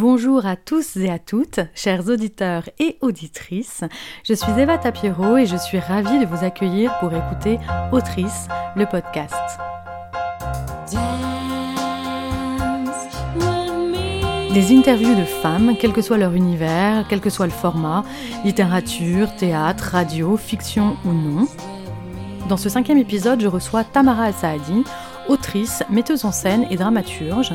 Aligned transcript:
Bonjour 0.00 0.46
à 0.46 0.56
tous 0.56 0.96
et 0.96 1.10
à 1.10 1.18
toutes, 1.18 1.60
chers 1.74 2.08
auditeurs 2.08 2.70
et 2.78 2.96
auditrices. 3.02 3.84
Je 4.24 4.32
suis 4.32 4.50
Eva 4.52 4.78
Tapiero 4.78 5.36
et 5.36 5.44
je 5.44 5.58
suis 5.58 5.78
ravie 5.78 6.18
de 6.18 6.24
vous 6.24 6.42
accueillir 6.42 6.98
pour 7.00 7.12
écouter 7.12 7.58
Autrice, 7.92 8.48
le 8.76 8.86
podcast. 8.86 9.34
Des 14.54 14.74
interviews 14.74 15.14
de 15.14 15.24
femmes, 15.24 15.74
quel 15.78 15.92
que 15.92 16.00
soit 16.00 16.16
leur 16.16 16.32
univers, 16.32 17.04
quel 17.06 17.20
que 17.20 17.28
soit 17.28 17.44
le 17.44 17.52
format, 17.52 18.02
littérature, 18.42 19.36
théâtre, 19.36 19.90
radio, 19.92 20.38
fiction 20.38 20.96
ou 21.04 21.12
non. 21.12 21.46
Dans 22.48 22.56
ce 22.56 22.70
cinquième 22.70 22.96
épisode, 22.96 23.42
je 23.42 23.48
reçois 23.48 23.84
Tamara 23.84 24.24
Al-Saadi, 24.24 24.82
autrice, 25.28 25.82
metteuse 25.90 26.24
en 26.24 26.32
scène 26.32 26.66
et 26.70 26.76
dramaturge. 26.76 27.52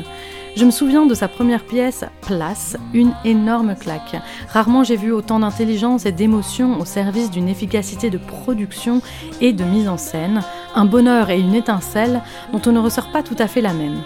Je 0.56 0.64
me 0.64 0.70
souviens 0.70 1.04
de 1.04 1.12
sa 1.12 1.28
première 1.28 1.64
pièce, 1.64 2.06
Place, 2.22 2.78
une 2.94 3.12
énorme 3.26 3.74
claque. 3.76 4.16
Rarement 4.48 4.84
j'ai 4.84 4.96
vu 4.96 5.12
autant 5.12 5.40
d'intelligence 5.40 6.06
et 6.06 6.12
d'émotion 6.12 6.80
au 6.80 6.86
service 6.86 7.30
d'une 7.30 7.50
efficacité 7.50 8.08
de 8.08 8.16
production 8.16 9.02
et 9.42 9.52
de 9.52 9.64
mise 9.64 9.86
en 9.86 9.98
scène, 9.98 10.40
un 10.74 10.86
bonheur 10.86 11.28
et 11.28 11.38
une 11.38 11.54
étincelle 11.54 12.22
dont 12.54 12.62
on 12.64 12.72
ne 12.72 12.78
ressort 12.78 13.12
pas 13.12 13.22
tout 13.22 13.36
à 13.38 13.48
fait 13.48 13.60
la 13.60 13.74
même. 13.74 14.00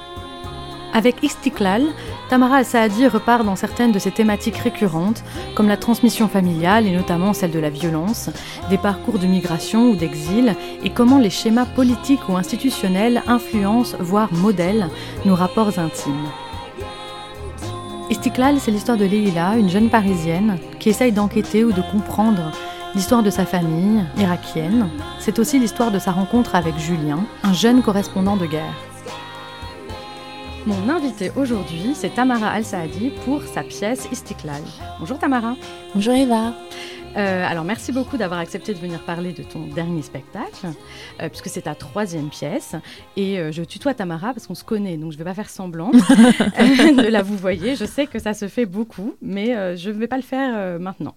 Avec 0.92 1.23
Istiklal, 1.23 1.84
Tamara 2.28 2.56
Al-Saadi 2.56 3.06
repart 3.06 3.45
dans 3.45 3.55
certaines 3.55 3.92
de 3.92 4.01
ses 4.01 4.11
thématiques 4.11 4.56
récurrentes, 4.56 5.23
comme 5.55 5.69
la 5.69 5.77
transmission 5.77 6.27
familiale 6.27 6.84
et 6.84 6.91
notamment 6.91 7.33
celle 7.33 7.53
de 7.53 7.61
la 7.61 7.70
violence, 7.70 8.28
des 8.70 8.78
parcours 8.78 9.20
de 9.20 9.27
migration 9.28 9.91
ou 9.91 9.95
d'exil, 9.95 10.56
et 10.83 10.91
comment 10.91 11.19
les 11.19 11.30
schémas 11.30 11.67
politiques 11.67 12.28
ou 12.28 12.37
institutionnels 12.37 13.23
influencent, 13.28 13.97
voire 14.01 14.33
modèlent, 14.33 14.89
nos 15.25 15.37
rapports 15.37 15.78
intimes. 15.78 16.28
Istiklal, 18.10 18.59
c'est 18.59 18.73
l'histoire 18.73 18.96
de 18.98 19.05
Leila, 19.05 19.56
une 19.56 19.70
jeune 19.70 19.88
parisienne, 19.88 20.59
qui 20.80 20.88
essaye 20.88 21.12
d'enquêter 21.12 21.62
ou 21.62 21.70
de 21.70 21.80
comprendre 21.80 22.50
l'histoire 22.97 23.22
de 23.22 23.30
sa 23.30 23.47
famille, 23.47 24.05
irakienne. 24.19 24.89
C'est 25.20 25.39
aussi 25.39 25.61
l'histoire 25.61 25.92
de 25.92 26.00
sa 26.00 26.11
rencontre 26.11 26.56
avec 26.56 26.77
Julien, 26.77 27.25
un 27.44 27.52
jeune 27.52 27.83
correspondant 27.83 28.36
de 28.36 28.47
guerre. 28.47 28.75
Mon 30.67 30.89
invité 30.89 31.30
aujourd'hui, 31.36 31.92
c'est 31.94 32.12
Tamara 32.12 32.48
Al-Saadi 32.48 33.12
pour 33.25 33.42
sa 33.44 33.62
pièce 33.62 34.08
Istiklal. 34.11 34.62
Bonjour 34.98 35.17
Tamara. 35.17 35.55
Bonjour 35.95 36.12
Eva. 36.12 36.52
Euh, 37.16 37.44
alors 37.44 37.64
merci 37.64 37.91
beaucoup 37.91 38.16
d'avoir 38.16 38.39
accepté 38.39 38.72
de 38.72 38.78
venir 38.78 39.00
parler 39.00 39.33
de 39.33 39.42
ton 39.42 39.66
dernier 39.66 40.03
spectacle, 40.03 40.69
euh, 41.20 41.28
puisque 41.28 41.48
c'est 41.48 41.62
ta 41.62 41.75
troisième 41.75 42.28
pièce. 42.28 42.77
Et 43.17 43.39
euh, 43.39 43.50
je 43.50 43.62
tutoie 43.62 43.94
Tamara 43.94 44.33
parce 44.33 44.47
qu'on 44.47 44.55
se 44.55 44.62
connaît, 44.62 44.97
donc 44.97 45.11
je 45.12 45.17
ne 45.17 45.19
vais 45.19 45.28
pas 45.28 45.34
faire 45.34 45.50
semblant 45.50 45.91
de 45.91 47.08
la 47.08 47.22
vous 47.22 47.36
voyez. 47.36 47.75
Je 47.75 47.84
sais 47.84 48.06
que 48.06 48.19
ça 48.19 48.33
se 48.33 48.47
fait 48.47 48.67
beaucoup, 48.67 49.14
mais 49.20 49.77
je 49.77 49.91
ne 49.91 49.94
vais 49.94 50.06
pas 50.06 50.17
le 50.17 50.22
faire 50.22 50.78
maintenant. 50.78 51.14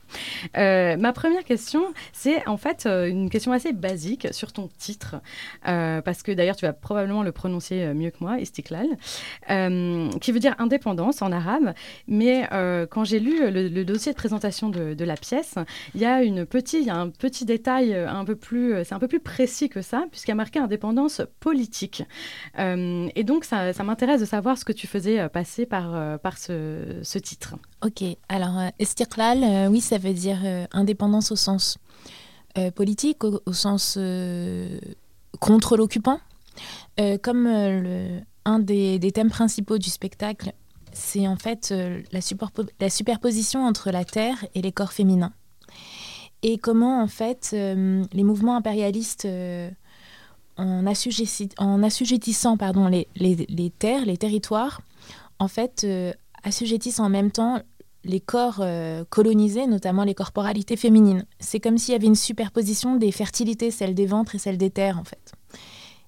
ma 0.56 1.14
première 1.14 1.44
question, 1.44 1.94
c'est 2.12 2.48
en 2.48 2.58
fait 2.58 2.86
une 2.86 3.30
question 3.30 3.52
assez 3.52 3.74
basique 3.74 4.28
sur 4.32 4.52
ton 4.52 4.70
titre, 4.78 5.16
parce 5.64 6.24
que 6.24 6.32
d'ailleurs 6.32 6.56
tu 6.56 6.66
vas 6.66 6.74
probablement 6.74 7.24
le 7.24 7.32
prononcer 7.32 7.94
mieux 7.94 8.10
que 8.10 8.18
moi, 8.22 8.40
Istiklal, 8.40 8.88
qui 9.48 10.32
veut 10.32 10.40
dire 10.40 10.56
indépendance 10.60 11.22
en 11.22 11.32
arabe. 11.32 11.74
Mais 12.08 12.48
quand 12.90 13.04
j'ai 13.04 13.20
lu 13.20 13.52
le, 13.52 13.84
dossier 13.84 14.12
de 14.12 14.18
présentation 14.18 14.70
de, 14.70 14.94
de 14.94 15.06
la 15.06 15.18
pièce, 15.18 15.56
il 15.94 16.02
y 16.02 16.06
a 16.06 16.24
une 16.24 16.46
il 16.74 16.86
y 16.86 16.90
a 16.90 16.96
un 16.96 17.10
petit 17.10 17.46
détail 17.46 17.94
euh, 17.94 18.10
un 18.10 18.26
peu 18.26 18.36
plus, 18.36 18.74
euh, 18.74 18.84
c'est 18.84 18.94
un 18.94 19.00
peu 19.00 19.08
plus 19.08 19.20
précis 19.20 19.70
que 19.70 19.82
ça, 19.82 20.06
puisqu'il 20.12 20.32
a 20.32 20.36
marqué 20.36 20.60
indépendance 20.60 21.22
politique. 21.40 22.04
Euh, 22.60 23.10
et 23.16 23.24
donc, 23.24 23.46
ça, 23.46 23.74
ça 23.74 23.84
m'intéresse 23.84 24.22
de 24.22 24.26
savoir 24.26 24.58
ce 24.58 24.66
que 24.66 24.74
tu 24.74 24.88
faisais 24.88 25.28
passer 25.30 25.66
par, 25.66 26.20
par 26.20 26.38
ce, 26.38 27.00
ce, 27.02 27.20
titre. 27.20 27.56
Ok, 27.84 28.04
alors 28.30 28.62
Estirlal, 28.80 29.70
oui, 29.70 29.82
ça 29.82 29.98
veut 29.98 30.14
dire 30.14 30.40
indépendance 30.72 31.32
au 31.32 31.36
sens 31.36 31.78
politique, 32.76 33.24
au, 33.24 33.54
sens 33.54 33.98
contre 35.40 35.78
l'occupant. 35.78 36.20
comme 37.22 37.48
un 38.46 38.60
des, 38.60 39.00
des, 39.00 39.12
thèmes 39.12 39.30
principaux 39.30 39.78
du 39.78 39.90
spectacle, 39.90 40.54
c'est 40.92 41.28
en 41.28 41.38
fait 41.38 41.74
la, 42.12 42.90
superposition 42.90 43.66
entre 43.66 43.92
la 43.92 44.06
terre 44.06 44.46
et 44.54 44.62
les 44.62 44.72
corps 44.72 44.94
féminins 44.94 45.34
et 46.44 46.58
comment 46.58 47.02
en 47.02 47.08
fait 47.08 47.52
euh, 47.54 48.04
les 48.12 48.24
mouvements 48.24 48.58
impérialistes 48.58 49.26
euh, 49.26 49.72
en, 50.58 50.86
assujettissant 50.86 52.58
pardon, 52.58 52.88
les, 52.88 53.74
terres, 53.80 54.06
les 54.06 54.18
territoires, 54.18 54.82
en 55.40 55.48
fait 55.48 55.84
euh, 55.86 56.14
assujettissent 56.44 57.00
en 57.00 57.10
même 57.10 57.32
temps 57.32 57.62
les 58.06 58.20
corps 58.20 58.62
colonisés, 59.10 59.66
notamment 59.66 60.04
les 60.04 60.14
corporalités 60.14 60.76
féminines. 60.76 61.26
C'est 61.40 61.62
comme 61.62 61.78
s'il 61.78 61.94
y 61.94 61.96
avait 61.96 62.08
une 62.08 62.16
superposition 62.16 62.98
des 62.98 63.14
fertilités, 63.14 63.72
celle 63.72 63.96
des 63.96 64.06
ventres 64.06 64.36
et 64.36 64.40
celle 64.40 64.58
des 64.58 64.70
terres 64.70 65.00
en 65.00 65.06
fait. 65.06 65.32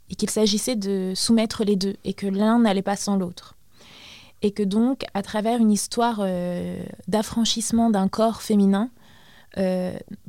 Et 0.09 0.16
qu'il 0.16 0.29
s'agissait 0.29 0.75
de 0.75 1.13
soumettre 1.16 1.63
les 1.63 1.78
deux 1.78 1.96
et 2.03 2.13
que 2.13 2.28
l'un 2.28 2.59
n'allait 2.59 2.81
pas 2.81 2.97
sans 2.97 3.16
l'autre. 3.16 3.56
Et 4.41 4.52
que 4.52 4.62
donc, 4.62 5.06
à 5.13 5.22
travers 5.22 5.62
une 5.62 5.72
histoire 5.72 6.22
d'affranchissement 7.07 7.90
d'un 7.90 8.09
corps 8.09 8.41
féminin, 8.41 8.90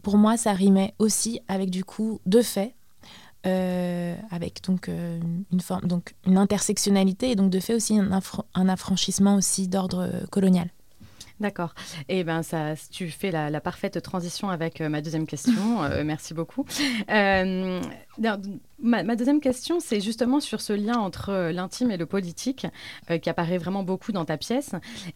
pour 0.02 0.18
moi, 0.18 0.36
ça 0.36 0.52
rimait 0.52 0.94
aussi 0.98 1.40
avec 1.48 1.70
du 1.70 1.84
coup 1.84 2.20
deux 2.26 2.42
faits, 2.42 2.74
euh, 3.46 4.16
avec 4.30 4.62
donc 4.64 4.88
euh, 4.88 5.20
une 5.52 5.60
forme, 5.60 5.86
donc 5.86 6.14
une 6.26 6.36
intersectionnalité 6.36 7.30
et 7.30 7.36
donc 7.36 7.50
de 7.50 7.60
fait 7.60 7.74
aussi 7.74 7.98
un, 7.98 8.68
affranchissement 8.68 9.36
aussi 9.36 9.68
d'ordre 9.68 10.10
colonial. 10.30 10.68
D'accord. 11.38 11.74
Et 12.08 12.20
eh 12.20 12.24
ben 12.24 12.40
tu 12.90 13.10
fais 13.10 13.30
la, 13.30 13.60
parfaite 13.60 14.00
transition 14.00 14.48
avec 14.48 14.80
ma 14.80 15.02
deuxième 15.02 15.26
question. 15.26 15.80
merci 16.02 16.32
beaucoup. 16.34 16.64
Ma, 18.78 19.16
deuxième 19.16 19.40
question, 19.40 19.80
c'est 19.80 20.00
justement 20.00 20.38
sur 20.38 20.60
ce 20.60 20.74
lien 20.74 20.98
entre 20.98 21.30
euh, 21.30 21.52
l'intime 21.52 21.90
et 21.90 21.96
le 21.96 22.04
politique 22.04 22.66
euh, 23.10 23.16
qui 23.16 23.30
apparaît 23.30 23.56
vraiment 23.56 23.82
beaucoup 23.82 24.12
dans 24.12 24.26
ta 24.26 24.36
pièce. 24.36 24.72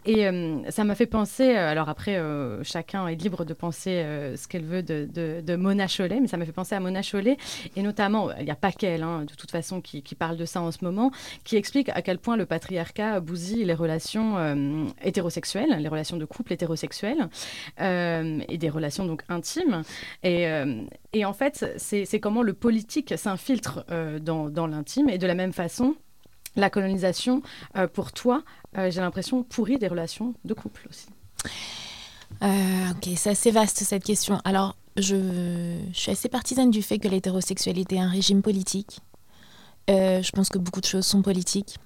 Et 0.06 0.26
euh, 0.26 0.58
ça 0.70 0.84
m'a 0.84 0.94
fait 0.94 1.06
penser, 1.06 1.50
alors 1.50 1.90
après, 1.90 2.18
chacun 2.62 3.06
est 3.06 3.16
libre 3.16 3.44
de 3.44 3.52
penser 3.52 4.02
ce 4.36 4.48
qu'elle 4.48 4.64
veut 4.64 4.82
de, 4.82 5.56
Mona 5.56 5.86
Chollet, 5.88 6.20
mais 6.20 6.26
ça 6.26 6.36
m'a 6.36 6.46
fait 6.46 6.52
penser 6.52 6.74
à 6.74 6.80
Mona 6.80 7.02
Chollet, 7.02 7.36
et 7.76 7.82
notamment, 7.82 8.30
il 8.38 8.44
n'y 8.44 8.50
a 8.50 8.56
pas 8.56 8.72
qu'elle, 8.72 9.02
hein, 9.02 9.24
de 9.24 9.34
toute 9.34 9.50
façon, 9.50 9.80
qui, 9.80 10.02
parle 10.18 10.36
de 10.36 10.44
ça 10.44 10.60
en 10.60 10.70
ce 10.70 10.84
moment, 10.84 11.10
qui 11.44 11.56
explique 11.56 11.88
à 11.90 12.02
quel 12.02 12.18
point 12.18 12.36
le 12.36 12.46
patriarcat 12.46 13.20
bousille 13.20 13.64
les 13.64 13.74
relations 13.74 14.86
hétérosexuelles, 15.02 15.76
les 15.78 15.88
relations 15.88 16.16
de 16.16 16.24
couple 16.24 16.52
hétérosexuels, 16.52 17.28
et 17.78 18.58
des 18.58 18.70
relations 18.70 19.04
donc 19.04 19.22
intimes. 19.28 19.82
Et, 20.22 20.46
et 21.12 21.24
en 21.24 21.32
fait, 21.32 21.74
c'est 21.76 22.20
comment 22.20 22.42
le 22.42 22.52
politique 22.52 23.14
s'infiltre 23.16 23.74
filtre 23.74 23.84
euh, 23.90 24.18
dans, 24.20 24.66
l'intime. 24.66 25.08
Et 25.08 25.18
de 25.18 25.26
la 25.26 25.34
même 25.34 25.52
façon, 25.52 25.96
la 26.54 26.70
colonisation, 26.70 27.42
euh, 27.76 27.88
pour 27.88 28.12
toi, 28.12 28.44
euh, 28.78 28.90
j'ai 28.90 29.00
l'impression, 29.00 29.42
pourrit 29.42 29.78
des 29.78 29.88
relations 29.88 30.34
de 30.44 30.54
couple 30.54 30.86
aussi. 30.88 31.08
ok, 32.42 33.08
c'est 33.16 33.30
assez 33.30 33.50
vaste 33.50 33.78
cette 33.78 34.04
question. 34.04 34.40
Alors, 34.44 34.76
je, 34.96 35.78
je, 35.92 35.98
suis 35.98 36.12
assez 36.12 36.28
partisane 36.28 36.70
du 36.70 36.82
fait 36.82 36.98
que 36.98 37.08
l'hétérosexualité 37.08 37.96
est 37.96 38.00
un 38.00 38.08
régime 38.08 38.42
politique. 38.42 39.00
je 39.88 40.30
pense 40.30 40.48
que 40.48 40.58
beaucoup 40.58 40.80
de 40.80 40.86
choses 40.86 41.06
sont 41.06 41.22
politiques 41.22 41.76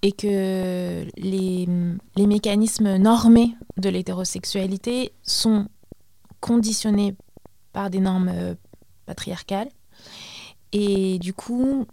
et 0.00 0.12
que 0.12 1.06
les, 1.16 1.68
les 2.16 2.26
mécanismes 2.26 2.96
normés 2.96 3.54
de 3.76 3.88
l'hétérosexualité 3.88 5.12
sont 5.22 5.68
conditionnés 6.40 7.14
par 7.72 7.90
des 7.90 8.00
normes 8.00 8.56
patriarcales 9.06 9.68
et 10.72 11.18
du 11.18 11.34
coup, 11.34 11.86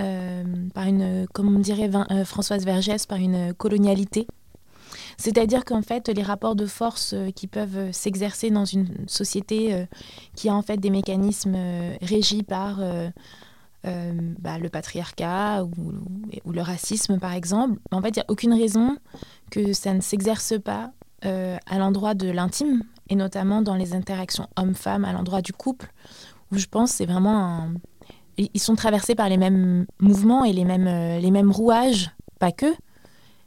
euh, 0.00 0.44
par 0.74 0.86
une, 0.86 1.26
comme 1.32 1.54
on 1.54 1.58
dirait 1.58 1.90
euh, 1.94 2.24
Françoise 2.24 2.64
Vergès, 2.64 3.06
par 3.06 3.18
une 3.18 3.52
colonialité. 3.54 4.26
C'est-à-dire 5.18 5.64
qu'en 5.64 5.82
fait, 5.82 6.08
les 6.08 6.22
rapports 6.22 6.56
de 6.56 6.66
force 6.66 7.12
euh, 7.12 7.30
qui 7.30 7.46
peuvent 7.46 7.92
s'exercer 7.92 8.50
dans 8.50 8.64
une 8.64 8.88
société 9.06 9.86
qui 10.34 10.48
a 10.48 10.54
en 10.54 10.62
fait 10.62 10.78
des 10.78 10.90
mécanismes 10.90 11.56
régis 12.00 12.42
par 12.42 12.80
bah, 13.84 14.58
le 14.58 14.68
patriarcat 14.68 15.64
ou, 15.64 15.70
ou, 16.44 16.52
le 16.52 16.62
racisme, 16.62 17.18
par 17.18 17.32
exemple, 17.32 17.78
en 17.90 18.00
fait, 18.00 18.08
il 18.10 18.18
n'y 18.18 18.22
a 18.22 18.26
aucune 18.28 18.54
raison 18.54 18.96
que 19.50 19.72
ça 19.72 19.92
ne 19.92 20.00
s'exerce 20.00 20.54
pas 20.58 20.92
à 21.22 21.78
l'endroit 21.78 22.14
de 22.14 22.30
l'intime, 22.30 22.82
et 23.10 23.16
notamment 23.16 23.60
dans 23.60 23.74
les 23.74 23.92
interactions 23.92 24.48
homme-femme, 24.56 25.04
à 25.04 25.12
l'endroit 25.12 25.42
du 25.42 25.52
couple, 25.52 25.92
où 26.50 26.56
je 26.56 26.66
pense 26.66 26.92
c'est 26.92 27.06
vraiment 27.06 27.68
ils 28.54 28.60
sont 28.60 28.74
traversés 28.74 29.14
par 29.14 29.28
les 29.28 29.36
mêmes 29.36 29.86
mouvements 29.98 30.44
et 30.44 30.52
les 30.52 30.64
mêmes, 30.64 30.86
euh, 30.86 31.18
les 31.18 31.30
mêmes 31.30 31.50
rouages, 31.50 32.10
pas 32.38 32.52
que, 32.52 32.72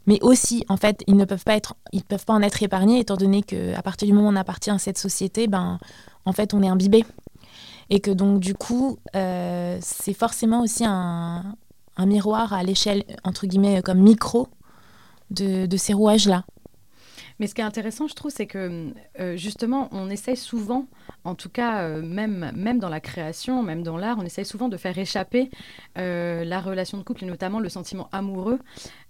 mais 0.06 0.18
aussi, 0.22 0.64
en 0.68 0.76
fait, 0.76 1.02
ils 1.06 1.16
ne 1.16 1.24
peuvent 1.24 1.44
pas, 1.44 1.56
être, 1.56 1.74
ils 1.92 2.04
peuvent 2.04 2.24
pas 2.24 2.34
en 2.34 2.42
être 2.42 2.62
épargnés, 2.62 3.00
étant 3.00 3.16
donné 3.16 3.42
qu'à 3.42 3.80
partir 3.82 4.06
du 4.06 4.12
moment 4.12 4.28
où 4.28 4.32
on 4.32 4.36
appartient 4.36 4.70
à 4.70 4.78
cette 4.78 4.98
société, 4.98 5.46
ben, 5.46 5.78
en 6.26 6.32
fait, 6.32 6.52
on 6.52 6.62
est 6.62 6.68
imbibé. 6.68 7.04
Et 7.90 8.00
que 8.00 8.10
donc, 8.10 8.40
du 8.40 8.54
coup, 8.54 8.98
euh, 9.16 9.78
c'est 9.80 10.12
forcément 10.12 10.62
aussi 10.62 10.84
un, 10.86 11.56
un 11.96 12.06
miroir 12.06 12.52
à 12.52 12.62
l'échelle, 12.62 13.04
entre 13.24 13.46
guillemets, 13.46 13.82
comme 13.82 13.98
micro 13.98 14.48
de, 15.30 15.66
de 15.66 15.76
ces 15.76 15.94
rouages-là. 15.94 16.44
Mais 17.40 17.46
ce 17.46 17.54
qui 17.54 17.60
est 17.60 17.64
intéressant, 17.64 18.06
je 18.06 18.14
trouve, 18.14 18.30
c'est 18.30 18.46
que 18.46 18.92
euh, 19.18 19.36
justement, 19.36 19.88
on 19.92 20.08
essaye 20.08 20.36
souvent, 20.36 20.86
en 21.24 21.34
tout 21.34 21.48
cas, 21.48 21.82
euh, 21.82 22.02
même, 22.02 22.52
même 22.54 22.78
dans 22.78 22.88
la 22.88 23.00
création, 23.00 23.62
même 23.62 23.82
dans 23.82 23.96
l'art, 23.96 24.16
on 24.18 24.24
essaye 24.24 24.44
souvent 24.44 24.68
de 24.68 24.76
faire 24.76 24.96
échapper 24.96 25.50
euh, 25.98 26.44
la 26.44 26.60
relation 26.60 26.96
de 26.96 27.02
couple 27.02 27.24
et 27.24 27.26
notamment 27.26 27.58
le 27.58 27.68
sentiment 27.68 28.08
amoureux 28.12 28.58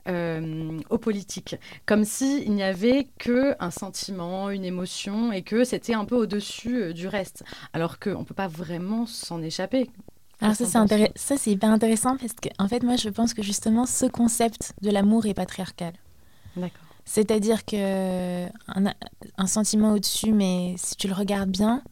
aux 0.07 0.99
politiques. 0.99 1.57
Comme 1.87 2.05
s'il 2.05 2.53
n'y 2.53 2.63
avait 2.63 3.09
que 3.19 3.55
un 3.59 3.71
sentiment, 3.71 4.51
une 4.51 4.65
émotion 4.65 5.33
et 5.33 5.41
que 5.41 5.65
c'était 5.65 5.95
un 5.95 6.05
peu 6.05 6.15
au-dessus 6.15 6.93
du 6.93 7.09
reste. 7.09 7.43
Alors 7.73 7.99
qu'on 7.99 8.19
ne 8.19 8.25
peut 8.25 8.35
pas 8.35 8.47
vraiment 8.47 9.07
s'en 9.07 9.41
échapper. 9.41 9.89
Alors 10.43 10.57
ça 10.57 10.67
c'est, 10.67 11.13
ça, 11.17 11.37
c'est 11.39 11.51
hyper 11.51 11.71
intéressant 11.71 12.19
parce 12.19 12.35
que, 12.35 12.51
en 12.59 12.69
fait, 12.69 12.83
moi, 12.83 12.97
je 12.97 13.09
pense 13.09 13.33
que 13.33 13.43
justement, 13.43 13.87
ce 13.87 14.05
concept 14.05 14.75
de 14.83 14.91
l'amour 14.91 15.25
est 15.25 15.33
patriarcal. 15.33 15.95
D'accord. 16.55 16.84
C'est-à-dire 17.05 17.65
que 17.65 18.47
un, 18.47 19.47
sentiment 19.47 19.93
au-dessus, 19.93 20.33
mais 20.33 20.75
si 20.79 20.97
tu 20.97 21.07
le 21.07 21.15
regardes 21.15 21.51
bien, 21.51 21.83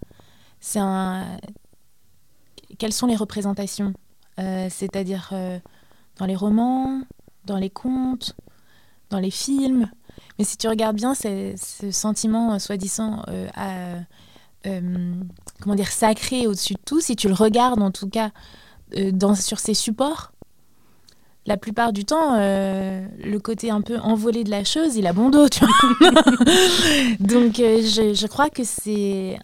c'est 0.60 0.78
un. 0.78 1.38
Quelles 2.78 2.92
sont 2.92 3.06
les 3.06 3.16
représentations? 3.16 3.92
Euh, 4.38 4.68
C'est-à-dire 4.70 5.30
euh, 5.32 5.58
dans 6.18 6.26
les 6.26 6.36
romans, 6.36 7.02
dans 7.44 7.58
les 7.58 7.68
contes, 7.68 8.34
dans 9.10 9.18
les 9.18 9.30
films. 9.30 9.90
Mais 10.38 10.44
si 10.44 10.56
tu 10.56 10.66
regardes 10.68 10.96
bien, 10.96 11.14
c'est 11.14 11.56
ce 11.56 11.90
sentiment 11.90 12.54
euh, 12.54 12.58
soi-disant 12.58 13.24
comment 14.64 15.74
dire 15.74 15.88
sacré 15.88 16.46
au-dessus 16.46 16.74
de 16.74 16.80
tout. 16.84 17.00
Si 17.00 17.16
tu 17.16 17.28
le 17.28 17.34
regardes, 17.34 17.82
en 17.82 17.90
tout 17.90 18.08
cas, 18.08 18.30
dans, 19.12 19.34
sur 19.34 19.58
ces 19.58 19.74
supports, 19.74 20.32
la 21.46 21.56
plupart 21.56 21.92
du 21.92 22.04
temps, 22.04 22.36
euh, 22.36 23.04
le 23.18 23.38
côté 23.38 23.70
un 23.70 23.80
peu 23.80 23.98
envolé 23.98 24.44
de 24.44 24.50
la 24.50 24.64
chose, 24.64 24.96
il 24.96 25.06
a 25.06 25.12
bon 25.12 25.30
dos, 25.30 25.48
tu 25.48 25.64
vois. 25.64 26.10
Donc, 27.20 27.58
euh, 27.58 27.82
je, 27.82 28.26
crois 28.26 28.48
que 28.48 28.62
c'est 28.62 29.38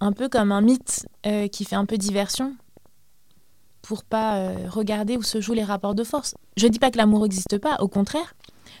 un, 0.00 0.12
peu 0.12 0.28
comme 0.28 0.50
un 0.50 0.60
mythe 0.60 1.06
euh, 1.26 1.46
qui 1.46 1.64
fait 1.64 1.76
un 1.76 1.86
peu 1.86 1.98
diversion 1.98 2.54
pour 3.82 4.02
pas 4.02 4.54
regarder 4.70 5.18
où 5.18 5.22
se 5.22 5.42
jouent 5.42 5.52
les 5.52 5.62
rapports 5.62 5.94
de 5.94 6.04
force. 6.04 6.34
Je 6.56 6.66
dis 6.66 6.78
pas 6.78 6.90
que 6.90 6.96
l'amour 6.96 7.24
n'existe 7.24 7.58
pas, 7.58 7.76
au 7.80 7.88
contraire. 7.88 8.34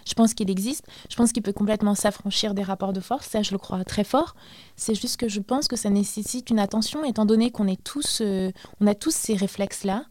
Je 0.08 0.14
pense 0.14 0.32
qu'il 0.32 0.50
existe. 0.50 0.86
Je 1.10 1.16
pense 1.16 1.30
qu'il 1.30 1.42
peut 1.42 1.52
complètement 1.52 1.94
s'affranchir 1.94 2.54
des 2.54 2.62
rapports 2.62 2.94
de 2.94 3.00
force. 3.00 3.28
Ça, 3.28 3.42
je 3.42 3.52
le 3.52 3.58
crois 3.58 3.84
très 3.84 4.04
fort. 4.04 4.34
C'est 4.76 4.94
juste 4.94 5.18
que 5.18 5.28
je 5.28 5.40
pense 5.40 5.68
que 5.68 5.76
ça 5.76 5.90
nécessite 5.90 6.48
une 6.48 6.58
attention, 6.58 7.04
étant 7.04 7.26
donné 7.26 7.50
qu'on 7.50 7.68
est 7.68 7.82
tous, 7.84 8.22
on 8.80 8.86
a 8.86 8.94
tous 8.94 9.14
ces 9.14 9.34
réflexes-là. 9.34 10.04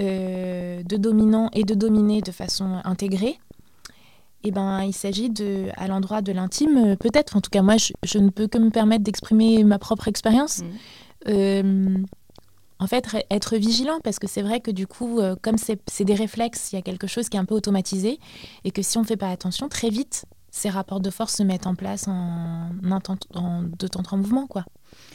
Euh, 0.00 0.82
de 0.82 0.96
dominant 0.96 1.50
et 1.52 1.62
de 1.62 1.74
dominer 1.74 2.20
de 2.20 2.32
façon 2.32 2.80
intégrée, 2.82 3.38
eh 4.42 4.50
ben, 4.50 4.82
il 4.82 4.92
s'agit 4.92 5.30
de, 5.30 5.68
à 5.76 5.86
l'endroit 5.86 6.20
de 6.20 6.32
l'intime, 6.32 6.76
euh, 6.78 6.96
peut-être, 6.96 7.36
en 7.36 7.40
tout 7.40 7.50
cas 7.50 7.62
moi, 7.62 7.76
je, 7.76 8.18
ne 8.18 8.30
peux 8.30 8.48
que 8.48 8.58
me 8.58 8.70
permettre 8.70 9.04
d'exprimer 9.04 9.62
ma 9.62 9.78
propre 9.78 10.08
expérience. 10.08 10.62
Mmh. 10.62 11.28
Euh, 11.28 11.96
en 12.80 12.88
fait, 12.88 13.06
être 13.30 13.56
vigilant, 13.56 14.00
parce 14.02 14.18
que 14.18 14.26
c'est 14.26 14.42
vrai 14.42 14.58
que 14.58 14.72
du 14.72 14.88
coup, 14.88 15.20
comme 15.42 15.56
c'est 15.58 16.04
des 16.04 16.14
réflexes, 16.14 16.72
il 16.72 16.76
y 16.76 16.78
a 16.78 16.82
quelque 16.82 17.06
chose 17.06 17.28
qui 17.28 17.36
est 17.36 17.40
un 17.40 17.44
peu 17.44 17.54
automatisé, 17.54 18.18
et 18.64 18.72
que 18.72 18.82
si 18.82 18.98
on 18.98 19.02
ne 19.02 19.06
fait 19.06 19.16
pas 19.16 19.30
attention, 19.30 19.68
très 19.68 19.90
vite, 19.90 20.24
ces 20.50 20.70
rapports 20.70 21.00
de 21.00 21.10
force 21.10 21.36
se 21.36 21.44
mettent 21.44 21.68
en 21.68 21.76
place 21.76 22.08
en, 22.08 22.70
en 23.34 23.62
deux 23.62 23.88
temps 23.88 24.02
en 24.10 24.16
mouvement, 24.16 24.48
quoi. 24.48 24.64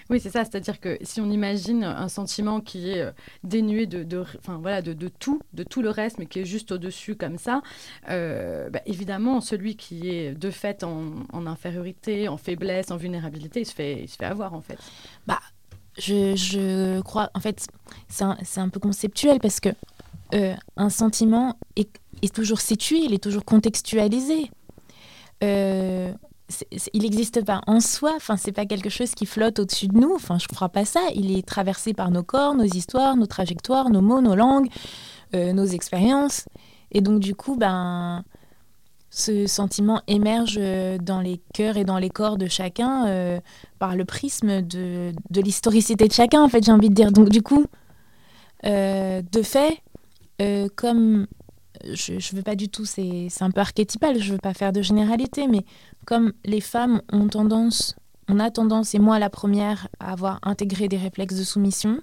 Oui, 0.10 0.20
c'est 0.20 0.32
ça. 0.32 0.44
C'est-à-dire 0.44 0.80
que 0.80 0.98
si 1.02 1.22
on 1.22 1.30
imagine 1.30 1.84
un 1.84 2.08
sentiment 2.08 2.62
qui 2.62 2.90
est 2.90 3.02
euh, 3.02 3.12
dénué 3.44 3.86
de, 3.86 4.04
de, 4.04 4.24
voilà, 4.48 4.82
de, 4.82 5.08
tout, 5.08 5.42
de 5.54 5.64
tout 5.64 5.82
le 5.82 5.90
reste, 5.90 6.18
mais 6.18 6.26
qui 6.26 6.40
est 6.40 6.46
juste 6.46 6.72
au-dessus 6.72 7.16
comme 7.16 7.38
ça, 7.38 7.62
euh, 8.10 8.70
bah, 8.70 8.82
évidemment, 8.86 9.40
celui 9.40 9.76
qui 9.76 10.10
est 10.10 10.34
de 10.34 10.50
fait 10.50 10.84
en, 10.84 11.46
infériorité, 11.46 12.28
en 12.28 12.38
faiblesse, 12.38 12.90
en 12.90 12.98
vulnérabilité, 12.98 13.62
il 13.62 13.66
se 13.66 13.74
fait, 13.74 14.02
il 14.04 14.08
se 14.08 14.16
fait 14.16 14.26
avoir 14.26 14.54
en 14.54 14.62
fait. 14.62 14.80
Bah, 15.28 15.40
je, 15.98 16.36
je 16.36 17.02
crois, 17.02 17.30
en 17.36 17.40
fait, 17.40 17.68
c'est 18.08 18.24
un, 18.24 18.38
un, 18.58 18.70
peu 18.70 18.80
conceptuel 18.80 19.40
parce 19.40 19.60
que 19.60 19.70
euh, 20.34 20.56
un 20.76 20.90
sentiment 20.90 21.58
est, 21.76 21.90
toujours 22.34 22.62
situé, 22.62 22.98
il 22.98 23.14
est 23.14 23.24
toujours 23.24 23.46
contextualisé. 23.46 24.50
Il 26.94 27.04
n'existe 27.04 27.44
pas 27.46 27.62
en 27.68 27.80
soi, 27.80 28.13
enfin 28.16 28.38
c'est 28.38 28.51
pas 28.51 28.66
quelque 28.66 28.90
chose 28.90 29.13
qui 29.13 29.25
flotte 29.25 29.60
au-dessus 29.60 29.88
de 29.88 29.98
nous, 29.98 30.13
enfin 30.16 30.38
je 30.40 30.48
crois 30.48 30.69
pas 30.69 30.86
ça, 30.86 31.01
il 31.13 31.38
est 31.38 31.48
traversé 31.48 31.94
par 31.94 32.12
nos 32.12 32.24
corps, 32.24 32.56
nos 32.56 32.63
histoires, 32.63 33.16
nos 33.16 33.28
trajectoires, 33.28 33.90
nos 33.90 34.01
mots, 34.01 34.22
nos 34.22 34.36
langues, 34.36 34.69
euh, 35.36 35.54
nos 35.54 35.66
expériences, 35.66 36.46
et 36.92 37.01
donc 37.01 37.19
du 37.19 37.36
coup 37.36 37.56
ben 37.56 38.24
ce 39.12 39.48
sentiment 39.48 40.01
émerge 40.07 40.57
euh, 40.60 40.98
dans 41.00 41.22
les 41.22 41.42
cœurs 41.54 41.78
et 41.78 41.84
dans 41.84 41.98
les 41.98 42.10
corps 42.10 42.38
de 42.38 42.48
chacun 42.48 43.07
euh, 43.07 43.40
par 43.80 43.95
le 43.95 44.06
prisme 44.06 44.62
de, 44.62 45.13
de 45.30 45.42
l'historicité 45.42 46.07
de 46.07 46.13
chacun 46.13 46.44
en 46.44 46.50
fait 46.50 46.63
j'ai 46.63 46.72
envie 46.72 46.90
de 46.90 46.95
dire, 46.95 47.12
donc 47.12 47.30
du 47.30 47.42
coup 47.42 47.66
de 48.63 49.42
fait 49.44 49.81
comme 50.75 51.28
je 51.84 52.14
ne 52.14 52.38
veux 52.38 52.44
pas 52.44 52.56
du 52.56 52.70
tout, 52.70 52.86
c'est 52.86 53.30
un 53.42 53.52
peu 53.52 53.62
archétypal, 53.62 54.20
je 54.20 54.34
veux 54.34 54.40
pas 54.40 54.54
faire 54.54 54.72
de 54.72 54.81
généralité, 54.81 55.48
mais 55.48 55.66
comme 56.06 56.34
les 56.46 56.62
femmes 56.62 57.02
ont 57.12 57.28
tendance, 57.28 57.96
on 58.28 58.40
a 58.40 58.52
tendance, 58.52 58.94
et 58.96 59.00
moi 59.00 59.20
la 59.20 59.30
première, 59.30 59.88
à 60.00 60.12
avoir 60.12 60.40
intégré 60.44 60.88
des 60.88 60.98
réflexes 60.98 61.36
de 61.36 61.44
soumission, 61.44 62.00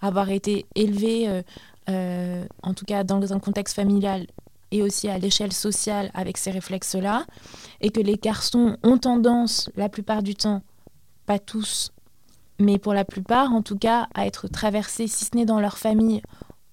à 0.00 0.08
avoir 0.08 0.30
été 0.30 0.66
élevée, 0.74 1.28
euh, 1.28 1.42
euh, 1.88 2.44
en 2.62 2.74
tout 2.74 2.84
cas 2.84 3.04
dans 3.04 3.32
un 3.32 3.38
contexte 3.38 3.74
familial 3.74 4.26
et 4.70 4.82
aussi 4.82 5.08
à 5.08 5.18
l'échelle 5.18 5.52
sociale 5.52 6.10
avec 6.14 6.36
ces 6.36 6.50
réflexes-là, 6.50 7.26
et 7.80 7.90
que 7.90 8.00
les 8.00 8.16
garçons 8.16 8.76
ont 8.82 8.98
tendance, 8.98 9.70
la 9.76 9.88
plupart 9.88 10.22
du 10.22 10.34
temps, 10.34 10.62
pas 11.26 11.38
tous, 11.38 11.92
mais 12.58 12.78
pour 12.78 12.94
la 12.94 13.04
plupart 13.04 13.52
en 13.52 13.62
tout 13.62 13.78
cas, 13.78 14.08
à 14.14 14.26
être 14.26 14.48
traversés, 14.48 15.06
si 15.06 15.24
ce 15.24 15.36
n'est 15.36 15.44
dans 15.44 15.60
leur 15.60 15.78
famille, 15.78 16.22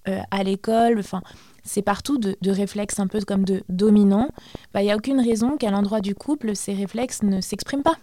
euh, 0.08 0.20
à 0.32 0.44
l'école, 0.44 0.98
enfin 0.98 1.22
c'est 1.64 1.82
partout 1.82 2.18
de, 2.18 2.36
réflexes 2.50 3.00
un 3.00 3.08
peu 3.08 3.22
comme 3.22 3.46
de 3.46 3.64
dominants, 3.70 4.30
bah, 4.74 4.82
il 4.82 4.86
n'y 4.86 4.92
a 4.92 4.96
aucune 4.98 5.20
raison 5.20 5.58
qu'à 5.58 5.72
l'endroit 5.72 6.02
du 6.02 6.16
couple, 6.16 6.56
ces 6.56 6.74
réflexes 6.74 7.24
ne 7.24 7.42
s'expriment 7.42 7.84
pas. 7.84 7.98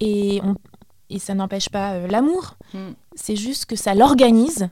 Et, 0.00 0.40
et 1.10 1.18
ça 1.18 1.34
n'empêche 1.34 1.68
pas 1.68 1.92
euh, 1.92 2.06
l'amour, 2.06 2.56
hmm. 2.74 2.92
c'est 3.14 3.36
juste 3.36 3.66
que 3.66 3.76
ça 3.76 3.94
l'organise 3.94 4.68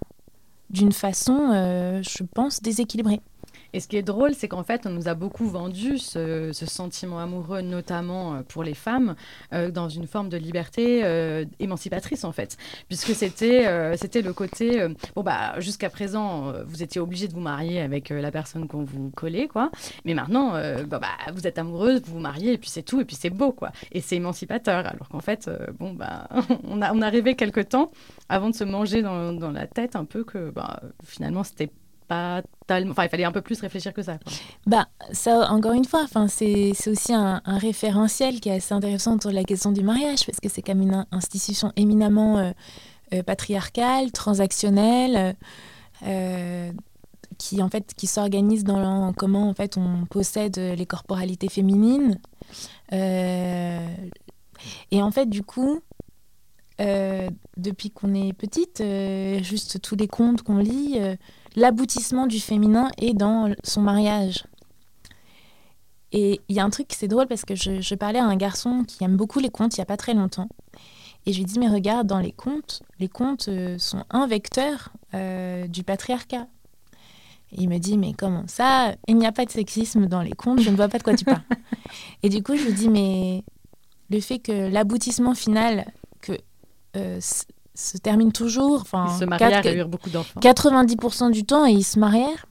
d'une 0.70 0.92
façon, 0.92 1.50
euh, 1.52 2.02
je 2.02 2.24
pense, 2.24 2.62
déséquilibrée. 2.62 3.20
Et 3.72 3.80
ce 3.80 3.88
qui 3.88 3.96
est 3.96 4.02
drôle, 4.02 4.34
c'est 4.34 4.48
qu'en 4.48 4.62
fait, 4.62 4.86
on 4.86 4.90
nous 4.90 5.08
a 5.08 5.14
beaucoup 5.14 5.46
vendu 5.46 5.98
ce, 5.98 6.52
sentiment 6.52 7.18
amoureux, 7.18 7.60
notamment 7.60 8.34
euh, 8.34 8.42
pour 8.42 8.62
les 8.62 8.74
femmes, 8.74 9.14
euh, 9.52 9.70
dans 9.70 9.88
une 9.88 10.06
forme 10.06 10.28
de 10.28 10.36
liberté 10.36 11.04
euh, 11.04 11.44
émancipatrice, 11.58 12.24
en 12.24 12.32
fait. 12.32 12.56
Puisque 12.88 13.14
c'était 13.14 13.96
c'était 13.96 14.22
le 14.22 14.32
côté, 14.32 14.86
bon, 15.14 15.22
bah, 15.22 15.58
jusqu'à 15.60 15.90
présent, 15.90 16.52
vous 16.66 16.82
étiez 16.82 17.00
obligé 17.00 17.28
de 17.28 17.32
vous 17.32 17.40
marier 17.40 17.80
avec 17.80 18.10
la 18.10 18.30
personne 18.30 18.66
qu'on 18.68 18.84
vous 18.84 19.10
collait, 19.10 19.48
quoi. 19.48 19.70
Mais 20.04 20.14
maintenant, 20.14 20.52
bah, 20.86 20.98
bah, 20.98 21.32
vous 21.32 21.46
êtes 21.46 21.58
amoureuse, 21.58 22.02
vous 22.04 22.14
vous 22.14 22.20
mariez, 22.20 22.54
et 22.54 22.58
puis 22.58 22.70
c'est 22.70 22.82
tout, 22.82 23.00
et 23.00 23.04
puis 23.04 23.16
c'est 23.16 23.30
beau, 23.30 23.52
quoi. 23.52 23.72
Et 23.92 24.00
c'est 24.00 24.16
émancipateur. 24.16 24.86
Alors 24.86 25.08
qu'en 25.08 25.20
fait, 25.20 25.50
bon, 25.78 25.92
bah, 25.92 26.28
on, 26.64 26.80
a, 26.82 26.92
on 26.92 27.02
a 27.02 27.08
rêvé 27.08 27.34
quelque 27.34 27.60
temps 27.60 27.90
avant 28.28 28.50
de 28.50 28.54
se 28.54 28.64
manger 28.64 29.02
dans, 29.02 29.32
dans 29.32 29.50
la 29.50 29.66
tête 29.66 29.96
un 29.96 30.04
peu 30.04 30.24
que, 30.24 30.50
bah, 30.50 30.80
finalement, 31.04 31.44
c'était 31.44 31.70
pas. 32.08 32.42
Enfin, 32.70 33.04
il 33.04 33.08
fallait 33.08 33.24
un 33.24 33.32
peu 33.32 33.40
plus 33.40 33.60
réfléchir 33.60 33.92
que 33.94 34.02
ça. 34.02 34.18
Bah, 34.66 34.88
ça, 35.12 35.50
encore 35.52 35.72
une 35.72 35.84
fois, 35.84 36.06
c'est 36.28 36.72
aussi 36.88 37.14
un, 37.14 37.40
référentiel 37.46 38.40
qui 38.40 38.48
est 38.48 38.56
assez 38.56 38.74
intéressant 38.74 39.14
autour 39.14 39.30
de 39.30 39.36
la 39.36 39.44
question 39.44 39.72
du 39.72 39.82
mariage, 39.82 40.26
parce 40.26 40.40
que 40.40 40.48
c'est 40.48 40.62
comme 40.62 40.82
une 40.82 41.06
institution 41.12 41.72
éminemment 41.76 42.38
euh, 42.38 42.50
euh, 43.14 43.22
patriarcale, 43.22 44.10
transactionnelle. 44.12 45.36
Euh, 46.06 46.70
qui 47.38 47.62
en 47.62 47.68
fait 47.68 47.92
qui 47.96 48.06
s'organise 48.08 48.64
dans 48.64 49.12
comment 49.12 49.48
en 49.48 49.54
fait 49.54 49.76
on 49.76 50.06
possède 50.06 50.56
les 50.56 50.86
corporalités 50.86 51.48
féminines 51.48 52.18
et 52.90 53.82
en 54.92 55.10
fait 55.10 55.26
du 55.26 55.42
coup 55.42 55.80
depuis 56.78 57.90
qu'on 57.90 58.14
est 58.14 58.32
petite 58.32 58.82
juste 59.44 59.80
tous 59.82 59.94
les 59.94 60.08
contes 60.08 60.42
qu'on 60.42 60.58
lit 60.58 60.98
l'aboutissement 61.56 62.26
du 62.26 62.40
féminin 62.40 62.90
est 62.98 63.14
dans 63.14 63.52
son 63.64 63.82
mariage. 63.82 64.44
Et 66.12 66.40
il 66.48 66.56
y 66.56 66.60
a 66.60 66.64
un 66.64 66.70
truc, 66.70 66.88
c'est 66.90 67.08
drôle 67.08 67.26
parce 67.26 67.44
que 67.44 67.54
je, 67.54 67.94
parlais 67.94 68.18
à 68.18 68.24
un 68.24 68.36
garçon 68.36 68.84
qui 68.86 69.04
aime 69.04 69.16
beaucoup 69.16 69.40
les 69.40 69.50
contes 69.50 69.76
il 69.76 69.80
n'y 69.80 69.82
a 69.82 69.86
pas 69.86 69.96
très 69.96 70.14
longtemps. 70.14 70.48
Et 71.26 71.32
je 71.32 71.38
lui 71.38 71.44
dis, 71.44 71.58
mais 71.58 71.68
regarde, 71.68 72.06
dans 72.06 72.20
les 72.20 72.32
contes, 72.32 72.82
les 72.98 73.08
contes 73.08 73.48
euh, 73.48 73.76
sont 73.78 74.04
un 74.08 74.26
vecteur 74.26 74.92
euh, 75.12 75.66
du 75.66 75.82
patriarcat. 75.82 76.46
Et 77.52 77.62
il 77.62 77.68
me 77.68 77.78
dit, 77.78 77.98
mais 77.98 78.14
comment 78.14 78.44
ça? 78.46 78.94
Il 79.08 79.16
n'y 79.16 79.26
a 79.26 79.32
pas 79.32 79.44
de 79.44 79.50
sexisme 79.50 80.06
dans 80.06 80.22
les 80.22 80.32
contes, 80.32 80.60
je 80.60 80.70
ne 80.70 80.76
vois 80.76 80.88
pas 80.88 80.98
de 80.98 81.02
quoi 81.02 81.14
tu 81.14 81.24
parles. 81.24 81.42
et 82.22 82.30
du 82.30 82.42
coup, 82.42 82.56
je 82.56 82.64
lui 82.64 82.72
dis, 82.72 82.88
mais 82.88 83.44
le 84.10 84.20
fait 84.20 84.38
que 84.38 84.70
l'aboutissement 84.70 85.34
final, 85.34 85.92
que 86.22 86.32
euh, 86.96 87.20
se 87.80 87.98
termine 87.98 88.32
toujours. 88.32 88.80
Enfin, 88.80 89.06
ils 89.14 89.18
se 89.20 89.24
marièrent, 89.24 89.88
beaucoup 89.88 90.10
d'enfants. 90.10 90.40
90% 90.40 91.30
du 91.30 91.44
temps, 91.44 91.66
et 91.66 91.72
ils 91.72 91.84
se 91.84 91.98
marièrent. 91.98 92.46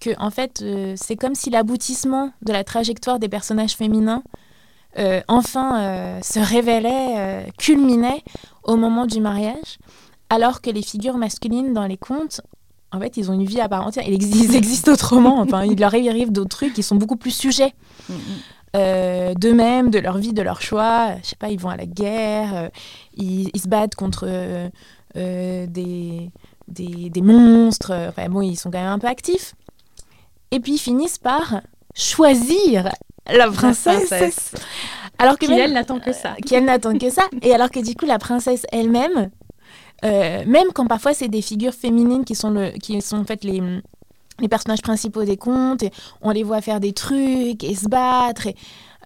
Que, 0.00 0.10
en 0.18 0.30
fait, 0.30 0.60
euh, 0.62 0.94
c'est 0.96 1.16
comme 1.16 1.34
si 1.34 1.48
l'aboutissement 1.50 2.32
de 2.42 2.52
la 2.52 2.64
trajectoire 2.64 3.18
des 3.18 3.28
personnages 3.28 3.74
féminins 3.74 4.22
enfin 5.26 6.20
se 6.22 6.38
révélait, 6.38 7.46
culminait 7.56 8.22
au 8.62 8.76
moment 8.76 9.06
du 9.06 9.22
mariage, 9.22 9.78
alors 10.28 10.60
que 10.60 10.68
les 10.68 10.82
figures 10.82 11.16
masculines 11.16 11.72
dans 11.72 11.86
les 11.86 11.96
contes 11.96 12.42
en 12.92 13.00
fait, 13.00 13.16
ils 13.16 13.30
ont 13.30 13.34
une 13.34 13.44
vie 13.44 13.60
à 13.60 13.68
part 13.68 13.86
entière. 13.86 14.04
Ils, 14.06 14.14
existent 14.56 14.92
autrement. 14.92 15.40
Enfin, 15.40 15.64
il 15.64 15.78
leur 15.78 15.94
arrive 15.94 16.30
d'autres 16.30 16.56
trucs. 16.56 16.76
Ils 16.76 16.82
sont 16.82 16.96
beaucoup 16.96 17.16
plus 17.16 17.30
sujets 17.30 17.74
mm, 18.08 18.14
mm. 18.14 18.18
Euh, 18.74 19.34
d'eux-mêmes, 19.34 19.90
de 19.90 19.98
leur 19.98 20.18
vie, 20.18 20.32
de 20.32 20.42
leur 20.42 20.62
choix. 20.62 21.16
Je 21.22 21.28
sais 21.28 21.36
pas, 21.36 21.50
ils 21.50 21.58
vont 21.58 21.68
à 21.68 21.76
la 21.76 21.86
guerre. 21.86 22.56
Euh, 22.56 22.68
ils, 23.16 23.50
se 23.54 23.68
battent 23.68 23.94
contre 23.94 24.26
euh, 24.26 25.66
des, 25.66 26.30
des, 26.68 27.22
monstres. 27.22 27.92
Enfin, 28.08 28.28
bon, 28.28 28.40
ils 28.40 28.56
sont 28.56 28.70
quand 28.70 28.80
même 28.80 28.88
un 28.88 28.98
peu 28.98 29.08
actifs. 29.08 29.54
Et 30.50 30.60
puis, 30.60 30.74
ils 30.74 30.78
finissent 30.78 31.18
par 31.18 31.60
choisir 31.94 32.90
la 33.30 33.50
princesse. 33.50 34.54
Alors 35.18 35.38
que 35.38 35.46
qui, 35.46 35.52
elle, 35.52 35.72
n'attend 35.72 36.00
que 36.00 36.12
ça. 36.12 36.34
qui, 36.44 36.54
elle, 36.54 36.64
n'attend 36.64 36.96
que 36.96 37.10
ça. 37.10 37.28
Et 37.42 37.54
alors 37.54 37.70
que, 37.70 37.80
du 37.80 37.94
coup, 37.94 38.06
la 38.06 38.18
princesse 38.18 38.66
elle-même, 38.72 39.30
euh, 40.04 40.42
même 40.46 40.72
quand 40.74 40.86
parfois 40.86 41.14
c'est 41.14 41.28
des 41.28 41.42
figures 41.42 41.74
féminines 41.74 42.24
qui 42.24 42.34
sont, 42.34 42.50
le, 42.50 42.70
qui 42.70 43.00
sont 43.00 43.18
en 43.18 43.24
fait 43.24 43.44
les, 43.44 43.62
les 44.40 44.48
personnages 44.48 44.82
principaux 44.82 45.24
des 45.24 45.36
contes, 45.36 45.82
et 45.82 45.90
on 46.20 46.30
les 46.30 46.42
voit 46.42 46.60
faire 46.60 46.80
des 46.80 46.92
trucs 46.92 47.64
et 47.64 47.74
se 47.74 47.88
battre. 47.88 48.46
Et, 48.46 48.56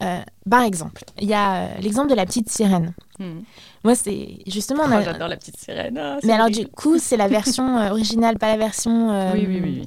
euh, 0.02 0.20
par 0.48 0.62
exemple, 0.62 1.02
il 1.20 1.28
y 1.28 1.34
a 1.34 1.64
euh, 1.64 1.68
l'exemple 1.80 2.10
de 2.10 2.14
la 2.14 2.26
petite 2.26 2.50
sirène. 2.50 2.94
Hmm. 3.18 3.40
Moi, 3.82 3.94
c'est 3.94 4.38
justement. 4.46 4.84
Oh, 4.86 5.02
J'adore 5.02 5.28
la 5.28 5.36
petite 5.36 5.58
sirène. 5.58 5.98
Ah, 5.98 6.18
mais 6.22 6.32
alors, 6.32 6.50
du 6.50 6.66
coup, 6.66 6.98
c'est 6.98 7.16
la 7.16 7.28
version 7.28 7.90
originale, 7.90 8.38
pas 8.38 8.48
la 8.48 8.58
version 8.58 9.32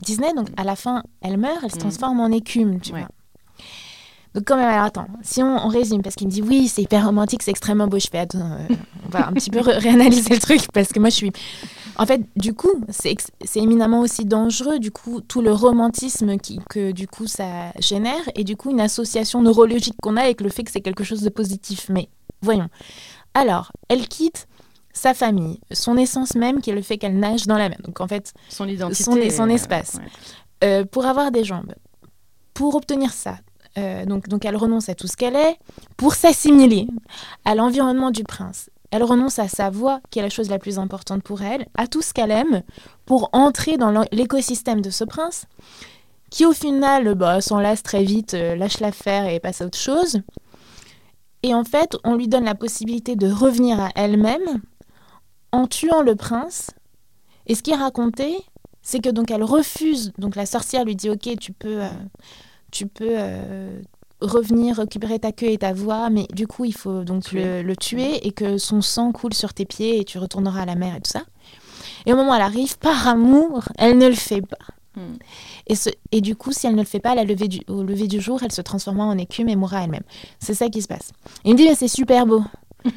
Disney. 0.01 0.33
Donc, 0.33 0.47
à 0.57 0.63
la 0.63 0.75
fin, 0.75 1.03
elle 1.21 1.37
meurt, 1.37 1.59
elle 1.63 1.71
se 1.71 1.75
hmm. 1.75 1.79
transforme 1.79 2.19
en 2.19 2.31
écume, 2.31 2.79
tu 2.79 2.91
vois. 2.91 3.07
Donc 4.35 4.43
quand 4.45 4.57
même, 4.57 4.67
alors 4.69 4.85
attends, 4.85 5.07
si 5.23 5.41
on, 5.41 5.67
résume, 5.67 6.01
parce 6.01 6.15
qu'il 6.15 6.27
me 6.27 6.31
dit 6.31 6.41
oui, 6.41 6.67
c'est 6.67 6.83
hyper 6.83 7.05
romantique, 7.05 7.41
c'est 7.41 7.51
extrêmement 7.51 7.87
beau, 7.87 7.97
je 7.97 8.07
fais 8.11 8.19
attends, 8.19 8.39
euh, 8.39 8.75
on 9.05 9.09
va 9.09 9.27
un 9.27 9.33
petit 9.33 9.49
peu 9.49 9.59
réanalyser 9.65 10.35
le 10.35 10.39
truc, 10.39 10.71
parce 10.71 10.89
que 10.89 10.99
moi 10.99 11.09
je 11.09 11.15
suis... 11.15 11.31
En 11.97 12.05
fait, 12.05 12.21
du 12.37 12.53
coup, 12.53 12.71
c'est 12.89 13.17
éminemment 13.55 13.99
aussi 13.99 14.23
dangereux, 14.23 14.79
du 14.79 14.89
coup, 14.89 15.19
tout 15.19 15.41
le 15.41 15.51
romantisme 15.51 16.37
qui, 16.37 16.59
que 16.69 16.91
du 16.91 17.07
coup 17.07 17.27
ça 17.27 17.73
génère, 17.79 18.21
et 18.35 18.43
du 18.43 18.55
coup 18.55 18.71
une 18.71 18.79
association 18.79 19.41
neurologique 19.41 19.95
qu'on 20.01 20.15
a 20.15 20.21
avec 20.21 20.41
le 20.41 20.49
fait 20.49 20.63
que 20.63 20.71
c'est 20.71 20.79
quelque 20.79 21.03
chose 21.03 21.21
de 21.21 21.29
positif. 21.29 21.87
Mais 21.89 22.07
voyons. 22.41 22.69
Alors, 23.33 23.73
elle 23.89 24.07
quitte 24.07 24.47
sa 24.93 25.13
famille, 25.13 25.59
son 25.71 25.97
essence 25.97 26.35
même 26.35 26.61
qui 26.61 26.69
est 26.69 26.75
le 26.75 26.81
fait 26.81 26.97
qu'elle 26.97 27.19
nage 27.19 27.47
dans 27.47 27.57
la 27.57 27.69
mer. 27.69 27.79
Donc 27.83 28.01
en 28.01 28.07
fait, 28.07 28.33
son 28.49 28.67
identité, 28.67 29.29
son, 29.29 29.49
espace. 29.49 29.97
Euh, 30.63 30.85
pour 30.85 31.05
avoir 31.05 31.31
des 31.31 31.43
jambes, 31.43 31.73
pour 32.53 32.75
obtenir 32.75 33.11
ça, 33.11 33.37
euh, 33.77 34.05
donc, 34.05 34.27
donc 34.27 34.45
elle 34.45 34.55
renonce 34.55 34.89
à 34.89 34.95
tout 34.95 35.07
ce 35.07 35.15
qu'elle 35.15 35.35
est 35.35 35.57
pour 35.97 36.15
s'assimiler 36.15 36.87
à 37.45 37.55
l'environnement 37.55 38.11
du 38.11 38.23
prince. 38.23 38.69
Elle 38.91 39.03
renonce 39.03 39.37
à 39.37 39.47
sa 39.47 39.69
voix, 39.69 40.01
qui 40.09 40.19
est 40.19 40.23
la 40.23 40.29
chose 40.29 40.49
la 40.49 40.57
plus 40.57 40.79
importante 40.79 41.21
pour 41.21 41.43
elle, 41.43 41.67
à 41.77 41.87
tout 41.87 42.01
ce 42.01 42.13
qu'elle 42.13 42.31
aime, 42.31 42.63
pour 43.05 43.29
entrer 43.33 43.77
dans 43.77 44.03
l'écosystème 44.11 44.81
de 44.81 44.89
ce 44.89 45.03
prince, 45.03 45.45
qui 46.31 46.45
au 46.45 46.53
final 46.53 47.13
bah, 47.15 47.41
s'en 47.41 47.59
lasse 47.59 47.83
très 47.83 48.03
vite, 48.03 48.33
euh, 48.33 48.55
lâche 48.55 48.79
l'affaire 48.79 49.27
et 49.27 49.39
passe 49.39 49.61
à 49.61 49.65
autre 49.65 49.77
chose. 49.77 50.21
Et 51.43 51.53
en 51.53 51.63
fait, 51.63 51.95
on 52.03 52.15
lui 52.15 52.27
donne 52.27 52.43
la 52.45 52.55
possibilité 52.55 53.15
de 53.15 53.31
revenir 53.31 53.79
à 53.79 53.89
elle-même 53.95 54.61
en 55.51 55.67
tuant 55.67 56.01
le 56.01 56.15
prince. 56.15 56.71
Et 57.47 57.55
ce 57.55 57.63
qui 57.63 57.71
est 57.71 57.75
raconté, 57.75 58.35
c'est 58.81 58.99
que 58.99 59.09
donc 59.09 59.31
elle 59.31 59.43
refuse. 59.43 60.11
Donc 60.17 60.35
la 60.35 60.45
sorcière 60.45 60.83
lui 60.83 60.95
dit 60.95 61.09
Ok, 61.09 61.29
tu 61.39 61.53
peux. 61.53 61.83
Euh, 61.83 61.89
tu 62.71 62.87
peux 62.87 63.07
euh, 63.09 63.81
revenir 64.21 64.77
récupérer 64.77 65.19
ta 65.19 65.31
queue 65.31 65.49
et 65.49 65.57
ta 65.57 65.73
voix, 65.73 66.09
mais 66.09 66.27
du 66.33 66.47
coup, 66.47 66.65
il 66.65 66.73
faut 66.73 67.03
donc 67.03 67.31
Le, 67.31 67.73
tuer 67.75 68.25
et 68.27 68.31
que 68.31 68.57
son 68.57 68.81
sang 68.81 69.11
coule 69.11 69.33
sur 69.33 69.53
tes 69.53 69.65
pieds 69.65 69.99
et 69.99 70.05
tu 70.05 70.17
retourneras 70.17 70.61
à 70.61 70.65
la 70.65 70.75
mer 70.75 70.95
et 70.95 71.01
tout 71.01 71.11
ça. 71.11 71.23
Et 72.05 72.13
au 72.13 72.15
moment 72.15 72.31
où 72.31 72.35
elle 72.35 72.41
arrive, 72.41 72.77
par 72.77 73.07
amour, 73.07 73.63
elle 73.77 73.97
ne 73.97 74.07
le 74.07 74.15
fait 74.15 74.41
pas. 74.41 74.57
Hmm. 74.95 75.15
Et, 75.67 75.75
ce, 75.75 75.89
et, 76.11 76.21
du 76.21 76.35
coup, 76.35 76.51
si 76.51 76.67
elle 76.67 76.73
ne 76.73 76.79
le 76.79 76.85
fait 76.85 76.99
pas, 76.99 77.15
la 77.15 77.25
du, 77.25 77.61
au 77.67 77.83
lever 77.83 78.07
du 78.07 78.19
jour, 78.19 78.41
elle 78.43 78.51
se 78.51 78.61
transformera 78.61 79.05
en 79.05 79.17
écume 79.17 79.49
et 79.49 79.55
mourra 79.55 79.83
elle-même. 79.83 80.03
C'est 80.39 80.53
ça 80.53 80.69
qui 80.69 80.81
se 80.81 80.87
passe. 80.87 81.11
Il 81.45 81.53
me 81.53 81.57
dit, 81.57 81.65
mais 81.65 81.75
c'est 81.75 81.87
super 81.87 82.25
beau. 82.25 82.43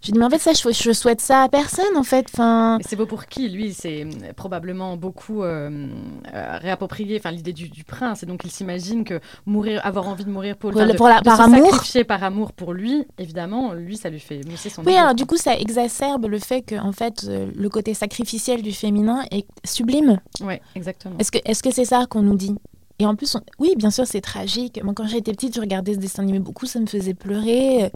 Je 0.00 0.12
dis, 0.12 0.18
mais 0.18 0.24
en 0.24 0.30
fait, 0.30 0.38
ça, 0.38 0.52
je, 0.52 0.72
je 0.72 0.92
souhaite 0.92 1.20
ça 1.20 1.42
à 1.42 1.48
personne, 1.48 1.96
en 1.96 2.04
fait. 2.04 2.26
Enfin... 2.32 2.78
C'est 2.86 2.94
beau 2.94 3.06
pour 3.06 3.26
qui 3.26 3.48
Lui, 3.48 3.72
c'est 3.72 4.06
probablement 4.36 4.96
beaucoup 4.96 5.42
euh, 5.42 5.88
euh, 6.32 6.58
réapproprié 6.58 7.16
enfin, 7.18 7.32
l'idée 7.32 7.52
du, 7.52 7.84
prince. 7.84 8.22
Et 8.22 8.26
donc, 8.26 8.42
il 8.44 8.50
s'imagine 8.50 9.04
que 9.04 9.20
mourir, 9.46 9.80
avoir 9.84 10.08
envie 10.08 10.24
de 10.24 10.30
mourir 10.30 10.56
pour, 10.56 10.70
pour 10.70 11.08
la, 11.08 11.22
par 11.22 11.40
amour. 11.40 11.70
sacrifier 11.72 12.04
par 12.04 12.22
amour 12.22 12.52
pour 12.52 12.72
lui, 12.72 13.04
évidemment, 13.18 13.72
lui, 13.72 13.96
ça 13.96 14.08
lui 14.08 14.20
fait 14.20 14.40
mousser 14.48 14.70
son 14.70 14.84
Oui, 14.84 14.94
alors 14.94 15.14
du 15.14 15.26
coup, 15.26 15.36
ça 15.36 15.56
exacerbe 15.56 16.26
le 16.26 16.38
fait 16.38 16.62
que, 16.62 16.76
en 16.76 16.92
fait, 16.92 17.24
euh, 17.28 17.50
le 17.54 17.68
côté 17.68 17.94
sacrificiel 17.94 18.62
du 18.62 18.72
féminin 18.72 19.24
est 19.32 19.46
sublime. 19.64 20.20
Oui, 20.40 20.54
exactement. 20.76 21.16
Est-ce 21.18 21.32
que 21.32 21.38
c'est 21.44 21.70
-ce 21.70 21.74
c'est 21.74 21.84
ça 21.84 22.06
qu'on 22.06 22.22
nous 22.22 22.36
dit? 22.36 22.56
Et 23.00 23.06
en 23.06 23.14
plus, 23.14 23.36
oui, 23.58 23.74
bien 23.76 23.90
sûr, 23.90 24.06
c'est 24.06 24.20
tragique. 24.20 24.80
Moi, 24.82 24.92
quand 24.94 25.06
j'étais 25.06 25.32
petite, 25.32 25.54
je 25.54 25.60
regardais 25.60 25.94
ce 25.94 25.98
dessin 25.98 26.22
animé 26.22 26.40
beaucoup, 26.40 26.66
ça 26.66 26.80
me 26.80 26.86
faisait 26.86 27.14
pleurer. 27.14 27.92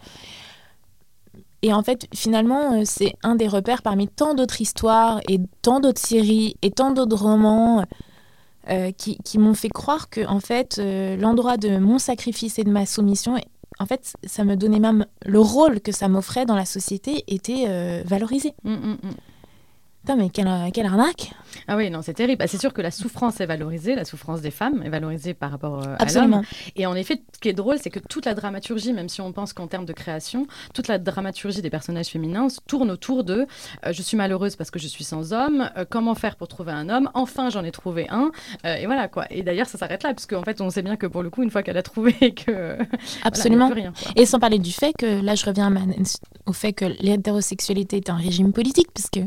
Et 1.62 1.72
en 1.72 1.82
fait, 1.82 2.08
finalement, 2.12 2.74
euh, 2.74 2.82
c'est 2.84 3.14
un 3.22 3.36
des 3.36 3.46
repères 3.46 3.82
parmi 3.82 4.08
tant 4.08 4.34
d'autres 4.34 4.60
histoires 4.60 5.20
et 5.28 5.40
tant 5.62 5.78
d'autres 5.78 6.00
séries 6.00 6.56
et 6.62 6.72
tant 6.72 6.90
d'autres 6.90 7.22
romans 7.22 7.84
euh, 8.68 8.90
qui, 8.92 9.38
m'ont 9.38 9.54
fait 9.54 9.68
croire 9.68 10.10
que, 10.10 10.26
en 10.26 10.40
fait, 10.40 10.78
euh, 10.78 11.16
l'endroit 11.16 11.56
de 11.56 11.78
mon 11.78 11.98
sacrifice 11.98 12.58
et 12.58 12.64
de 12.64 12.70
ma 12.70 12.84
soumission, 12.84 13.36
en 13.78 13.86
fait, 13.86 14.14
ça 14.24 14.44
me 14.44 14.56
donnait 14.56 14.80
même 14.80 15.06
le 15.24 15.38
rôle 15.38 15.80
que 15.80 15.92
ça 15.92 16.08
m'offrait 16.08 16.46
dans 16.46 16.56
la 16.56 16.66
société 16.66 17.24
était 17.28 18.02
valorisé. 18.04 18.54
Mmh, 18.64 18.72
mmh, 18.72 18.98
mmh. 19.02 19.10
Putain, 20.02 20.16
mais 20.16 20.30
quelle, 20.30 20.48
quelle, 20.74 20.86
arnaque 20.86 21.30
Ah 21.68 21.76
oui, 21.76 21.88
non, 21.88 22.02
c'est 22.02 22.14
terrible. 22.14 22.38
Bah, 22.38 22.48
c'est 22.48 22.60
sûr 22.60 22.72
que 22.72 22.82
la 22.82 22.90
souffrance 22.90 23.40
est 23.40 23.46
valorisée, 23.46 23.94
la 23.94 24.04
souffrance 24.04 24.40
des 24.40 24.50
femmes 24.50 24.82
est 24.82 24.88
valorisée 24.88 25.32
par 25.32 25.52
rapport 25.52 25.80
euh, 25.86 25.94
à 25.96 26.12
l'homme. 26.12 26.42
Et 26.74 26.86
en 26.86 26.96
effet, 26.96 27.22
ce 27.32 27.38
qui 27.38 27.48
est 27.48 27.52
drôle, 27.52 27.78
c'est 27.78 27.90
que 27.90 28.00
toute 28.00 28.26
la 28.26 28.34
dramaturgie, 28.34 28.92
même 28.92 29.08
si 29.08 29.20
on 29.20 29.32
pense 29.32 29.52
qu'en 29.52 29.68
termes 29.68 29.84
de 29.84 29.92
création, 29.92 30.48
toute 30.74 30.88
la 30.88 30.98
dramaturgie 30.98 31.62
des 31.62 31.70
personnages 31.70 32.08
féminins 32.08 32.48
tourne 32.66 32.90
autour 32.90 33.22
de 33.22 33.46
euh, 33.86 33.92
je 33.92 34.02
suis 34.02 34.16
malheureuse 34.16 34.56
parce 34.56 34.72
que 34.72 34.80
je 34.80 34.88
suis 34.88 35.04
sans 35.04 35.32
homme, 35.32 35.70
euh, 35.76 35.84
comment 35.88 36.16
faire 36.16 36.34
pour 36.34 36.48
trouver 36.48 36.72
un 36.72 36.88
homme, 36.88 37.08
enfin 37.14 37.48
j'en 37.48 37.62
ai 37.62 37.70
trouvé 37.70 38.08
un, 38.10 38.32
et 38.64 38.86
voilà 38.86 39.06
quoi. 39.06 39.26
Et 39.30 39.44
d'ailleurs, 39.44 39.68
ça 39.68 39.78
s'arrête 39.78 40.02
là, 40.02 40.14
parce 40.14 40.26
qu'en 40.26 40.42
fait, 40.42 40.60
on 40.60 40.68
sait 40.70 40.82
bien 40.82 40.96
que 40.96 41.06
pour 41.06 41.22
le 41.22 41.30
coup, 41.30 41.44
une 41.44 41.50
fois 41.50 41.62
qu'elle 41.62 41.76
a 41.76 41.82
trouvé 41.82 42.12
que. 42.34 42.76
Absolument. 43.22 43.68
rien, 43.68 43.92
et 44.16 44.26
sans 44.26 44.40
parler 44.40 44.58
du 44.58 44.72
fait 44.72 44.92
que, 44.98 45.22
là, 45.22 45.36
je 45.36 45.46
reviens 45.46 45.72
au 46.46 46.52
fait 46.52 46.72
que 46.72 46.86
l'hétérosexualité 47.00 47.98
est 47.98 48.10
un 48.10 48.16
régime 48.16 48.52
politique, 48.52 48.88
puisque 48.92 49.20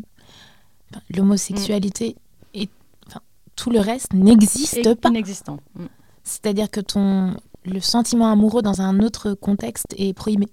l'homosexualité 1.09 2.15
mm. 2.15 2.59
et 2.59 2.69
enfin, 3.07 3.21
tout 3.55 3.69
le 3.69 3.79
reste 3.79 4.13
n'existe 4.13 4.93
pas. 4.95 5.09
Inexistant. 5.09 5.59
Mm. 5.75 5.85
C'est-à-dire 6.23 6.69
que 6.69 6.79
ton 6.79 7.35
le 7.65 7.79
sentiment 7.79 8.31
amoureux 8.31 8.61
dans 8.61 8.81
un 8.81 8.99
autre 8.99 9.33
contexte 9.33 9.95
est 9.97 10.13
prohibé. 10.13 10.47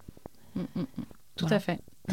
Mm, 0.57 0.63
tout 1.37 1.47
à 1.51 1.59
fait. 1.59 1.81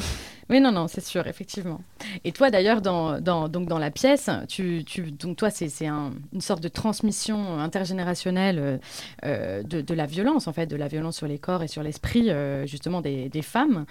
Oui, 0.49 0.59
non, 0.59 0.71
non, 0.71 0.87
c'est 0.87 1.05
sûr, 1.05 1.27
effectivement. 1.27 1.79
Et 2.23 2.31
toi, 2.31 2.49
d'ailleurs, 2.49 2.81
dans, 2.81 3.21
dans, 3.21 3.47
donc 3.47 3.67
dans 3.67 3.77
la 3.77 3.91
pièce, 3.91 4.31
tu, 4.47 4.83
tu 4.83 5.11
donc 5.11 5.37
toi, 5.37 5.51
c'est 5.51 5.85
un, 5.85 6.11
une 6.33 6.41
sorte 6.41 6.63
de 6.63 6.69
transmission 6.69 7.59
intergénérationnelle 7.59 8.57
euh, 8.57 8.77
euh, 9.25 9.61
de, 9.61 9.81
de, 9.81 9.93
la 9.93 10.07
violence, 10.07 10.47
en 10.47 10.53
fait, 10.53 10.65
de 10.65 10.75
la 10.75 10.87
violence 10.87 11.17
sur 11.17 11.27
les 11.27 11.37
corps 11.37 11.61
et 11.61 11.67
sur 11.67 11.83
l'esprit, 11.83 12.31
euh, 12.31 12.65
justement, 12.65 13.01
des, 13.01 13.29
des 13.29 13.43
femmes. 13.43 13.85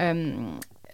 Euh, 0.00 0.32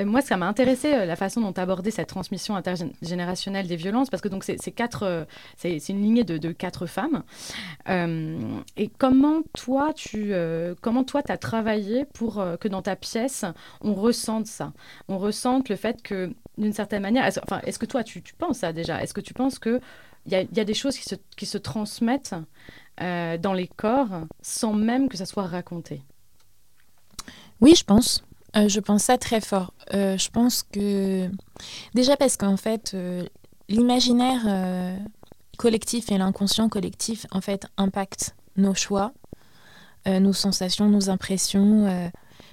moi, 0.04 0.20
ça 0.20 0.36
m'a 0.36 0.46
intéressé 0.46 0.92
euh, 0.92 1.04
la 1.04 1.16
façon 1.16 1.40
dont 1.40 1.52
tu 1.52 1.60
abordais 1.60 1.90
cette 1.90 2.08
transmission 2.08 2.56
intergénérationnelle 2.56 3.66
des 3.66 3.76
violences, 3.76 4.10
parce 4.10 4.22
que 4.22 4.28
donc 4.28 4.44
c'est 4.44 4.56
quatre, 4.72 5.02
euh, 5.04 5.24
c'est 5.56 5.76
une 5.88 6.02
lignée 6.02 6.24
de, 6.24 6.52
quatre 6.52 6.86
femmes. 6.86 7.22
et 7.88 8.88
comment 8.98 9.42
toi, 9.54 9.92
tu, 9.94 10.32
comment 10.80 11.04
toi, 11.04 11.22
as 11.28 11.38
travaillé 11.38 12.04
pour 12.04 12.42
que 12.60 12.68
dans 12.68 12.82
ta 12.82 12.96
pièce, 12.96 13.44
on 13.80 13.94
ressente 13.94 14.46
ça, 14.46 14.72
on 15.08 15.18
ressente 15.18 15.68
le 15.68 15.76
fait 15.76 16.02
que, 16.02 16.32
d'une 16.58 16.72
certaine 16.72 17.02
manière, 17.02 17.24
est-ce, 17.24 17.40
enfin, 17.40 17.60
est-ce 17.64 17.78
que 17.78 17.86
toi, 17.86 18.02
tu, 18.02 18.22
penses 18.38 18.58
ça 18.58 18.72
déjà? 18.72 19.02
Est-ce 19.02 19.14
que 19.14 19.20
tu 19.20 19.34
penses 19.34 19.58
que 19.58 19.80
il 20.26 20.32
y, 20.32 20.60
a, 20.60 20.64
des 20.64 20.74
choses 20.74 20.98
qui 20.98 21.04
se, 21.04 21.14
qui 21.36 21.46
se 21.46 21.58
transmettent 21.58 22.34
dans 22.98 23.54
les 23.54 23.68
corps 23.68 24.26
sans 24.42 24.72
même 24.72 25.08
que 25.08 25.16
ça 25.16 25.26
soit 25.26 25.46
raconté? 25.46 26.02
Oui, 27.60 27.74
je 27.74 27.84
pense. 27.84 28.24
Euh, 28.56 28.68
je 28.68 28.80
pense 28.80 29.04
ça 29.04 29.18
très 29.18 29.40
fort. 29.40 29.72
Euh, 29.94 30.18
je 30.18 30.30
pense 30.30 30.64
que 30.64 31.28
déjà 31.94 32.16
parce 32.16 32.36
qu'en 32.36 32.56
fait, 32.56 32.92
euh, 32.94 33.24
l'imaginaire 33.68 34.98
collectif 35.58 36.10
et 36.10 36.18
l'inconscient 36.18 36.68
collectif 36.68 37.26
en 37.30 37.40
fait 37.40 37.66
impactent 37.76 38.34
nos 38.56 38.74
choix, 38.74 39.12
nos 40.06 40.32
sensations, 40.32 40.88
nos 40.88 41.10
impressions. 41.10 42.10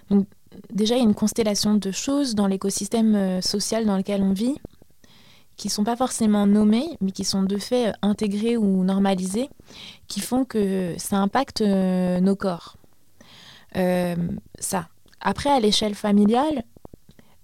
donc 0.10 0.27
déjà, 0.72 0.96
il 0.96 1.00
y 1.00 1.01
a 1.01 1.06
une 1.06 1.16
constellation 1.16 1.75
de 1.75 1.92
choses 1.92 2.36
dans 2.36 2.46
l'écosystème 2.46 3.42
social 3.42 3.86
dans 3.86 3.98
lequel 3.98 4.22
on 4.22 4.34
vit 4.34 4.56
qui 5.56 5.70
sont 5.70 5.84
pas 5.84 5.96
forcément 5.96 6.46
nommées, 6.46 6.88
mais 7.01 7.12
qui 7.12 7.24
sont 7.24 7.42
de 7.42 7.58
fait 7.58 7.92
intégrées 8.04 8.58
ou 8.58 8.84
normalisées, 8.84 9.50
qui 10.08 10.20
font 10.20 10.46
que 10.46 10.94
ça 11.00 11.18
impacte 11.18 11.62
nos 11.62 12.36
corps. 12.36 12.77
ça. 13.74 14.88
Après, 15.21 15.50
à 15.50 15.59
l'échelle 15.59 15.95
familiale, 15.95 16.63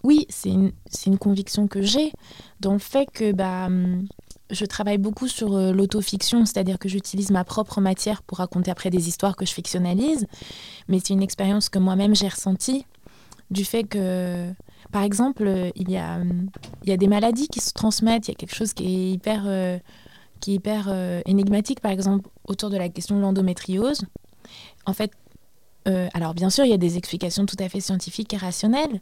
oui, 0.04 0.26
c'est 0.30 0.50
une, 0.50 0.74
une, 1.06 1.18
conviction 1.18 1.68
que 1.68 1.82
j'ai 1.82 2.12
dans 2.60 2.74
le 2.74 2.80
fait 2.80 3.08
que 3.12 3.32
bah, 3.32 3.68
hum, 3.68 4.06
je 4.52 4.66
travaille 4.66 4.98
beaucoup 4.98 5.28
sur 5.28 5.56
euh, 5.56 5.72
l'autofiction, 5.72 6.46
c'est-à-dire 6.46 6.78
que 6.78 6.90
j'utilise 6.90 7.32
ma 7.32 7.44
propre 7.44 7.80
matière 7.80 8.22
pour 8.22 8.40
raconter 8.40 8.70
après 8.70 8.90
des 8.90 9.08
histoires 9.08 9.36
que 9.36 9.46
je 9.46 9.54
fictionnalise. 9.54 10.28
Mais 10.88 11.00
c'est 11.00 11.14
une 11.14 11.24
expérience 11.24 11.70
que 11.70 11.80
moi-même 11.80 12.16
j'ai 12.16 12.28
ressentie 12.28 12.86
du 13.50 13.64
fait 13.64 13.84
que, 13.84 14.52
par 14.92 15.04
exemple, 15.04 15.72
il 15.76 15.90
y, 15.90 15.98
a, 15.98 16.16
hum, 16.16 16.50
il 16.84 16.90
y 16.90 16.92
a 16.92 16.98
des 16.98 17.08
maladies 17.08 17.48
qui 17.48 17.62
se 17.62 17.72
transmettent, 17.72 18.28
il 18.28 18.32
y 18.32 18.34
a 18.34 18.36
quelque 18.36 18.56
chose 18.56 18.74
qui 18.74 18.86
est 18.86 19.12
hyper, 19.12 19.44
euh, 19.46 19.78
qui 20.40 20.52
est 20.52 20.56
hyper 20.56 20.88
euh, 20.90 21.22
énigmatique, 21.26 21.80
par 21.80 21.92
exemple, 21.92 22.30
autour 22.46 22.70
de 22.70 22.78
la 22.78 22.90
question 22.90 23.16
de 23.16 23.22
l'endométriose. 23.22 24.02
En 24.86 24.94
fait, 24.94 25.12
alors 25.86 26.34
bien 26.34 26.50
sûr, 26.50 26.66
il 26.66 26.72
y 26.72 26.74
a 26.74 26.78
des 26.78 26.98
explications 26.98 27.46
tout 27.46 27.58
à 27.60 27.70
fait 27.70 27.80
scientifiques 27.80 28.34
et 28.34 28.38
rationnelles, 28.38 29.00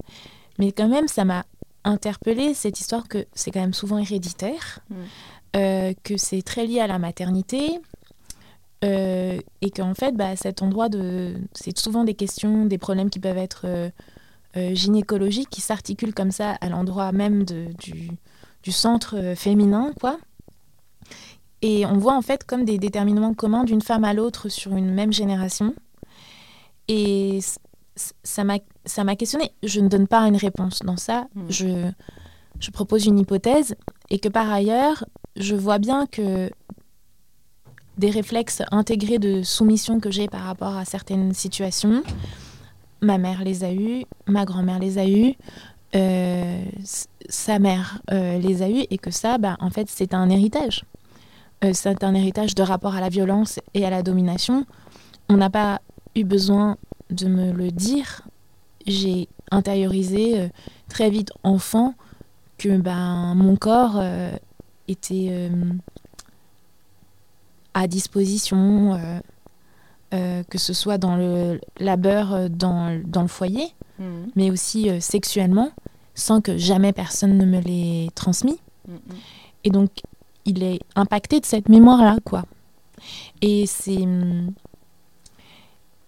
mais 0.58 0.72
quand 0.72 0.88
même, 0.88 1.08
ça 1.08 1.26
m'a 1.26 1.46
interpellée 1.84 2.54
cette 2.54 2.80
histoire 2.80 3.08
que 3.08 3.26
c'est 3.34 3.52
quand 3.52 3.60
même 3.60 3.74
souvent 3.74 3.98
héréditaire, 3.98 4.80
mm. 4.90 4.96
euh, 5.56 5.94
que 6.04 6.18
c'est 6.18 6.42
très 6.42 6.66
lié 6.66 6.80
à 6.80 6.88
la 6.88 7.00
maternité. 7.00 7.80
Euh, 8.84 9.40
et 9.62 9.70
qu'en 9.70 9.94
fait, 9.94 10.16
bah, 10.16 10.36
cet 10.36 10.64
endroit 10.64 10.90
de, 10.90 11.36
c'est 11.54 11.78
souvent 11.78 12.04
des 12.04 12.16
questions, 12.16 12.66
des 12.66 12.80
problèmes 12.80 13.12
qui 13.12 13.20
peuvent 13.20 13.38
être 13.38 13.66
euh, 13.66 13.90
gynécologiques 14.74 15.52
qui 15.52 15.62
s'articulent 15.62 16.16
comme 16.16 16.32
ça 16.32 16.58
à 16.62 16.70
l'endroit 16.70 17.12
même 17.12 17.44
de, 17.44 17.68
du, 17.78 18.10
du, 18.64 18.72
centre 18.72 19.36
féminin, 19.36 19.92
quoi. 20.00 20.18
Et 21.62 21.86
on 21.86 22.00
voit 22.00 22.16
en 22.16 22.24
fait 22.24 22.44
comme 22.44 22.66
des 22.66 22.80
déterminements 22.80 23.36
communs 23.36 23.66
d'une 23.66 23.84
femme 23.84 24.04
à 24.04 24.16
l'autre 24.16 24.50
sur 24.50 24.76
une 24.76 24.92
même 24.92 25.14
génération. 25.14 25.76
Et 26.94 27.40
ça 28.24 28.44
m'a 28.44 29.16
questionné. 29.16 29.52
Je 29.64 29.80
ne 29.80 29.88
donne 29.88 30.08
pas 30.08 30.28
une 30.28 30.36
réponse 30.36 30.80
dans 30.80 30.98
ça. 30.98 31.28
Hmm. 31.36 31.46
Je, 31.50 31.92
je 32.60 32.72
propose 32.72 33.06
une 33.06 33.18
hypothèse 33.18 33.76
et 34.10 34.20
que 34.20 34.28
par 34.28 34.52
ailleurs, 34.52 35.06
je 35.38 35.56
vois 35.56 35.80
bien 35.80 36.06
que 36.06 36.52
des 37.98 38.10
réflexes 38.10 38.62
intégrés 38.72 39.20
de 39.20 39.42
soumission 39.42 40.00
que 40.00 40.12
j'ai 40.12 40.28
par 40.28 40.42
rapport 40.42 40.76
à 40.76 40.84
certaines 40.84 41.34
situations, 41.34 42.04
ma 43.02 43.18
mère 43.18 43.44
les 43.44 43.64
a 43.64 43.72
eus, 43.72 44.04
ma 44.28 44.44
grand-mère 44.44 44.80
les 44.80 44.98
a 44.98 45.08
eus, 45.08 45.36
euh, 45.96 46.64
sa 47.30 47.60
mère 47.60 48.02
euh, 48.12 48.38
les 48.38 48.64
a 48.64 48.70
eus 48.70 48.86
et 48.90 48.98
que 48.98 49.12
ça, 49.12 49.38
bah, 49.38 49.56
en 49.60 49.70
fait, 49.70 49.88
c'est 49.90 50.14
un 50.14 50.30
héritage. 50.30 50.84
Euh, 51.64 51.72
c'est 51.74 52.04
un 52.04 52.16
héritage 52.16 52.56
de 52.56 52.64
rapport 52.64 52.96
à 52.96 53.02
la 53.02 53.10
violence 53.10 53.60
et 53.74 53.86
à 53.86 53.90
la 53.90 54.04
domination. 54.04 54.66
On 55.30 55.38
n'a 55.38 55.50
pas 55.50 55.80
eu 56.16 56.24
besoin 56.24 56.78
de 57.10 57.28
me 57.28 57.52
le 57.52 57.72
dire, 57.72 58.22
j'ai 58.88 59.28
intériorisé 59.52 60.40
euh, 60.40 60.48
très 60.90 61.10
vite 61.10 61.32
enfant 61.44 61.94
que 62.58 62.78
ben, 62.78 63.36
mon 63.36 63.56
corps 63.56 63.98
euh, 63.98 64.32
était 64.88 65.28
euh, 65.32 65.50
à 67.74 67.88
disposition, 67.88 69.00
que 70.12 70.58
ce 70.58 70.74
soit 70.74 70.98
dans 70.98 71.16
le 71.16 71.62
labeur, 71.80 72.50
dans, 72.50 73.02
dans 73.06 73.22
le 73.22 73.30
foyer, 73.30 73.74
mmh. 73.98 74.04
mais 74.36 74.52
aussi 74.52 74.90
sexuellement, 75.00 75.72
sans 76.16 76.42
que 76.42 76.58
jamais 76.58 76.92
personne 76.92 77.38
ne 77.38 77.46
me 77.46 77.62
l'ait 77.62 78.10
transmis. 78.14 78.60
Mmh, 78.88 78.94
mmh. 78.94 78.98
Et 79.64 79.70
donc, 79.70 79.90
il 80.44 80.64
est 80.64 80.82
impacté 80.96 81.40
de 81.40 81.46
cette 81.46 81.70
mémoire-là, 81.70 82.18
quoi. 82.26 82.44
Et 83.42 83.66
c'est 83.66 84.02
hum, 84.02 84.52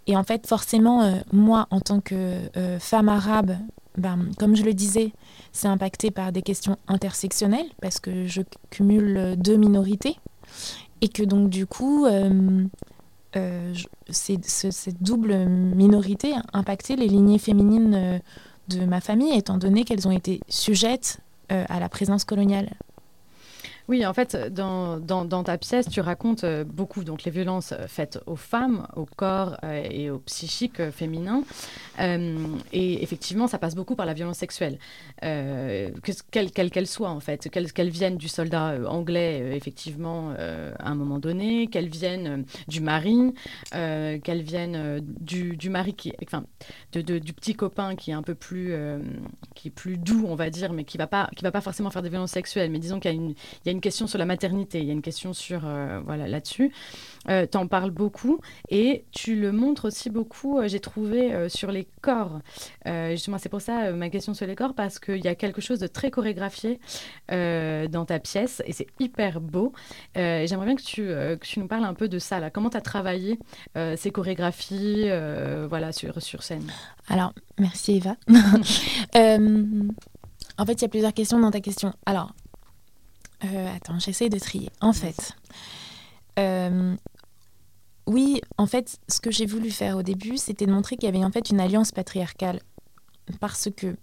et 0.08 0.18
en 0.18 0.24
fait, 0.24 0.48
forcément, 0.48 1.04
euh, 1.04 1.20
moi, 1.32 1.68
en 1.72 1.80
tant 1.80 2.00
que 2.00 2.40
euh, 2.58 2.80
femme 2.80 3.10
arabe, 3.10 3.58
ben, 3.98 4.20
comme 4.38 4.56
je 4.56 4.64
le 4.64 4.74
disais, 4.74 5.14
c'est 5.52 5.68
impacté 5.68 6.12
par 6.12 6.32
des 6.32 6.42
questions 6.42 6.78
intersectionnelles 6.88 7.68
parce 7.82 8.00
que 8.00 8.26
je 8.28 8.42
cumule 8.70 9.36
deux 9.38 9.56
minorités 9.56 10.18
et 11.02 11.10
que 11.10 11.24
donc 11.24 11.50
du 11.50 11.68
coup, 11.68 12.06
euh, 12.06 12.64
cette 14.10 15.02
double 15.02 15.46
minorité 15.48 16.34
a 16.34 16.42
impacté 16.54 16.96
les 16.96 17.08
lignées 17.08 17.38
féminines 17.38 18.22
de 18.68 18.86
ma 18.86 19.00
famille 19.00 19.34
étant 19.38 19.58
donné 19.58 19.84
qu'elles 19.84 20.08
ont 20.08 20.12
été 20.12 20.40
sujettes 20.50 21.20
à 21.50 21.80
la 21.80 21.90
présence 21.90 22.26
coloniale. 22.26 22.72
Oui, 23.90 24.06
en 24.06 24.14
fait, 24.14 24.38
dans, 24.54 24.98
dans, 25.00 25.44
ta 25.44 25.58
pièce, 25.58 25.90
tu 25.90 26.00
racontes 26.00 26.46
euh, 26.46 26.64
beaucoup 26.64 27.04
donc 27.04 27.26
les 27.26 27.32
violences 27.32 27.74
euh, 27.74 27.86
faites 27.88 28.18
aux 28.28 28.38
femmes, 28.38 28.88
au 28.96 29.06
corps 29.06 29.58
euh, 29.66 29.84
et 29.92 30.10
au 30.10 30.20
psychique 30.20 30.90
féminin. 30.92 31.44
et 32.00 33.04
effectivement, 33.04 33.48
ça 33.48 33.58
passe 33.58 33.76
beaucoup 33.76 33.96
par 33.96 34.06
la 34.06 34.14
violence 34.14 34.38
sexuelle, 34.38 34.78
quelle 35.22 36.52
qu'elle 36.52 36.88
soit 36.88 37.10
en 37.10 37.20
fait, 37.20 37.50
qu'elle 37.50 37.90
vienne 37.90 38.18
du 38.18 38.28
soldat 38.28 38.78
anglais 38.88 39.56
effectivement 39.56 40.32
à 40.32 40.90
un 40.90 40.96
moment 40.96 41.20
donné, 41.20 41.68
qu'elle 41.68 41.90
vienne 41.90 42.46
du 42.68 42.82
mari, 42.82 43.34
qu'elle 43.72 44.42
vienne 44.42 45.02
du, 45.02 45.70
mari 45.70 45.94
qui, 45.94 46.14
enfin, 46.24 46.46
du 46.94 47.34
petit 47.34 47.54
copain 47.54 47.96
qui 47.96 48.12
est 48.12 48.16
un 48.16 48.24
peu 48.24 48.36
plus, 48.36 48.74
qui 49.56 49.68
est 49.68 49.72
plus 49.72 49.98
doux, 49.98 50.26
on 50.28 50.36
va 50.36 50.50
dire, 50.50 50.74
mais 50.74 50.84
qui 50.84 50.98
va 50.98 51.08
va 51.14 51.52
pas 51.52 51.62
forcément 51.62 51.90
faire 51.90 52.02
des 52.02 52.10
violences 52.10 52.32
sexuelles, 52.32 52.72
mais 52.72 52.80
disons 52.80 53.00
qu'il 53.00 53.12
y 53.12 53.14
a 53.14 53.18
une, 53.18 53.34
y 53.66 53.70
a 53.70 53.73
une 53.74 53.82
question 53.82 54.08
sur 54.08 54.18
la 54.18 54.26
maternité, 54.26 54.80
il 54.80 54.86
y 54.86 54.90
a 54.90 54.94
une 54.94 55.02
question 55.02 55.34
sur 55.34 55.64
euh, 55.66 56.00
voilà 56.06 56.28
là-dessus. 56.28 56.72
Euh, 57.30 57.46
tu 57.50 57.58
en 57.58 57.68
parles 57.68 57.92
beaucoup 57.92 58.40
et 58.70 59.06
tu 59.12 59.36
le 59.36 59.52
montres 59.52 59.86
aussi 59.86 60.10
beaucoup, 60.10 60.60
euh, 60.60 60.68
j'ai 60.68 60.80
trouvé, 60.80 61.50
sur 61.50 61.72
les 61.72 61.88
corps. 62.02 62.40
justement, 62.86 63.38
c'est 63.38 63.50
pour 63.50 63.62
ça 63.62 63.92
ma 63.92 64.10
question 64.10 64.34
sur 64.34 64.46
les 64.46 64.56
corps, 64.56 64.74
parce 64.74 65.00
qu'il 65.00 65.24
y 65.24 65.28
a 65.28 65.36
quelque 65.36 65.62
chose 65.62 65.80
de 65.80 65.88
très 65.88 66.12
chorégraphié 66.12 66.80
dans 67.30 68.06
ta 68.06 68.20
pièce 68.20 68.62
et 68.66 68.74
c'est 68.74 68.88
hyper 69.00 69.42
beau. 69.42 69.74
j'aimerais 70.16 70.66
bien 70.66 70.76
que 70.76 70.84
tu, 70.84 71.02
que 71.06 71.46
tu 71.46 71.60
nous 71.60 71.68
parles 71.68 71.86
un 71.86 71.94
peu 71.94 72.08
de 72.08 72.20
ça, 72.20 72.40
là. 72.40 72.50
comment 72.50 72.70
tu 72.70 72.78
as 72.78 72.82
travaillé 72.82 73.40
ces 73.76 74.12
chorégraphies 74.12 75.10
voilà, 75.68 75.92
sur, 75.92 76.22
sur 76.22 76.44
scène? 76.44 76.72
Alors, 77.08 77.34
merci 77.58 77.98
Eva. 77.98 78.16
en 80.58 80.66
fait, 80.66 80.74
il 80.74 80.82
y 80.82 80.86
a 80.86 80.90
plusieurs 80.90 81.14
questions 81.14 81.40
dans 81.40 81.52
ta 81.52 81.62
question. 81.62 81.94
Alors, 82.06 82.34
euh, 83.44 83.76
attends, 83.76 84.00
j'essaie 84.00 84.30
de 84.30 84.40
trier. 84.40 84.70
En 84.82 84.94
fait, 84.94 85.34
euh, 86.40 86.96
oui, 88.06 88.42
en 88.58 88.66
fait, 88.66 89.00
ce 89.08 89.20
que 89.20 89.32
j'ai 89.32 89.46
voulu 89.46 89.72
faire 89.72 89.98
au 89.98 90.04
début, 90.04 90.38
c'était 90.38 90.66
de 90.66 90.72
montrer 90.72 90.96
qu'il 90.96 91.06
y 91.06 91.10
avait 91.10 91.24
en 91.24 91.32
fait 91.32 91.50
une 91.50 91.60
alliance 91.60 91.92
patriarcale. 91.92 92.60
Parce 93.40 93.70
que 93.76 93.96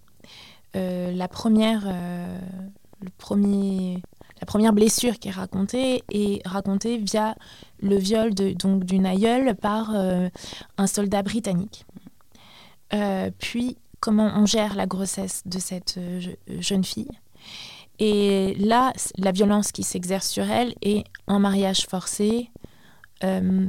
euh, 0.77 1.13
la 1.13 1.29
première, 1.29 1.87
le 1.87 3.11
premier, 3.19 4.03
la 4.41 4.47
première 4.47 4.73
blessure 4.73 5.19
qui 5.19 5.29
est 5.29 5.33
racontée 5.33 6.03
est 6.11 6.47
racontée 6.47 6.99
via 6.99 7.35
le 7.83 7.97
viol 7.97 8.35
de, 8.35 8.53
donc 8.53 8.85
d'une 8.85 9.07
aïeule 9.07 9.55
par 9.57 9.91
un 9.95 10.87
soldat 10.87 11.23
britannique. 11.23 11.85
puis 13.39 13.77
comment 14.01 14.33
on 14.35 14.47
gère 14.47 14.75
la 14.75 14.87
grossesse 14.87 15.43
de 15.45 15.59
cette 15.59 16.01
jeune 16.61 16.85
fille 16.85 17.11
et 18.01 18.55
là, 18.55 18.95
la 19.19 19.31
violence 19.31 19.73
qui 19.73 19.83
s'exerce 19.83 20.27
sur 20.27 20.51
elle 20.51 20.75
est 20.81 21.05
un 21.27 21.39
mariage 21.39 21.87
forcé, 21.87 22.51
euh, 23.23 23.69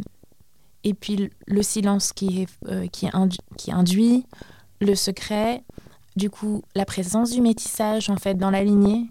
et 0.86 0.94
puis 0.94 1.30
le 1.46 1.62
silence 1.62 2.13
qui, 2.13 2.48
euh, 2.67 2.88
qui 2.88 3.72
induit, 3.72 4.26
le 4.80 4.96
secret, 4.96 5.63
du 6.15 6.30
coup 6.30 6.63
la 6.76 6.86
présence 6.86 7.32
du 7.32 7.41
métissage 7.41 8.10
en 8.10 8.15
fait 8.15 8.36
dans 8.36 8.50
la 8.50 8.63
lignée. 8.63 9.08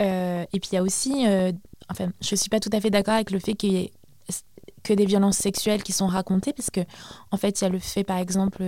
Euh, 0.00 0.44
et 0.52 0.60
puis 0.60 0.70
il 0.72 0.74
y 0.76 0.78
a 0.78 0.82
aussi, 0.82 1.26
enfin, 1.90 2.12
je 2.20 2.34
ne 2.34 2.36
suis 2.36 2.48
pas 2.48 2.60
tout 2.60 2.70
à 2.72 2.80
fait 2.80 2.90
d'accord 2.90 3.14
avec 3.14 3.32
le 3.32 3.40
fait 3.40 3.54
qu'il 3.54 3.72
y 3.72 3.76
ait 3.78 3.92
que 4.84 4.94
des 4.94 5.06
violences 5.06 5.38
sexuelles 5.38 5.82
qui 5.82 5.90
sont 5.90 6.06
racontées, 6.06 6.52
parce 6.52 6.70
que 6.70 6.80
en 7.32 7.36
fait 7.36 7.60
il 7.60 7.64
y 7.64 7.66
a 7.66 7.70
le 7.70 7.80
fait 7.80 8.04
par 8.04 8.18
exemple 8.18 8.62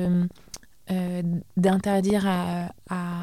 euh, 0.91 1.23
d'interdire 1.59 2.27
à, 2.27 2.71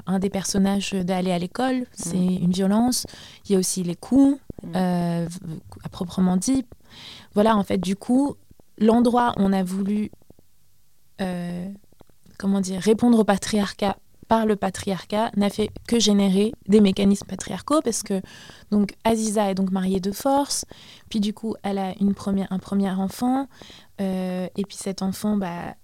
un 0.06 0.20
des 0.20 0.30
personnages 0.30 0.92
d'aller 0.92 1.32
à 1.32 1.40
l'école. 1.40 1.86
C'est 1.94 2.16
mm. 2.16 2.44
une 2.44 2.52
violence. 2.52 3.08
Il 3.46 3.54
y 3.54 3.56
a 3.56 3.58
aussi 3.60 3.82
les 3.82 3.96
coups, 3.96 4.40
mm. 4.62 4.72
euh, 4.76 5.28
à 5.84 5.90
proprement 5.90 6.38
dit. 6.38 6.64
Voilà, 7.34 7.58
en 7.58 7.64
fait, 7.64 7.80
du 7.80 7.96
coup, 7.96 8.36
l'endroit 8.78 9.34
où 9.38 9.42
on 9.42 9.52
a 9.52 9.64
voulu, 9.64 10.12
euh, 11.22 11.68
comment 12.38 12.62
dire, 12.62 12.80
répondre 12.82 13.18
au 13.18 13.24
patriarcat 13.24 13.98
par 14.28 14.46
le 14.46 14.56
patriarcat 14.56 15.32
n'a 15.36 15.50
fait 15.50 15.70
que 15.88 16.00
générer 16.00 16.52
des 16.68 16.82
mécanismes 16.82 17.28
patriarcaux 17.28 17.82
parce 17.84 18.02
que 18.02 18.22
donc 18.72 18.96
Aziza 19.04 19.52
est 19.52 19.56
donc 19.56 19.70
mariée 19.70 20.00
de 20.00 20.12
force, 20.12 20.66
puis 21.10 21.20
du 21.20 21.32
coup 21.32 21.56
elle 21.62 21.78
a 21.78 21.94
une 22.00 22.16
première, 22.16 22.52
un 22.52 22.58
premier 22.58 22.90
enfant, 22.90 23.48
et 24.00 24.64
puis 24.68 24.78
cet 24.78 25.04
enfant 25.04 25.38
bah, 25.38 25.76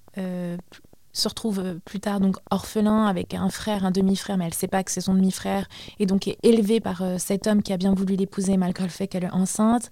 se 1.13 1.27
retrouve 1.27 1.59
euh, 1.59 1.79
plus 1.85 1.99
tard 1.99 2.19
donc 2.19 2.37
orphelin 2.49 3.05
avec 3.05 3.33
un 3.33 3.49
frère, 3.49 3.85
un 3.85 3.91
demi-frère, 3.91 4.37
mais 4.37 4.45
elle 4.45 4.51
ne 4.51 4.55
sait 4.55 4.67
pas 4.67 4.83
que 4.83 4.91
c'est 4.91 5.01
son 5.01 5.13
demi-frère, 5.13 5.67
et 5.99 6.05
donc 6.05 6.27
est 6.27 6.37
élevée 6.43 6.79
par 6.79 7.01
euh, 7.01 7.17
cet 7.17 7.47
homme 7.47 7.61
qui 7.61 7.73
a 7.73 7.77
bien 7.77 7.93
voulu 7.93 8.15
l'épouser 8.15 8.57
malgré 8.57 8.83
le 8.83 8.89
fait 8.89 9.07
qu'elle 9.07 9.23
est 9.23 9.31
enceinte, 9.31 9.89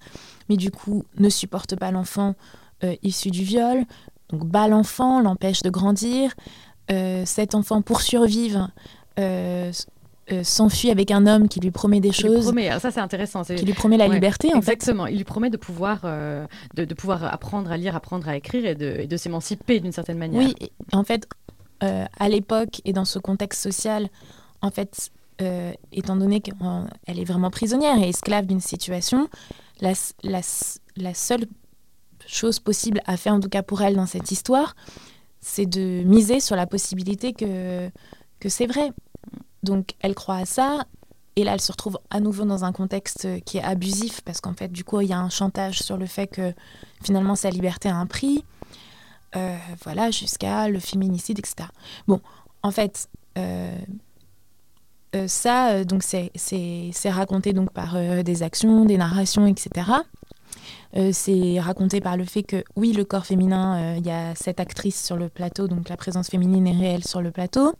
mais 0.48 0.56
du 0.56 0.70
coup 0.70 1.04
ne 1.18 1.28
supporte 1.28 1.76
pas 1.76 1.90
l'enfant 1.90 2.34
euh, 2.84 2.94
issu 3.02 3.30
du 3.30 3.42
viol. 3.42 3.84
donc 4.30 4.46
bat 4.46 4.68
l'enfant, 4.68 5.20
l'empêche 5.20 5.62
de 5.62 5.70
grandir. 5.70 6.34
cet 7.24 7.54
enfant, 7.54 7.82
pour 7.82 8.00
survivre, 8.00 8.70
s'enfuit 10.42 10.90
avec 10.90 11.10
un 11.10 11.26
homme 11.26 11.48
qui 11.48 11.60
lui 11.60 11.70
promet 11.70 12.00
des 12.00 12.12
choses. 12.12 12.44
Promet, 12.44 12.70
ça 12.78 12.90
c'est 12.90 13.00
intéressant. 13.00 13.42
Qui 13.42 13.64
lui 13.64 13.72
promet 13.72 13.96
la 13.96 14.08
liberté 14.08 14.52
en 14.54 14.58
Exactement, 14.58 15.06
il 15.06 15.16
lui 15.16 15.24
promet 15.24 15.50
de 15.50 15.56
pouvoir, 15.56 16.02
de, 16.02 16.94
pouvoir 16.94 17.24
apprendre 17.24 17.70
à 17.70 17.76
lire, 17.76 17.96
apprendre 17.96 18.28
à 18.28 18.36
écrire 18.36 18.66
et 18.66 18.74
de, 18.74 19.06
de 19.06 19.16
s'émanciper 19.16 19.80
d'une 19.80 19.92
certaine 19.92 20.18
manière. 20.18 20.42
Oui, 20.42 20.54
en 20.92 21.04
fait, 21.04 21.28
à 21.80 22.28
l'époque 22.28 22.80
et 22.84 22.92
dans 22.92 23.04
ce 23.04 23.18
contexte 23.18 23.62
social, 23.62 24.08
en 24.62 24.70
fait, 24.70 25.10
euh, 25.40 25.72
étant 25.90 26.16
donné 26.16 26.40
qu'elle 26.40 26.54
est 27.18 27.24
vraiment 27.24 27.50
prisonnière 27.50 27.98
et 27.98 28.10
esclave 28.10 28.44
d'une 28.44 28.60
situation, 28.60 29.28
la, 29.80 29.94
seule 31.14 31.46
chose 32.26 32.60
possible 32.60 33.00
à 33.06 33.16
faire, 33.16 33.32
en 33.32 33.40
tout 33.40 33.48
cas 33.48 33.62
pour 33.62 33.80
elle 33.80 33.96
dans 33.96 34.06
cette 34.06 34.30
histoire, 34.30 34.76
c'est 35.40 35.64
de 35.64 36.02
miser 36.02 36.40
sur 36.40 36.56
la 36.56 36.66
possibilité 36.66 37.32
que, 37.32 37.88
que 38.38 38.50
c'est 38.50 38.66
vrai. 38.66 38.90
Donc 39.62 39.94
elle 40.00 40.14
croit 40.14 40.36
à 40.36 40.46
ça, 40.46 40.84
et 41.36 41.44
là 41.44 41.54
elle 41.54 41.60
se 41.60 41.72
retrouve 41.72 41.98
à 42.10 42.20
nouveau 42.20 42.44
dans 42.44 42.64
un 42.64 42.72
contexte 42.72 43.28
qui 43.44 43.58
est 43.58 43.62
abusif, 43.62 44.20
parce 44.22 44.40
qu'en 44.40 44.54
fait 44.54 44.68
du 44.68 44.84
coup 44.84 45.00
il 45.00 45.08
y 45.08 45.12
a 45.12 45.18
un 45.18 45.30
chantage 45.30 45.82
sur 45.82 45.96
le 45.96 46.06
fait 46.06 46.26
que 46.26 46.52
finalement 47.02 47.34
sa 47.34 47.50
liberté 47.50 47.88
a 47.88 47.96
un 47.96 48.06
prix, 48.06 48.44
euh, 49.36 49.56
voilà, 49.84 50.10
jusqu'à 50.10 50.68
le 50.68 50.80
féminicide, 50.80 51.38
etc. 51.38 51.68
Bon, 52.08 52.20
en 52.64 52.72
fait, 52.72 53.08
euh, 53.38 53.78
euh, 55.14 55.28
ça, 55.28 55.84
donc 55.84 56.02
c'est 56.02 57.10
raconté 57.10 57.52
donc 57.52 57.72
par 57.72 57.96
des 58.24 58.42
actions, 58.42 58.84
des 58.84 58.96
narrations, 58.96 59.46
etc. 59.46 59.92
c'est 61.12 61.60
raconté 61.60 62.00
par 62.00 62.16
le 62.16 62.24
fait 62.24 62.42
que 62.42 62.64
oui, 62.74 62.92
le 62.92 63.04
corps 63.04 63.26
féminin, 63.26 63.94
il 63.96 64.04
y 64.04 64.10
a 64.10 64.34
cette 64.34 64.58
actrice 64.58 65.00
sur 65.04 65.16
le 65.16 65.28
plateau, 65.28 65.68
donc 65.68 65.88
la 65.88 65.96
présence 65.96 66.28
féminine 66.28 66.66
est 66.66 66.76
réelle 66.76 67.04
sur 67.04 67.22
le 67.22 67.30
plateau. 67.30 67.74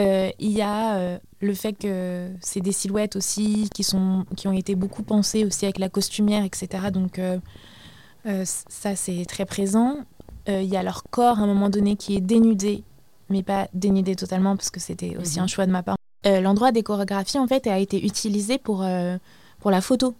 Il 0.00 0.50
y 0.50 0.62
a 0.62 1.20
le 1.40 1.54
fait 1.54 1.74
que 1.74 2.30
c'est 2.40 2.60
des 2.60 2.72
silhouettes 2.72 3.16
aussi 3.16 3.68
qui, 3.74 3.82
sont, 3.84 4.24
qui 4.36 4.48
ont 4.48 4.52
été 4.52 4.74
beaucoup 4.74 5.02
pensées 5.02 5.44
aussi 5.44 5.64
avec 5.66 5.78
la 5.78 5.88
costumière, 5.88 6.44
etc. 6.44 6.84
Donc 6.92 7.20
ça, 8.24 8.96
c'est 8.96 9.24
très 9.26 9.44
présent. 9.44 9.98
Il 10.48 10.64
y 10.64 10.76
a 10.76 10.82
leur 10.82 11.04
corps 11.10 11.38
à 11.38 11.42
un 11.42 11.46
moment 11.46 11.68
donné 11.68 11.96
qui 11.96 12.16
est 12.16 12.20
dénudé, 12.20 12.82
mais 13.28 13.42
pas 13.42 13.68
dénudé 13.72 14.16
totalement 14.16 14.56
parce 14.56 14.70
que 14.70 14.80
c'était 14.80 15.16
aussi 15.16 15.38
mhm. 15.38 15.44
un 15.44 15.46
choix 15.46 15.66
de 15.66 15.72
ma 15.72 15.82
part. 15.82 15.96
Euh, 16.26 16.40
l'endroit 16.40 16.70
des 16.70 16.82
chorégraphies 16.82 17.38
en 17.38 17.46
fait 17.46 17.66
a 17.66 17.78
été 17.78 18.04
utilisé 18.04 18.58
pour, 18.58 18.82
euh, 18.82 19.16
pour 19.60 19.70
la 19.70 19.80
photo. 19.80 20.14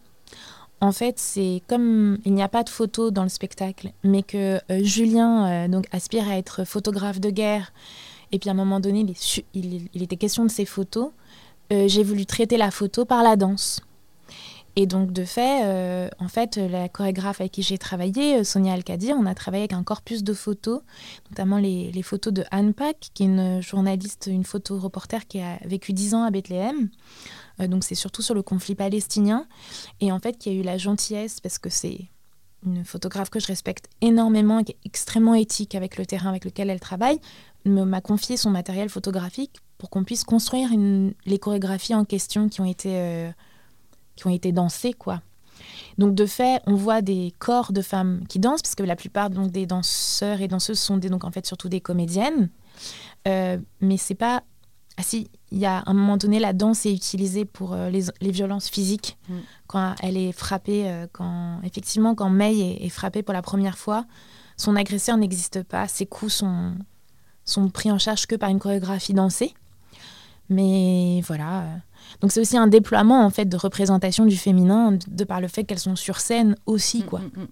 En 0.80 0.92
fait, 0.92 1.18
c'est 1.18 1.60
comme 1.68 2.16
il 2.24 2.32
n'y 2.32 2.42
a 2.42 2.48
pas 2.48 2.62
de 2.62 2.70
photo 2.70 3.10
dans 3.10 3.22
le 3.22 3.28
spectacle, 3.28 3.92
mais 4.02 4.22
que 4.22 4.56
euh, 4.70 4.82
Julien 4.82 5.68
donc 5.68 5.86
aspire 5.92 6.26
à 6.26 6.38
être 6.38 6.64
photographe 6.64 7.20
de 7.20 7.28
guerre. 7.28 7.72
Et 8.32 8.38
puis 8.38 8.48
à 8.48 8.52
un 8.52 8.56
moment 8.56 8.80
donné, 8.80 9.06
il, 9.54 10.02
était 10.02 10.16
question 10.16 10.44
de 10.44 10.50
ces 10.50 10.64
photos. 10.64 11.10
J'ai 11.70 12.02
voulu 12.02 12.26
traiter 12.26 12.56
la 12.56 12.70
photo 12.70 13.04
par 13.04 13.22
la 13.22 13.36
danse. 13.36 13.80
Et 14.76 14.86
donc, 14.86 15.12
de 15.12 15.24
fait, 15.24 15.64
euh, 15.64 16.08
en 16.18 16.28
fait, 16.28 16.56
la 16.56 16.88
chorégraphe 16.88 17.40
avec 17.40 17.52
qui 17.52 17.62
j'ai 17.62 17.76
travaillé, 17.76 18.38
euh, 18.38 18.44
Sonia 18.44 18.72
Alcadir, 18.72 19.16
on 19.18 19.26
a 19.26 19.34
travaillé 19.34 19.62
avec 19.62 19.72
un 19.72 19.82
corpus 19.82 20.22
de 20.22 20.32
photos, 20.32 20.80
notamment 21.30 21.58
les, 21.58 22.02
photos 22.02 22.32
de 22.32 22.44
Anne 22.50 22.72
Pack, 22.72 23.10
qui 23.12 23.24
est 23.24 23.26
une 23.26 23.60
journaliste, 23.60 24.28
une 24.30 24.44
photo-reporter 24.44 25.26
qui 25.26 25.40
a 25.40 25.58
vécu 25.64 25.92
dix 25.92 26.14
ans 26.14 26.22
à 26.22 26.30
Bethléem. 26.30 26.88
Euh, 27.60 27.66
donc, 27.66 27.82
c'est 27.82 27.96
surtout 27.96 28.22
sur 28.22 28.34
le 28.34 28.42
conflit 28.42 28.76
palestinien. 28.76 29.46
Et 30.00 30.12
en 30.12 30.20
fait, 30.20 30.38
qui 30.38 30.48
a 30.50 30.52
eu 30.52 30.62
la 30.62 30.78
gentillesse, 30.78 31.40
parce 31.40 31.58
que 31.58 31.68
c'est 31.68 32.08
une 32.64 32.84
photographe 32.84 33.30
que 33.30 33.40
je 33.40 33.48
respecte 33.48 33.86
énormément, 34.00 34.62
qui 34.62 34.72
est 34.72 34.78
extrêmement 34.84 35.34
éthique 35.34 35.74
avec 35.74 35.96
le 35.96 36.06
terrain 36.06 36.28
avec 36.28 36.44
lequel 36.44 36.70
elle 36.70 36.80
travaille, 36.80 37.18
m'a 37.64 38.00
confié 38.00 38.36
son 38.36 38.50
matériel 38.50 38.88
photographique 38.88 39.56
pour 39.78 39.90
qu'on 39.90 40.04
puisse 40.04 40.24
construire 40.24 40.70
les 41.26 41.38
chorégraphies 41.38 41.94
en 41.94 42.04
question 42.04 42.48
qui 42.48 42.60
ont 42.60 42.66
été 42.66 43.30
qui 44.16 44.26
ont 44.26 44.30
été 44.30 44.52
dansées, 44.52 44.92
quoi. 44.92 45.22
Donc 45.98 46.14
de 46.14 46.26
fait, 46.26 46.62
on 46.66 46.74
voit 46.74 47.02
des 47.02 47.34
corps 47.38 47.72
de 47.72 47.82
femmes 47.82 48.24
qui 48.28 48.38
dansent, 48.38 48.62
parce 48.62 48.74
que 48.74 48.82
la 48.82 48.96
plupart 48.96 49.30
donc, 49.30 49.50
des 49.50 49.66
danseurs 49.66 50.40
et 50.40 50.48
danseuses 50.48 50.78
sont 50.78 50.96
des, 50.96 51.08
donc 51.08 51.24
en 51.24 51.30
fait 51.30 51.46
surtout 51.46 51.68
des 51.68 51.80
comédiennes. 51.80 52.50
Euh, 53.28 53.58
mais 53.80 53.96
c'est 53.96 54.14
pas. 54.14 54.42
Ah 54.96 55.02
si, 55.02 55.30
il 55.50 55.58
y 55.58 55.66
a 55.66 55.82
un 55.86 55.94
moment 55.94 56.16
donné, 56.16 56.38
la 56.40 56.52
danse 56.52 56.84
est 56.84 56.92
utilisée 56.92 57.44
pour 57.44 57.72
euh, 57.72 57.88
les, 57.90 58.04
les, 58.20 58.30
violences 58.30 58.68
physiques. 58.68 59.18
Mm. 59.28 59.34
Quand 59.66 59.94
elle 60.02 60.16
est 60.16 60.32
frappée, 60.32 60.90
euh, 60.90 61.06
quand 61.12 61.60
effectivement, 61.64 62.14
quand 62.14 62.28
May 62.28 62.58
est, 62.58 62.84
est, 62.84 62.88
frappée 62.88 63.22
pour 63.22 63.32
la 63.32 63.42
première 63.42 63.78
fois, 63.78 64.04
son 64.56 64.76
agresseur 64.76 65.16
n'existe 65.16 65.62
pas. 65.62 65.88
Ses 65.88 66.06
coups 66.06 66.34
sont, 66.34 66.74
sont 67.50 67.68
pris 67.68 67.90
en 67.90 67.98
charge 67.98 68.26
que 68.26 68.36
par 68.36 68.50
une 68.50 68.58
chorégraphie 68.58 69.14
dansée. 69.14 69.54
Mais 70.48 71.22
voilà. 71.26 71.64
Donc 72.20 72.32
c'est 72.32 72.40
aussi 72.40 72.56
un 72.56 72.66
déploiement 72.66 73.24
en 73.24 73.30
fait 73.30 73.44
de 73.44 73.56
représentation 73.56 74.26
du 74.26 74.36
féminin 74.36 74.98
de 75.06 75.24
par 75.24 75.40
le 75.40 75.48
fait 75.48 75.64
qu'elles 75.64 75.78
sont 75.78 75.96
sur 75.96 76.20
scène 76.20 76.56
aussi 76.66 77.00
mm, 77.00 77.04
quoi. 77.04 77.20
Mm, 77.20 77.42
mm. 77.42 77.48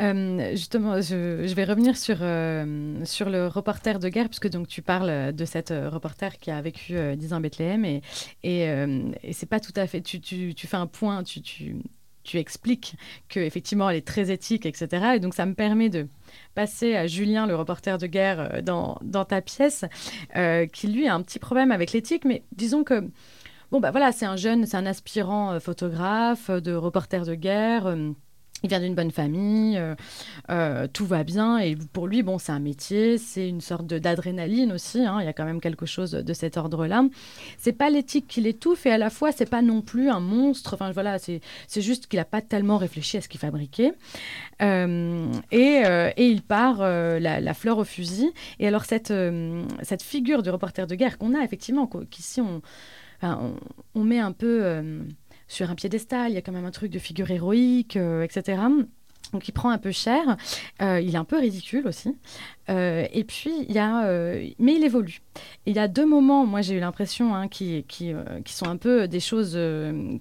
Euh, 0.00 0.50
justement, 0.52 0.98
je, 1.02 1.52
vais 1.52 1.64
revenir 1.64 1.94
sur, 1.94 2.18
euh, 2.22 3.04
sur 3.04 3.28
le 3.28 3.48
reporter 3.48 3.98
de 3.98 4.08
guerre, 4.08 4.28
puisque 4.28 4.48
donc 4.48 4.66
tu 4.66 4.80
parles 4.80 5.34
de 5.34 5.44
cette 5.44 5.72
euh, 5.72 5.90
reporter 5.90 6.38
qui 6.38 6.50
a 6.50 6.62
vécu 6.62 6.94
dix 7.16 7.34
ans 7.34 7.36
à 7.36 7.40
Bethléem, 7.40 7.84
et, 7.84 8.00
et, 8.42 8.62
et 9.22 9.32
c'est 9.34 9.44
pas 9.44 9.60
tout 9.60 9.74
à 9.76 9.86
fait. 9.86 10.00
Tu, 10.00 10.20
tu, 10.20 10.54
tu 10.54 10.66
fais 10.66 10.78
un 10.78 10.86
point, 10.86 11.22
tu, 11.22 11.42
tu, 11.42 11.76
tu 12.22 12.38
expliques 12.38 12.96
qu'effectivement 13.28 13.88
elle 13.90 13.96
est 13.96 14.06
très 14.06 14.30
éthique, 14.30 14.66
etc. 14.66 15.14
Et 15.16 15.20
donc 15.20 15.34
ça 15.34 15.46
me 15.46 15.54
permet 15.54 15.88
de 15.88 16.08
passer 16.54 16.96
à 16.96 17.06
Julien, 17.06 17.46
le 17.46 17.56
reporter 17.56 17.98
de 17.98 18.06
guerre, 18.06 18.40
euh, 18.54 18.62
dans, 18.62 18.98
dans 19.02 19.24
ta 19.24 19.40
pièce, 19.40 19.84
euh, 20.36 20.66
qui 20.66 20.88
lui 20.88 21.08
a 21.08 21.14
un 21.14 21.22
petit 21.22 21.38
problème 21.38 21.72
avec 21.72 21.92
l'éthique, 21.92 22.24
mais 22.24 22.44
disons 22.52 22.84
que, 22.84 23.08
bon, 23.70 23.80
bah 23.80 23.90
voilà, 23.90 24.12
c'est 24.12 24.26
un 24.26 24.36
jeune, 24.36 24.66
c'est 24.66 24.76
un 24.76 24.86
aspirant 24.86 25.52
euh, 25.52 25.60
photographe, 25.60 26.50
de 26.50 26.74
reporter 26.74 27.24
de 27.24 27.34
guerre 27.34 27.96
il 28.62 28.68
vient 28.68 28.80
d'une 28.80 28.94
bonne 28.94 29.10
famille, 29.10 29.76
euh, 29.78 29.94
euh, 30.50 30.86
tout 30.92 31.06
va 31.06 31.24
bien 31.24 31.58
et 31.58 31.76
pour 31.92 32.06
lui, 32.06 32.22
bon, 32.22 32.38
c'est 32.38 32.52
un 32.52 32.58
métier, 32.58 33.18
c'est 33.18 33.48
une 33.48 33.60
sorte 33.60 33.86
d'adrénaline 33.86 34.72
aussi. 34.72 35.04
Hein, 35.04 35.18
il 35.20 35.24
y 35.24 35.28
a 35.28 35.32
quand 35.32 35.44
même 35.44 35.60
quelque 35.60 35.86
chose 35.86 36.12
de 36.12 36.32
cet 36.32 36.56
ordre-là. 36.56 37.04
C'est 37.58 37.72
pas 37.72 37.90
l'éthique 37.90 38.26
qui 38.28 38.40
l'étouffe 38.40 38.86
et 38.86 38.90
à 38.90 38.98
la 38.98 39.10
fois, 39.10 39.32
c'est 39.32 39.48
pas 39.48 39.62
non 39.62 39.80
plus 39.80 40.10
un 40.10 40.20
monstre. 40.20 40.74
Enfin 40.74 40.90
voilà, 40.92 41.18
c'est 41.18 41.40
juste 41.76 42.06
qu'il 42.06 42.18
a 42.18 42.24
pas 42.24 42.42
tellement 42.42 42.76
réfléchi 42.76 43.16
à 43.16 43.20
ce 43.20 43.28
qu'il 43.28 43.40
fabriquait 43.40 43.92
euh, 44.62 45.32
et, 45.50 45.82
et, 46.16 46.26
il 46.26 46.42
part 46.42 46.80
la, 46.80 47.54
fleur 47.54 47.78
au 47.78 47.84
fusil. 47.84 48.30
Et 48.58 48.66
alors 48.66 48.84
cette 48.84 49.12
cette 49.82 50.02
figure 50.02 50.42
du 50.42 50.50
reporter 50.50 50.86
de 50.86 50.94
guerre 50.94 51.18
qu'on 51.18 51.34
a 51.34 51.42
effectivement, 51.42 51.88
qu'ici 52.10 52.40
on, 52.40 52.60
on, 53.94 54.04
met 54.04 54.18
un 54.18 54.32
peu 54.32 55.02
sur 55.50 55.68
un 55.68 55.74
piédestal, 55.74 56.30
il 56.30 56.34
y 56.34 56.38
a 56.38 56.42
quand 56.42 56.52
même 56.52 56.64
un 56.64 56.70
truc 56.70 56.92
de 56.92 57.00
figure 57.00 57.30
héroïque, 57.30 57.96
euh, 57.96 58.22
etc. 58.22 58.62
Donc 59.32 59.48
il 59.48 59.52
prend 59.52 59.70
un 59.70 59.78
peu 59.78 59.92
cher, 59.92 60.36
euh, 60.82 61.00
il 61.00 61.14
est 61.14 61.18
un 61.18 61.24
peu 61.24 61.38
ridicule 61.38 61.86
aussi. 61.86 62.16
Euh, 62.68 63.06
et 63.12 63.24
puis 63.24 63.50
il 63.68 63.74
y 63.74 63.78
a, 63.78 64.04
mais 64.58 64.74
il 64.76 64.84
évolue. 64.84 65.20
il 65.66 65.74
y 65.74 65.78
a 65.78 65.88
deux 65.88 66.06
moments, 66.06 66.46
moi 66.46 66.62
j'ai 66.62 66.74
eu 66.74 66.80
l'impression, 66.80 67.34
hein, 67.34 67.48
qui, 67.48 67.84
qui, 67.88 68.12
qui, 68.44 68.52
sont 68.52 68.66
un 68.66 68.76
peu 68.76 69.08
des 69.08 69.18
choses 69.18 69.58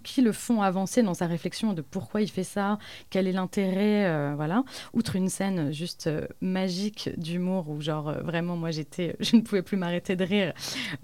qui 0.03 0.21
le 0.21 0.31
font 0.31 0.61
avancer 0.61 1.03
dans 1.03 1.13
sa 1.13 1.27
réflexion 1.27 1.73
de 1.73 1.81
pourquoi 1.81 2.21
il 2.21 2.29
fait 2.29 2.43
ça, 2.43 2.79
quel 3.11 3.27
est 3.27 3.31
l'intérêt, 3.31 4.33
voilà. 4.35 4.63
Outre 4.93 5.15
une 5.15 5.29
scène 5.29 5.71
juste 5.71 6.09
magique 6.41 7.11
d'humour 7.17 7.69
où 7.69 7.81
genre 7.81 8.13
vraiment 8.23 8.57
moi 8.57 8.71
j'étais, 8.71 9.15
je 9.19 9.35
ne 9.35 9.41
pouvais 9.41 9.61
plus 9.61 9.77
m'arrêter 9.77 10.15
de 10.15 10.23
rire 10.23 10.53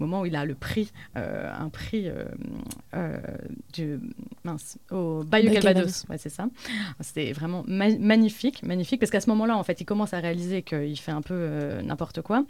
au 0.00 0.04
moment 0.04 0.22
où 0.22 0.26
il 0.26 0.34
a 0.34 0.44
le 0.44 0.54
prix, 0.56 0.90
un 1.14 1.68
prix 1.68 2.08
du 3.72 4.00
mince 4.42 4.78
au 4.90 5.22
Bayou 5.24 5.52
Calvados, 5.52 6.06
ouais, 6.08 6.18
c'est 6.18 6.28
ça. 6.28 6.48
C'était 7.00 7.32
vraiment 7.32 7.64
magique 7.66 7.95
magnifique, 7.98 8.62
magnifique, 8.62 9.00
parce 9.00 9.10
qu'à 9.10 9.20
ce 9.20 9.30
moment-là, 9.30 9.56
en 9.56 9.62
fait, 9.62 9.80
il 9.80 9.84
commence 9.84 10.14
à 10.14 10.18
réaliser 10.18 10.62
qu'il 10.62 10.98
fait 10.98 11.12
un 11.12 11.22
peu 11.22 11.34
euh, 11.34 11.82
n'importe 11.82 12.22
quoi. 12.22 12.44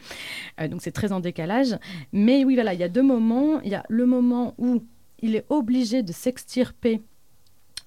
Euh, 0.60 0.68
donc 0.68 0.82
c'est 0.82 0.92
très 0.92 1.12
en 1.12 1.20
décalage. 1.20 1.76
Mais 2.12 2.44
oui, 2.44 2.54
voilà, 2.54 2.74
il 2.74 2.80
y 2.80 2.84
a 2.84 2.88
deux 2.88 3.02
moments. 3.02 3.60
Il 3.62 3.70
y 3.70 3.74
a 3.74 3.84
le 3.88 4.06
moment 4.06 4.54
où 4.58 4.82
il 5.20 5.36
est 5.36 5.44
obligé 5.48 6.02
de 6.02 6.12
s'extirper 6.12 7.00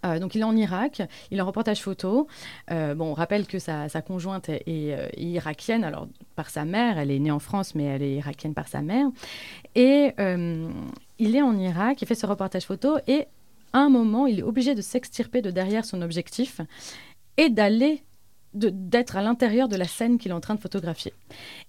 euh, 0.05 0.17
donc 0.17 0.33
il 0.33 0.39
est 0.39 0.45
en 0.45 0.55
Irak, 0.55 1.01
il 1.29 1.39
est 1.39 1.41
en 1.41 1.45
reportage 1.45 1.81
photo. 1.81 2.25
bon, 2.69 2.95
on 3.01 3.13
rappelle 3.13 3.45
que 3.45 3.59
sa, 3.59 3.89
conjointe 4.01 4.47
est, 4.47 5.11
irakienne, 5.17 5.83
alors 5.83 6.07
par 6.37 6.49
sa 6.49 6.63
mère, 6.63 6.97
elle 6.97 7.11
est 7.11 7.19
née 7.19 7.31
en 7.31 7.39
France, 7.39 7.75
mais 7.75 7.83
elle 7.83 8.03
est 8.03 8.13
irakienne 8.13 8.53
par 8.53 8.69
sa 8.69 8.81
mère. 8.81 9.07
Et 9.75 10.13
il 10.17 11.35
est 11.35 11.41
en 11.41 11.57
Irak, 11.57 12.01
il 12.01 12.07
fait 12.07 12.15
ce 12.15 12.25
reportage 12.25 12.63
photo, 12.63 12.97
et 13.07 13.27
à 13.73 13.79
un 13.79 13.89
moment, 13.89 14.25
il 14.25 14.39
est 14.39 14.43
obligé 14.43 14.73
de 14.73 14.81
s'extirper 14.81 15.41
de 15.41 15.51
derrière 15.51 15.85
son 15.85 16.01
objectif 16.01 16.61
et 17.39 17.49
d'aller, 17.49 18.03
d'être 18.53 19.15
à 19.15 19.21
l'intérieur 19.21 19.69
de 19.69 19.77
la 19.77 19.85
scène 19.85 20.17
qu'il 20.17 20.31
est 20.31 20.33
en 20.33 20.41
train 20.41 20.55
de 20.55 20.59
photographier. 20.59 21.13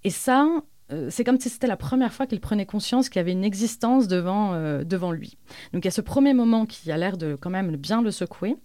Et 0.02 0.10
ça, 0.10 0.48
euh, 0.92 1.06
c'est 1.10 1.22
comme 1.22 1.38
si 1.38 1.48
c'était 1.48 1.68
la 1.68 1.76
première 1.76 2.12
fois 2.12 2.26
qu'il 2.26 2.40
prenait 2.40 2.66
conscience 2.66 3.08
qu'il 3.08 3.20
y 3.20 3.20
avait 3.20 3.30
une 3.30 3.44
existence 3.44 4.08
devant, 4.08 4.52
euh, 4.52 4.82
devant 4.82 5.12
lui. 5.12 5.38
Donc 5.72 5.84
il 5.84 5.86
y 5.86 5.88
a 5.88 5.92
ce 5.92 6.00
premier 6.00 6.34
moment 6.34 6.66
qui 6.66 6.90
a 6.90 6.96
l'air 6.96 7.16
de 7.16 7.36
quand 7.40 7.50
même 7.50 7.76
bien 7.76 8.02
le 8.02 8.10
secouer. 8.10 8.56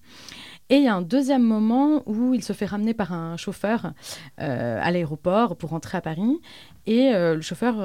Et 0.70 0.78
il 0.78 0.84
y 0.84 0.88
a 0.88 0.96
un 0.96 1.04
deuxième 1.04 1.44
moment 1.44 2.02
où 2.08 2.34
il 2.34 2.44
se 2.44 2.54
fait 2.54 2.66
ramener 2.66 2.96
par 2.96 3.14
un 3.14 3.38
chauffeur 3.38 3.94
euh, 4.42 4.80
à 4.82 4.90
l'aéroport 4.90 5.58
pour 5.58 5.70
rentrer 5.70 6.00
à 6.00 6.02
Paris. 6.02 6.40
Et 6.88 7.12
le 7.14 7.42
chauffeur, 7.42 7.76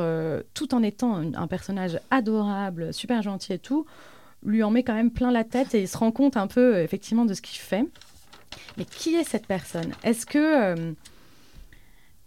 tout 0.52 0.74
en 0.74 0.82
étant 0.82 1.22
un, 1.34 1.46
personnage 1.46 1.98
adorable, 2.10 2.92
super 2.92 3.22
gentil 3.22 3.54
et 3.54 3.58
tout, 3.58 3.86
lui 4.42 4.62
en 4.62 4.70
met 4.70 4.82
quand 4.82 4.94
même 4.94 5.10
plein 5.10 5.30
la 5.30 5.44
tête 5.44 5.74
et 5.74 5.80
il 5.82 5.88
se 5.88 5.96
rend 5.96 6.10
compte 6.10 6.36
un 6.36 6.46
peu 6.46 6.78
effectivement 6.80 7.24
de 7.24 7.32
ce 7.32 7.40
qu'il 7.40 7.60
fait. 7.60 7.84
Mais 8.76 8.84
qui 8.84 9.14
est 9.14 9.24
cette 9.24 9.46
personne? 9.46 9.92
Est-ce 10.02 10.26
que, 10.26 10.94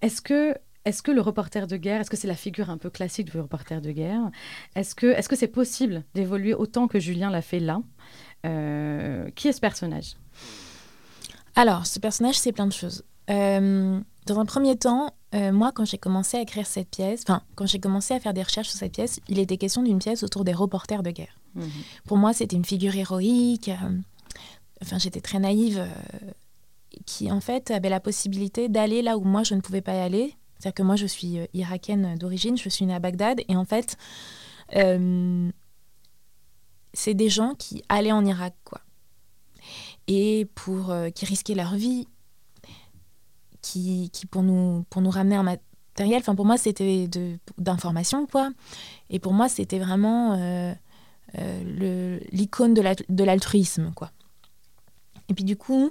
est-ce 0.02 0.22
que 0.22 0.56
est-ce 0.86 1.02
que 1.02 1.12
le 1.12 1.22
reporter 1.22 1.66
de 1.66 1.78
guerre, 1.78 2.02
est-ce 2.02 2.10
que 2.10 2.18
c'est 2.18 2.28
la 2.28 2.36
figure 2.36 2.70
un 2.70 2.78
peu 2.78 2.90
classique 2.90 3.32
du 3.32 3.40
reporter 3.40 3.80
de 3.80 3.92
guerre? 3.92 4.30
Est-ce 4.76 4.96
que 4.96 5.08
est-ce 5.08 5.30
que 5.30 5.36
c'est 5.38 5.48
possible 5.48 6.04
d'évoluer 6.14 6.54
autant 6.54 6.88
que 6.88 7.00
Julien 7.00 7.30
l'a 7.30 7.42
fait 7.42 7.60
là? 7.60 7.82
Qui 8.44 9.48
est 9.48 9.54
ce 9.54 9.62
personnage? 9.62 10.16
Alors, 11.56 11.86
ce 11.86 12.00
personnage, 12.00 12.36
c'est 12.36 12.52
plein 12.52 12.68
de 12.68 12.74
choses. 12.74 13.04
Euh, 13.30 14.00
dans 14.26 14.40
un 14.40 14.46
premier 14.46 14.76
temps, 14.76 15.14
euh, 15.36 15.52
moi, 15.52 15.72
quand 15.74 15.86
j'ai 15.86 15.98
commencé 15.98 16.38
à 16.38 16.42
écrire 16.42 16.66
cette 16.66 16.90
pièce, 16.90 17.24
enfin, 17.28 17.42
quand 17.56 17.66
j'ai 17.66 17.80
commencé 17.80 18.14
à 18.14 18.20
faire 18.20 18.34
des 18.34 18.44
recherches 18.44 18.70
sur 18.70 18.80
cette 18.80 18.94
pièce, 18.94 19.20
il 19.28 19.40
était 19.40 19.58
question 19.58 19.84
d'une 19.84 20.00
pièce 20.00 20.24
autour 20.24 20.44
des 20.44 20.54
reporters 20.54 21.04
de 21.04 21.12
guerre. 21.12 21.40
Mhm. 21.56 21.70
Pour 22.06 22.18
moi, 22.18 22.34
c'était 22.34 22.56
une 22.56 22.66
figure 22.66 22.96
héroïque. 22.96 23.70
Euh, 24.84 24.86
enfin, 24.86 24.98
j'étais 25.00 25.22
très 25.22 25.40
naïve, 25.40 25.88
qui 27.06 27.32
en 27.32 27.42
fait 27.42 27.72
avait 27.72 27.90
la 27.90 28.00
possibilité 28.00 28.70
d'aller 28.70 29.02
là 29.02 29.18
où 29.18 29.24
moi 29.24 29.44
je 29.44 29.56
ne 29.56 29.62
pouvais 29.62 29.82
pas 29.82 30.02
aller. 30.02 30.36
C'est-à-dire 30.60 30.76
que 30.76 30.84
moi, 30.84 30.96
je 30.96 31.06
suis 31.08 31.40
irakienne 31.54 32.18
d'origine, 32.18 32.58
je 32.58 32.70
suis 32.70 32.86
née 32.86 32.94
à 32.94 33.00
Bagdad, 33.00 33.42
et 33.50 33.56
en 33.58 33.66
fait, 33.66 33.98
c'est 36.94 37.14
des 37.14 37.30
gens 37.30 37.54
qui 37.56 37.84
allaient 37.90 38.14
en 38.14 38.26
Irak, 38.26 38.56
quoi 38.64 38.80
et 40.08 40.48
euh, 40.68 41.10
qui 41.12 41.26
risquaient 41.26 41.56
leur 41.56 41.76
vie, 41.76 42.08
qui, 43.62 44.12
pour, 44.30 44.44
nous, 44.44 44.86
pour 44.90 45.02
nous 45.02 45.10
ramener 45.10 45.36
un 45.36 45.44
matériel. 45.44 46.22
Pour 46.24 46.46
moi, 46.46 46.58
c'était 46.58 47.10
d'information, 47.58 48.26
quoi. 48.28 48.52
Et 49.10 49.20
pour 49.20 49.34
moi, 49.34 49.48
c'était 49.48 49.80
vraiment 49.80 50.34
euh, 50.34 50.74
euh, 51.40 52.20
l'icône 52.32 52.74
de 52.74 53.24
l'altruisme, 53.24 53.94
quoi. 53.96 54.12
Et 55.34 55.36
puis 55.36 55.44
du 55.44 55.58
coup, 55.58 55.90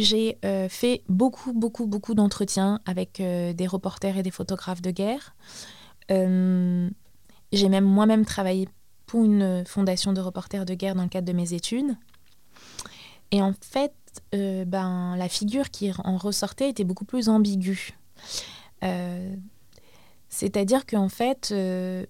j'ai 0.00 0.36
fait 0.68 1.04
beaucoup, 1.08 1.52
beaucoup, 1.52 1.86
beaucoup 1.86 2.14
d'entretiens 2.14 2.80
avec 2.86 3.22
des 3.22 3.66
reporters 3.68 4.18
et 4.18 4.24
des 4.24 4.32
photographes 4.32 4.82
de 4.82 4.90
guerre. 4.90 5.36
j'ai 6.08 7.68
même 7.68 7.84
moi-même 7.84 8.24
travaillé 8.24 8.68
pour 9.06 9.24
une 9.24 9.64
fondation 9.64 10.12
de 10.12 10.20
reporters 10.20 10.64
de 10.64 10.74
guerre 10.74 10.96
dans 10.96 11.04
le 11.04 11.08
cadre 11.08 11.28
de 11.28 11.32
mes 11.32 11.54
études. 11.54 11.94
Et 13.30 13.40
en 13.42 13.52
fait, 13.60 13.94
euh, 14.34 14.64
ben, 14.64 15.16
la 15.16 15.28
figure 15.28 15.70
qui 15.70 15.92
en 16.04 16.16
ressortait 16.16 16.70
était 16.70 16.84
beaucoup 16.84 17.04
plus 17.04 17.28
ambiguë. 17.28 17.96
Euh, 18.82 19.36
c'est-à-dire 20.28 20.86
qu'en 20.86 21.08
fait, 21.08 21.50
euh, 21.52 22.04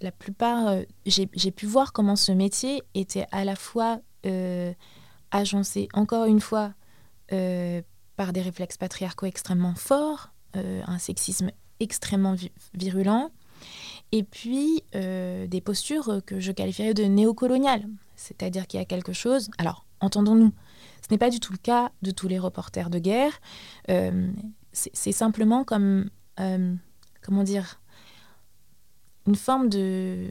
la 0.00 0.12
plupart, 0.12 0.78
j'ai 1.04 1.50
pu 1.50 1.66
voir 1.66 1.92
comment 1.92 2.16
ce 2.16 2.32
métier 2.32 2.82
était 2.94 3.26
à 3.32 3.44
la 3.44 3.56
fois 3.56 4.00
agencé, 5.30 5.88
encore 5.92 6.26
une 6.26 6.40
fois, 6.40 6.74
par 7.28 8.32
des 8.32 8.40
réflexes 8.40 8.76
patriarcaux 8.76 9.26
extrêmement 9.26 9.74
forts, 9.74 10.30
un 10.54 10.98
sexisme 10.98 11.50
extrêmement 11.80 12.34
virulent, 12.74 13.30
et 14.12 14.22
puis 14.22 14.82
des 14.92 15.60
postures 15.64 16.20
que 16.24 16.40
je 16.40 16.52
qualifierais 16.52 16.94
de 16.94 17.04
néocoloniales. 17.04 17.86
C'est-à-dire 18.16 18.66
qu'il 18.66 18.80
y 18.80 18.82
a 18.82 18.86
quelque 18.86 19.12
chose. 19.12 19.50
Alors, 19.58 19.86
entendons-nous. 20.00 20.52
Ce 21.02 21.12
n'est 21.12 21.18
pas 21.18 21.30
du 21.30 21.38
tout 21.38 21.52
le 21.52 21.58
cas 21.58 21.92
de 22.02 22.10
tous 22.10 22.28
les 22.28 22.38
reporters 22.38 22.90
de 22.90 22.98
guerre. 22.98 23.32
Euh, 23.90 24.28
c'est 24.72 25.12
simplement 25.12 25.64
comme, 25.64 26.10
euh, 26.40 26.74
comment 27.22 27.44
dire, 27.44 27.80
une 29.26 29.36
forme 29.36 29.68
de, 29.68 30.30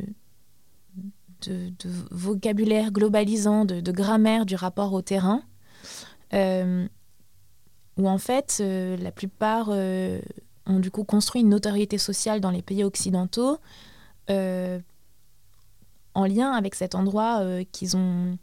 de, 1.50 1.90
vocabulaire 2.12 2.92
globalisant, 2.92 3.66
de, 3.66 3.92
grammaire 3.92 4.46
du 4.46 4.56
rapport 4.56 4.94
au 4.94 5.02
terrain, 5.02 5.42
euh, 6.34 6.88
où 7.98 8.10
en 8.10 8.18
fait, 8.18 8.62
la 8.62 9.12
plupart 9.12 9.70
ont 9.70 10.80
du 10.80 10.92
coup 10.92 11.04
construit 11.04 11.42
une 11.42 11.50
notoriété 11.50 11.98
sociale 11.98 12.42
dans 12.42 12.52
les 12.52 12.62
pays 12.62 12.84
occidentaux 12.84 13.58
en 14.30 16.26
lien 16.26 16.52
avec 16.52 16.76
cet 16.76 16.96
endroit 16.96 17.42
qu'ils 17.72 17.96
ont 17.96 18.38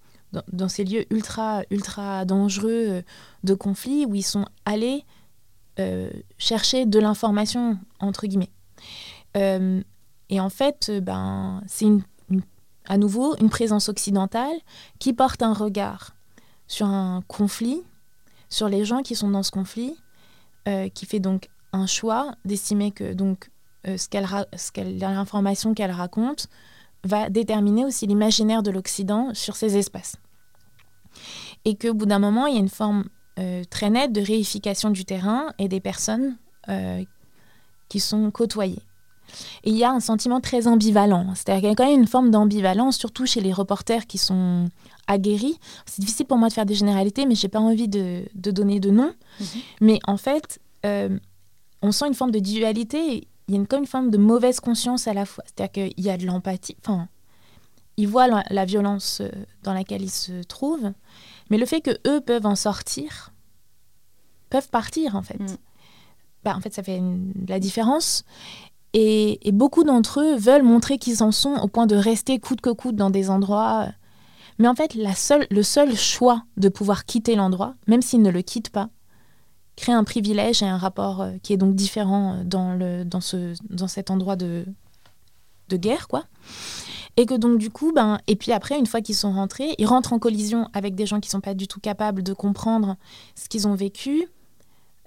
dans, 0.53 0.69
ces 0.69 0.85
lieux 0.85 1.05
ultra, 1.13 1.63
ultra 1.71 2.25
dangereux 2.25 2.87
euh, 2.89 3.03
de 3.45 3.55
conflit 3.55 4.07
où 4.07 4.15
ils 4.15 4.25
sont 4.25 4.47
allés 4.65 5.05
euh, 5.79 6.11
chercher 6.39 6.87
de 6.87 6.99
l'information, 6.99 7.79
entre 8.01 8.27
guillemets. 8.27 8.51
Euh, 9.37 9.83
et 10.29 10.41
en 10.41 10.51
fait, 10.51 10.91
ben, 11.03 11.63
c'est 11.67 11.85
à 12.87 12.99
nouveau 12.99 13.37
une 13.37 13.51
présence 13.51 13.89
occidentale 13.89 14.55
qui 14.99 15.13
porte 15.13 15.43
un 15.43 15.53
regard 15.53 16.15
sur 16.67 16.87
un 16.87 17.23
conflit, 17.29 17.83
sur 18.49 18.69
les 18.69 18.85
gens 18.85 19.03
qui 19.03 19.15
sont 19.15 19.31
dans 19.31 19.43
ce 19.43 19.51
conflit, 19.51 19.97
qui 20.95 21.07
fait 21.07 21.21
donc 21.21 21.49
un 21.73 21.87
choix 21.87 22.35
d'estimer 22.45 22.93
que 22.93 23.13
donc 23.13 23.51
qu'elle, 24.11 24.27
l'information 24.99 25.75
qu'elle 25.75 25.91
raconte 25.91 26.49
va 27.05 27.31
déterminer 27.31 27.85
aussi 27.85 28.07
l'imaginaire 28.07 28.63
de 28.63 28.71
l'Occident 28.71 29.35
sur 29.35 29.57
ces 29.57 29.77
espaces. 29.77 30.17
Et 31.65 31.77
qu'au 31.77 31.95
bout 31.95 32.07
d'un 32.07 32.19
moment, 32.19 32.47
il 32.47 32.55
y 32.55 32.57
a 32.57 32.61
une 32.61 32.69
forme 32.69 33.05
euh, 33.39 33.65
très 33.71 33.91
nette 33.91 34.13
de 34.13 34.21
réification 34.21 34.91
du 34.91 35.05
terrain 35.05 35.53
et 35.59 35.69
des 35.69 35.81
personnes 35.81 36.37
euh, 36.69 37.03
qui 37.89 38.01
sont 38.01 38.31
côtoyées. 38.31 38.83
Et 39.65 39.71
il 39.71 39.77
y 39.77 39.85
a 39.85 39.91
un 39.91 40.01
sentiment 40.01 40.41
très 40.41 40.67
ambivalent. 40.67 41.35
C'est-à-dire 41.35 41.61
qu'il 41.61 41.69
y 41.71 41.73
a 41.73 41.75
quand 41.75 41.91
même 41.91 42.01
une 42.01 42.07
forme 42.07 42.31
d'ambivalence, 42.31 42.97
surtout 42.97 43.27
chez 43.27 43.41
les 43.41 43.53
reporters 43.53 44.07
qui 44.07 44.19
sont 44.19 44.69
aguerris. 45.07 45.59
C'est 45.87 46.01
difficile 46.01 46.27
pour 46.27 46.39
moi 46.39 46.49
de 46.49 46.53
faire 46.53 46.67
des 46.67 46.75
généralités, 46.75 47.27
mais 47.27 47.35
je 47.35 47.47
n'ai 47.47 47.51
pas 47.51 47.61
envie 47.61 47.89
de, 47.89 48.25
donner 48.35 48.81
de 48.81 48.91
nom. 48.91 49.13
Mhm. 49.41 49.47
Mais 49.81 49.99
en 50.07 50.17
fait, 50.17 50.61
euh, 50.87 51.19
on 51.83 51.93
sent 51.93 52.07
une 52.09 52.15
forme 52.15 52.31
de 52.31 52.39
dualité. 52.39 53.29
Il 53.49 53.55
y 53.55 53.57
a 53.57 53.61
une, 53.61 53.67
comme 53.67 53.81
une 53.81 53.87
forme 53.87 54.11
de 54.11 54.19
mauvaise 54.19 54.61
conscience 54.61 55.09
à 55.09 55.15
la 55.15 55.27
fois. 55.27 55.45
C'est-à-dire 55.47 55.91
qu'il 55.93 56.05
y 56.05 56.11
a 56.11 56.17
de 56.17 56.27
l'empathie. 56.27 56.77
Enfin, 56.81 57.09
ils 57.97 58.09
voient 58.09 58.29
la, 58.29 58.65
violence 58.65 59.21
euh, 59.21 59.31
dans 59.63 59.75
laquelle 59.75 60.03
ils 60.03 60.11
se 60.11 60.43
trouvent, 60.45 60.93
mais 61.51 61.59
le 61.59 61.67
fait 61.67 61.81
que 61.81 61.91
eux 62.07 62.21
peuvent 62.21 62.47
en 62.47 62.57
sortir, 62.57 63.33
peuvent 64.49 64.69
partir 64.69 65.17
en 65.17 65.23
fait. 65.23 65.39
Mm. 65.39 65.57
Bah, 66.45 66.55
en 66.57 66.61
fait, 66.61 66.75
ça 66.75 66.83
fait 66.83 67.01
la 67.47 67.61
différence. 67.61 68.25
Et, 68.95 69.39
beaucoup 69.53 69.85
d'entre 69.85 70.21
eux 70.21 70.37
veulent 70.37 70.63
montrer 70.63 70.99
qu'ils 70.99 71.23
en 71.23 71.33
sont 71.33 71.55
au 71.55 71.69
point 71.69 71.87
de 71.87 71.97
rester 71.97 72.39
coûte 72.39 72.61
que 72.61 72.71
coûte 72.71 72.97
dans 72.97 73.11
des 73.11 73.31
endroits. 73.31 73.89
Mais 74.59 74.69
en 74.69 74.75
fait, 74.75 74.95
le 74.95 75.63
seul 75.63 75.97
choix 75.97 76.43
de 76.57 76.69
pouvoir 76.69 77.05
quitter 77.05 77.35
l'endroit, 77.35 77.75
même 77.87 78.03
s'ils 78.03 78.23
ne 78.23 78.31
le 78.31 78.43
quittent 78.43 78.71
pas, 78.71 78.91
crée 79.77 79.93
un 79.93 80.05
privilège 80.05 80.63
et 80.63 80.67
un 80.67 80.77
rapport 80.77 81.23
euh, 81.23 81.33
qui 81.43 81.53
est 81.53 81.57
donc 81.57 81.75
différent 81.75 82.35
euh, 82.35 82.45
dans, 82.45 83.05
dans, 83.07 83.21
ce, 83.21 83.55
dans 83.71 83.89
cet 83.89 84.11
endroit 84.11 84.37
de, 84.37 84.67
de 85.71 85.77
guerre, 85.77 86.09
quoi. 86.09 86.25
Et 87.17 87.27
que 87.27 87.35
donc, 87.35 87.59
du 87.59 87.71
coup, 87.71 87.93
ben, 87.93 88.19
et 88.27 88.37
puis 88.37 88.53
après, 88.53 88.79
une 88.79 88.87
fois 88.87 89.03
qu'ils 89.03 89.15
sont 89.15 89.33
rentrés, 89.33 89.75
ils 89.79 89.87
rentrent 89.87 90.13
en 90.13 90.19
collision 90.19 90.69
avec 90.73 90.95
des 90.95 91.05
gens 91.05 91.21
qui 91.21 91.29
sont 91.29 91.41
pas 91.41 91.55
du 91.55 91.69
tout 91.69 91.81
capables 91.81 92.23
de 92.23 92.33
comprendre 92.33 92.97
ce 93.35 93.49
qu'ils 93.49 93.69
ont 93.69 93.75
vécu. 93.75 94.29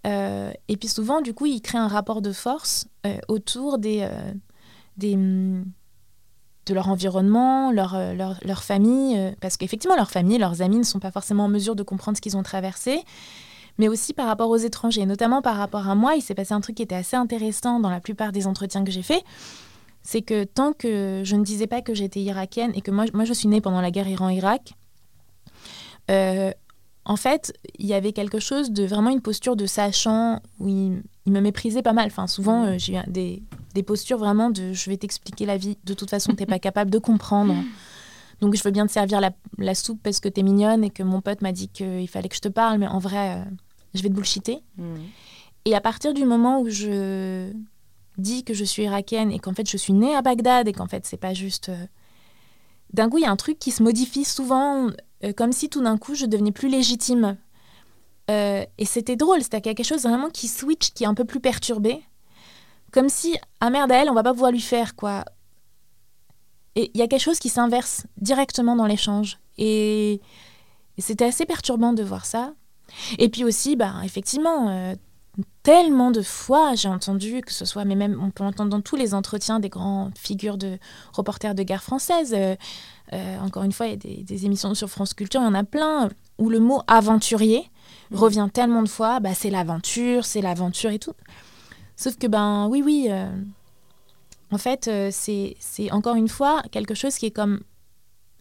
Euh, 0.06 0.52
et 0.68 0.78
puis 0.78 0.88
souvent, 0.88 1.22
du 1.22 1.34
coup, 1.34 1.46
ils 1.46 1.62
créent 1.62 1.78
un 1.78 1.88
rapport 1.88 2.22
de 2.22 2.32
force 2.32 2.88
euh, 3.06 3.18
autour 3.28 3.80
euh, 3.84 4.34
de 4.98 6.74
leur 6.74 6.90
environnement, 6.90 7.72
leur, 7.72 8.64
famille, 8.64 9.36
parce 9.42 9.58
qu'effectivement, 9.58 9.96
leur 9.96 10.12
famille, 10.12 10.38
leurs 10.38 10.62
amis 10.62 10.78
ne 10.78 10.84
sont 10.84 11.00
pas 11.00 11.12
forcément 11.12 11.46
en 11.46 11.50
mesure 11.50 11.76
de 11.76 11.84
comprendre 11.84 12.18
ce 12.18 12.22
qu'ils 12.22 12.38
ont 12.38 12.44
traversé, 12.44 13.04
mais 13.78 13.88
aussi 13.88 14.14
par 14.14 14.28
rapport 14.28 14.50
aux 14.50 14.58
étrangers, 14.58 15.06
notamment 15.06 15.42
par 15.42 15.58
rapport 15.58 15.90
à 15.90 15.96
moi. 15.96 16.16
Il 16.16 16.22
s'est 16.22 16.36
passé 16.36 16.54
un 16.54 16.62
truc 16.62 16.76
qui 16.76 16.84
était 16.84 16.96
assez 16.96 17.16
intéressant 17.16 17.80
dans 17.80 17.90
la 17.90 18.00
plupart 18.00 18.32
des 18.32 18.48
entretiens 18.48 18.84
que 18.84 18.92
j'ai 18.92 19.04
faits 19.04 19.24
c'est 20.08 20.22
que 20.22 20.44
tant 20.44 20.72
que 20.72 21.24
je 21.26 21.36
ne 21.36 21.44
disais 21.44 21.66
pas 21.66 21.82
que 21.82 21.96
j'étais 21.96 22.20
irakienne 22.20 22.72
et 22.76 22.82
que 22.82 22.92
moi, 22.92 23.06
moi 23.16 23.26
je 23.26 23.34
suis 23.34 23.48
née 23.48 23.60
pendant 23.60 23.82
la 23.82 23.90
guerre 23.90 24.08
Iran-Irak, 24.08 24.76
en 27.06 27.16
fait, 27.16 27.54
il 27.78 27.86
y 27.86 27.94
avait 27.94 28.14
quelque 28.14 28.40
chose 28.40 28.72
de 28.72 28.84
vraiment 28.84 29.12
une 29.12 29.22
posture 29.22 29.56
de 29.56 29.68
sachant 29.68 30.42
où 30.60 30.68
il, 30.68 31.04
me 31.28 31.40
méprisait 31.40 31.84
pas 31.84 31.94
mal. 31.94 32.08
Enfin, 32.08 32.28
souvent, 32.28 32.66
euh, 32.66 32.76
j'ai 32.78 32.96
eu 32.96 33.00
des, 33.08 33.44
des, 33.74 33.84
postures 33.84 34.18
vraiment 34.18 34.50
de 34.50 34.74
je 34.74 34.90
vais 34.90 34.98
t'expliquer 34.98 35.46
la 35.46 35.58
vie, 35.58 35.78
de 35.84 35.94
toute 35.94 36.10
façon, 36.10 36.34
tu 36.34 36.42
n'es 36.42 36.48
pas 36.48 36.60
capable 36.60 36.90
de 36.90 36.98
comprendre. 36.98 37.56
Donc, 38.42 38.56
je 38.56 38.64
veux 38.64 38.72
bien 38.72 38.88
te 38.88 38.92
servir 38.92 39.22
la, 39.22 39.32
la 39.58 39.76
soupe 39.76 40.02
parce 40.04 40.20
que 40.20 40.28
tu 40.28 40.40
es 40.40 40.44
mignonne 40.44 40.84
et 40.84 40.90
que 40.90 41.04
mon 41.04 41.22
pote 41.22 41.42
m'a 41.42 41.52
dit 41.52 41.70
qu'il 41.70 42.08
fallait 42.10 42.28
que 42.28 42.36
je 42.36 42.42
te 42.42 42.50
parle, 42.50 42.80
mais 42.80 42.88
en 42.88 43.00
vrai, 43.00 43.38
euh, 43.38 43.44
je 43.94 44.02
vais 44.02 44.10
te 44.10 44.14
bullshiter. 44.14 44.62
Mmh. 44.78 44.96
Et 45.66 45.76
à 45.76 45.82
partir 45.82 46.14
du 46.14 46.26
moment 46.26 46.60
où 46.60 46.70
je 46.70 47.52
dit 48.18 48.44
que 48.44 48.54
je 48.54 48.64
suis 48.64 48.84
irakienne 48.84 49.32
et 49.32 49.40
qu'en 49.40 49.54
fait 49.54 49.70
je 49.70 49.78
suis 49.78 49.94
née 49.94 50.16
à 50.16 50.22
Bagdad 50.22 50.68
et 50.68 50.74
qu'en 50.74 50.88
fait 50.88 51.06
c'est 51.06 51.18
pas 51.18 51.34
juste. 51.34 51.70
Euh, 51.70 51.86
d'un 52.94 53.10
coup, 53.10 53.18
il 53.18 53.24
y 53.24 53.26
a 53.26 53.32
un 53.32 53.36
truc 53.36 53.60
qui 53.60 53.72
se 53.72 53.84
modifie 53.84 54.24
souvent 54.24 54.90
comme 55.34 55.52
si 55.52 55.70
tout 55.70 55.82
d'un 55.82 55.98
coup 55.98 56.16
je 56.16 56.26
devenais 56.26 56.52
plus 56.52 56.70
légitime. 56.70 57.38
et 58.30 58.86
c'était 58.86 59.16
drôle, 59.16 59.42
c'était 59.44 59.62
quelque 59.62 59.84
chose 59.84 60.04
vraiment 60.04 60.30
qui 60.30 60.48
switch, 60.48 60.92
qui 60.92 61.04
est 61.04 61.08
un 61.08 61.14
peu 61.14 61.26
plus 61.26 61.40
perturbé. 61.40 62.04
Comme 62.92 63.10
si, 63.10 63.38
ah 63.60 63.70
merde, 63.70 63.92
à 63.92 63.96
elle, 63.96 64.10
on 64.10 64.14
va 64.14 64.24
pas 64.24 64.32
pouvoir 64.32 64.52
lui 64.52 64.62
faire, 64.62 64.96
quoi. 64.96 65.26
Et 66.76 66.92
il 66.94 67.00
y 67.00 67.02
a 67.02 67.08
quelque 67.08 67.22
chose 67.22 67.40
qui 67.40 67.50
s'inverse 67.50 68.06
directement 68.18 68.76
dans 68.76 68.86
l'échange. 68.86 69.38
Et, 69.58 70.22
c'était 70.98 71.26
assez 71.26 71.46
perturbant 71.46 71.92
de 71.92 72.04
voir 72.04 72.26
ça. 72.26 72.54
Et 73.18 73.28
puis 73.28 73.44
aussi, 73.44 73.76
bah, 73.76 73.96
effectivement, 74.06 74.70
euh, 74.70 74.96
tellement 75.64 76.12
de 76.12 76.22
fois 76.22 76.76
j'ai 76.76 76.88
entendu, 76.88 77.42
que 77.42 77.52
ce 77.52 77.66
soit, 77.66 77.86
mais 77.86 77.96
même 77.96 78.20
on 78.22 78.30
peut 78.30 78.44
entendre 78.44 78.70
dans 78.70 78.82
tous 78.82 78.96
les 78.96 79.14
entretiens 79.14 79.60
des 79.60 79.70
grandes 79.70 80.18
figures 80.18 80.58
de 80.58 80.78
reporters 81.14 81.56
de 81.56 81.64
guerre 81.64 81.84
française. 81.84 82.34
Euh, 82.38 82.56
euh, 83.14 83.40
encore 83.40 83.64
une 83.64 83.72
fois, 83.72 83.88
il 83.88 83.92
y 83.92 84.22
a 84.22 84.24
des, 84.24 84.46
émissions 84.46 84.74
sur 84.74 84.90
France 84.90 85.14
Culture, 85.14 85.42
il 85.42 85.46
y 85.46 85.48
en 85.48 85.54
a 85.54 85.64
plein, 85.64 86.10
où 86.38 86.50
le 86.50 86.60
mot 86.60 86.82
aventurier 86.88 87.70
mmh. 88.12 88.16
revient 88.16 88.48
tellement 88.52 88.84
de 88.84 88.90
fois. 88.90 89.20
Bah, 89.20 89.34
c'est 89.34 89.50
l'aventure, 89.50 90.26
c'est 90.26 90.42
l'aventure 90.42 90.92
et 90.92 91.00
tout. 91.00 91.14
Sauf 91.96 92.18
que, 92.18 92.28
ben 92.28 92.68
oui, 92.70 92.82
oui, 92.84 93.08
euh, 93.10 93.30
en 94.52 94.58
fait, 94.58 94.90
c'est 95.12 95.56
encore 95.92 96.16
une 96.16 96.30
fois 96.30 96.62
quelque 96.72 96.94
chose 96.94 97.16
qui 97.16 97.28
est 97.28 97.32
comme. 97.32 97.62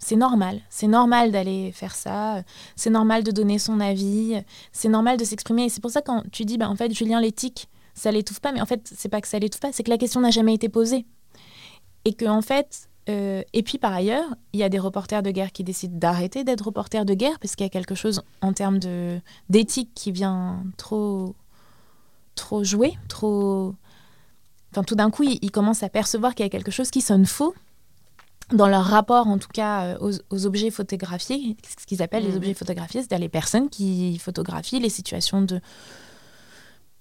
C'est 0.04 0.16
normal. 0.16 0.60
C'est 0.68 0.86
normal 0.86 1.32
d'aller 1.32 1.72
faire 1.72 1.94
ça. 1.94 2.42
C'est 2.76 2.90
normal 2.90 3.24
de 3.24 3.30
donner 3.30 3.58
son 3.58 3.80
avis. 3.80 4.38
C'est 4.70 4.90
normal 4.90 5.16
de 5.16 5.24
s'exprimer. 5.24 5.64
Et 5.64 5.68
c'est 5.70 5.80
pour 5.80 5.90
ça, 5.90 6.02
quand 6.02 6.22
tu 6.30 6.44
dis, 6.44 6.58
ben, 6.58 6.68
en 6.68 6.76
fait, 6.76 6.92
Julien, 6.92 7.22
l'éthique, 7.22 7.70
ça 7.94 8.12
l'étouffe 8.12 8.40
pas. 8.40 8.52
Mais 8.52 8.60
en 8.60 8.66
fait, 8.66 8.92
c'est 8.94 9.08
pas 9.08 9.22
que 9.22 9.28
ça 9.28 9.38
l'étouffe 9.38 9.62
pas, 9.62 9.72
c'est 9.72 9.82
que 9.82 9.88
la 9.88 9.96
question 9.96 10.20
n'a 10.20 10.30
jamais 10.30 10.52
été 10.52 10.68
posée. 10.68 11.06
Et 12.04 12.12
que, 12.12 12.26
en 12.26 12.42
fait, 12.42 12.90
euh, 13.08 13.42
et 13.54 13.62
puis 13.62 13.78
par 13.78 13.94
ailleurs, 13.94 14.28
il 14.52 14.60
y 14.60 14.62
a 14.62 14.68
des 14.68 14.78
reporters 14.78 15.22
de 15.22 15.30
guerre 15.30 15.52
qui 15.52 15.64
décident 15.64 15.96
d'arrêter 15.96 16.44
d'être 16.44 16.66
reporters 16.66 17.06
de 17.06 17.14
guerre 17.14 17.38
parce 17.38 17.56
qu'il 17.56 17.64
y 17.64 17.66
a 17.66 17.70
quelque 17.70 17.94
chose 17.94 18.20
en 18.42 18.52
termes 18.52 18.80
d'éthique 19.48 19.92
qui 19.94 20.12
vient 20.12 20.64
trop 20.76 21.34
trop 22.34 22.62
joué, 22.62 22.92
trop. 23.08 23.74
Enfin, 24.70 24.84
tout 24.84 24.96
d'un 24.96 25.10
coup, 25.10 25.22
ils, 25.22 25.50
commencent 25.50 25.82
à 25.82 25.88
percevoir 25.88 26.34
qu'il 26.34 26.44
y 26.44 26.46
a 26.46 26.50
quelque 26.50 26.72
chose 26.72 26.90
qui 26.90 27.00
sonne 27.00 27.24
faux 27.24 27.54
dans 28.52 28.68
leur 28.68 28.84
rapport, 28.84 29.26
en 29.26 29.38
tout 29.38 29.48
cas, 29.52 29.96
euh, 30.00 30.12
aux, 30.30 30.46
objets 30.46 30.70
photographiés, 30.70 31.56
ce 31.78 31.86
qu'ils 31.86 32.02
appellent 32.02 32.24
les 32.24 32.30
mhm. 32.30 32.36
objets 32.36 32.54
photographiés, 32.54 33.00
c'est-à-dire 33.00 33.24
les 33.24 33.28
personnes 33.28 33.68
qui 33.68 34.18
photographient 34.18 34.80
les 34.80 34.88
situations 34.88 35.42
de 35.42 35.60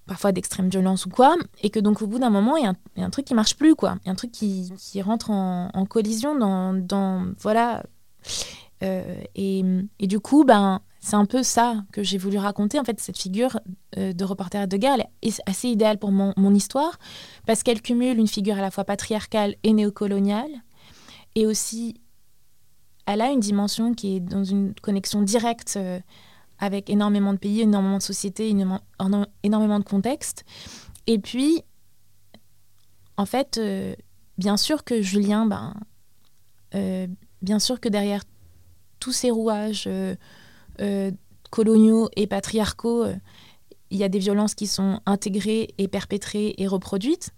parfois 0.06 0.32
d'extrême 0.32 0.68
violence 0.68 1.06
ou 1.06 1.08
quoi, 1.08 1.34
et 1.62 1.70
que 1.70 1.80
donc 1.80 2.02
au 2.02 2.06
bout 2.06 2.18
d'un 2.18 2.30
moment, 2.30 2.56
il 2.56 2.64
y, 2.64 3.00
a 3.02 3.04
un 3.04 3.10
truc 3.10 3.24
qui 3.24 3.34
marche 3.34 3.56
plus, 3.56 3.74
quoi. 3.74 3.96
Il 4.02 4.06
y 4.06 4.08
a 4.10 4.12
un 4.12 4.16
truc 4.16 4.32
qui, 4.32 4.70
qui 4.78 5.00
rentre 5.00 5.30
en, 5.30 5.86
collision 5.88 6.36
dans, 6.36 6.74
dans 6.74 7.26
voilà. 7.40 7.82
Euh, 8.82 9.22
et, 9.34 9.64
et, 9.98 10.06
du 10.06 10.20
coup, 10.20 10.44
ben, 10.44 10.82
c'est 11.04 11.16
un 11.16 11.26
peu 11.26 11.42
ça 11.42 11.84
que 11.92 12.02
j'ai 12.02 12.16
voulu 12.16 12.38
raconter. 12.38 12.80
En 12.80 12.84
fait, 12.84 12.98
cette 12.98 13.18
figure 13.18 13.60
euh, 13.98 14.14
de 14.14 14.24
reporter 14.24 14.66
de 14.66 14.76
guerre 14.78 14.96
est 15.20 15.40
assez 15.46 15.68
idéale 15.68 15.98
pour 15.98 16.10
mon, 16.10 16.54
histoire 16.54 16.98
parce 17.46 17.62
qu'elle 17.62 17.82
cumule 17.82 18.18
une 18.18 18.26
figure 18.26 18.56
à 18.56 18.62
la 18.62 18.70
fois 18.70 18.84
patriarcale 18.84 19.54
et 19.64 19.74
néocoloniale 19.74 20.50
et 21.34 21.46
aussi 21.46 22.00
elle 23.06 23.20
a 23.20 23.30
une 23.30 23.40
dimension 23.40 23.94
qui 23.94 24.16
est 24.16 24.20
dans 24.20 24.44
une 24.44 24.74
connexion 24.74 25.22
directe 25.22 25.74
euh, 25.76 26.00
avec 26.58 26.88
énormément 26.88 27.34
de 27.34 27.38
pays, 27.38 27.60
énormément 27.60 27.98
de 27.98 28.02
sociétés, 28.02 28.48
énormément 29.42 29.78
de 29.78 29.84
contextes. 29.84 30.44
Et 31.06 31.18
puis, 31.18 31.62
en 33.16 33.26
fait, 33.26 33.58
euh, 33.58 33.94
bien 34.38 34.56
sûr 34.56 34.84
que 34.84 35.02
Julien, 35.02 35.46
ben, 35.46 35.74
bien 37.42 37.58
sûr 37.58 37.78
que 37.80 37.88
derrière 37.88 38.22
tous 38.98 39.12
ces 39.12 39.30
rouages 39.30 39.86
euh, 40.80 41.10
coloniaux 41.50 42.08
et 42.16 42.26
patriarcaux, 42.26 43.04
euh, 43.04 43.14
il 43.90 43.98
y 43.98 44.02
a 44.02 44.08
des 44.08 44.18
violences 44.18 44.54
qui 44.54 44.66
sont 44.66 45.00
intégrées 45.06 45.68
et 45.78 45.86
perpétrées 45.86 46.54
et 46.58 46.66
reproduites. 46.66 47.30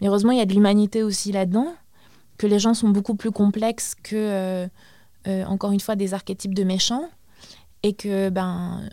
Mais 0.00 0.06
heureusement, 0.06 0.30
il 0.30 0.38
y 0.38 0.40
a 0.40 0.46
de 0.46 0.54
l'humanité 0.54 1.02
aussi 1.02 1.32
là-dedans, 1.32 1.74
que 2.38 2.46
les 2.46 2.58
gens 2.58 2.74
sont 2.74 2.88
beaucoup 2.88 3.14
plus 3.14 3.30
complexes 3.30 3.94
que, 3.94 4.68
euh, 5.26 5.44
encore 5.44 5.72
une 5.72 5.80
fois, 5.80 5.96
des 5.96 6.14
archétypes 6.14 6.54
de 6.54 6.64
méchants. 6.64 7.08
Et 7.82 7.92
que, 7.92 8.30
ben, 8.30 8.88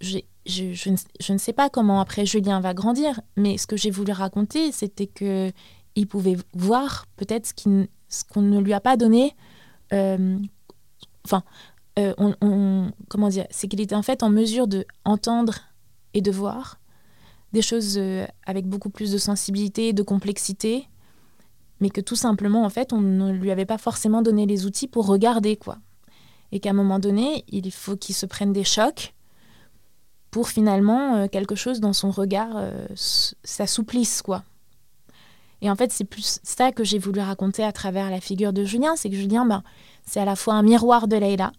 je, 0.00 0.18
je, 0.46 1.32
ne, 1.32 1.38
sais 1.38 1.52
pas 1.52 1.68
comment 1.68 2.00
après 2.00 2.26
Julien 2.26 2.60
va 2.60 2.74
grandir, 2.74 3.20
mais 3.36 3.58
ce 3.58 3.66
que 3.66 3.76
j'ai 3.76 3.90
voulu 3.90 4.12
raconter, 4.12 4.70
c'était 4.70 5.06
que 5.08 5.50
il 5.96 6.06
pouvait 6.06 6.36
voir 6.54 7.06
peut-être 7.16 7.46
ce 7.46 8.24
qu'on 8.24 8.42
ne 8.42 8.60
lui 8.60 8.72
a 8.72 8.80
pas 8.80 8.96
donné. 8.96 9.34
enfin, 9.92 11.42
euh, 11.98 12.14
on, 12.18 12.92
comment 13.08 13.28
dire, 13.28 13.46
c'est 13.50 13.68
qu'il 13.68 13.80
était 13.80 13.94
en 13.94 14.02
fait 14.02 14.22
en 14.22 14.30
mesure 14.30 14.68
de 14.68 14.86
et 16.14 16.22
de 16.22 16.30
voir 16.30 16.80
des 17.52 17.62
choses 17.62 17.96
euh, 17.98 18.26
avec 18.46 18.66
beaucoup 18.66 18.90
plus 18.90 19.10
de 19.10 19.18
sensibilité, 19.18 19.92
de 19.92 20.02
complexité, 20.02 20.86
mais 21.80 21.90
que 21.90 22.00
tout 22.00 22.16
simplement 22.16 22.64
en 22.64 22.70
fait 22.70 22.92
on 22.92 23.00
ne 23.00 23.32
lui 23.32 23.50
avait 23.50 23.66
pas 23.66 23.78
forcément 23.78 24.22
donné 24.22 24.46
les 24.46 24.66
outils 24.66 24.88
pour 24.88 25.06
regarder 25.06 25.56
quoi, 25.56 25.78
et 26.52 26.60
qu'à 26.60 26.70
un 26.70 26.74
moment 26.74 26.98
donné 26.98 27.44
il 27.48 27.70
faut 27.72 27.96
qu'il 27.96 28.14
se 28.14 28.26
prenne 28.26 28.52
des 28.52 28.64
chocs 28.64 29.14
pour 30.30 30.48
finalement 30.48 31.16
euh, 31.16 31.26
quelque 31.26 31.54
chose 31.54 31.80
dans 31.80 31.92
son 31.92 32.10
regard 32.10 32.50
s'assouplisse 32.94 34.22
quoi. 34.22 34.44
Et 35.62 35.70
en 35.70 35.76
fait 35.76 35.92
c'est 35.92 36.04
plus 36.04 36.40
ça 36.42 36.72
que 36.72 36.84
j'ai 36.84 36.98
voulu 36.98 37.20
raconter 37.20 37.64
à 37.64 37.72
travers 37.72 38.10
la 38.10 38.20
figure 38.20 38.52
de 38.52 38.64
Julien, 38.64 38.96
c'est 38.96 39.10
que 39.10 39.16
Julien 39.16 39.44
ben, 39.44 39.62
c'est 40.06 40.20
à 40.20 40.24
la 40.24 40.36
fois 40.36 40.54
un 40.54 40.62
miroir 40.62 41.08
de 41.08 41.16
Leïla, 41.16 41.52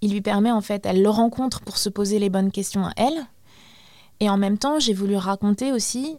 il 0.00 0.12
lui 0.12 0.20
permet 0.20 0.50
en 0.50 0.60
fait, 0.60 0.86
elle 0.86 1.02
le 1.02 1.10
rencontre 1.10 1.60
pour 1.60 1.76
se 1.76 1.88
poser 1.88 2.18
les 2.18 2.30
bonnes 2.30 2.50
questions 2.50 2.86
à 2.86 2.92
elle. 2.96 3.26
Et 4.20 4.30
en 4.30 4.36
même 4.36 4.58
temps, 4.58 4.78
j'ai 4.78 4.94
voulu 4.94 5.16
raconter 5.16 5.72
aussi 5.72 6.16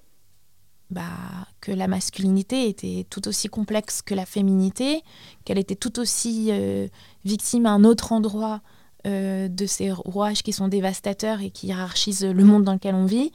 bah, 0.91 1.47
que 1.61 1.71
la 1.71 1.87
masculinité 1.87 2.67
était 2.67 3.05
tout 3.09 3.27
aussi 3.29 3.47
complexe 3.47 4.01
que 4.01 4.13
la 4.13 4.25
féminité, 4.25 5.03
qu'elle 5.45 5.57
était 5.57 5.75
tout 5.75 5.99
aussi 5.99 6.49
euh, 6.51 6.87
victime 7.23 7.65
à 7.65 7.71
un 7.71 7.85
autre 7.85 8.11
endroit 8.11 8.61
euh, 9.07 9.47
de 9.47 9.65
ces 9.65 9.91
rouages 9.91 10.43
qui 10.43 10.51
sont 10.51 10.67
dévastateurs 10.67 11.39
et 11.41 11.49
qui 11.49 11.67
hiérarchisent 11.67 12.25
le 12.25 12.43
monde 12.43 12.65
dans 12.65 12.73
lequel 12.73 12.93
on 12.93 13.05
vit, 13.05 13.31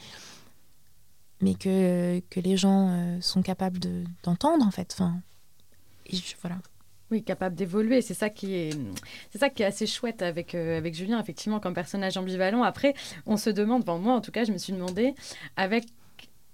mais 1.40 1.55
que, 1.55 2.21
que 2.29 2.40
les 2.40 2.59
gens 2.59 2.90
euh, 2.90 3.21
sont 3.23 3.40
capables 3.40 3.81
d'entendre 4.23 4.64
en 4.64 4.71
fait. 4.71 4.95
Voilà. 6.42 6.59
Oui, 7.11 7.23
capable 7.23 7.55
d'évoluer. 7.55 8.03
C'est 8.03 8.14
ça 8.14 8.29
qui 8.29 8.55
est, 8.55 8.79
c'est 9.31 9.38
ça 9.38 9.49
qui 9.49 9.62
est 9.62 9.66
assez 9.66 9.87
chouette 9.87 10.23
avec 10.23 10.55
avec 10.55 10.95
Julien, 10.95 11.21
effectivement, 11.21 11.61
comme 11.61 11.73
personnage 11.73 12.16
ambivalent. 12.16 12.64
Après, 12.64 12.95
on 13.27 13.37
se 13.37 13.49
demande, 13.49 13.87
moi 13.87 14.14
en 14.14 14.21
tout 14.21 14.33
cas, 14.33 14.45
je 14.45 14.53
me 14.53 14.59
suis 14.59 14.73
demandé 14.73 15.14
avec 15.57 15.87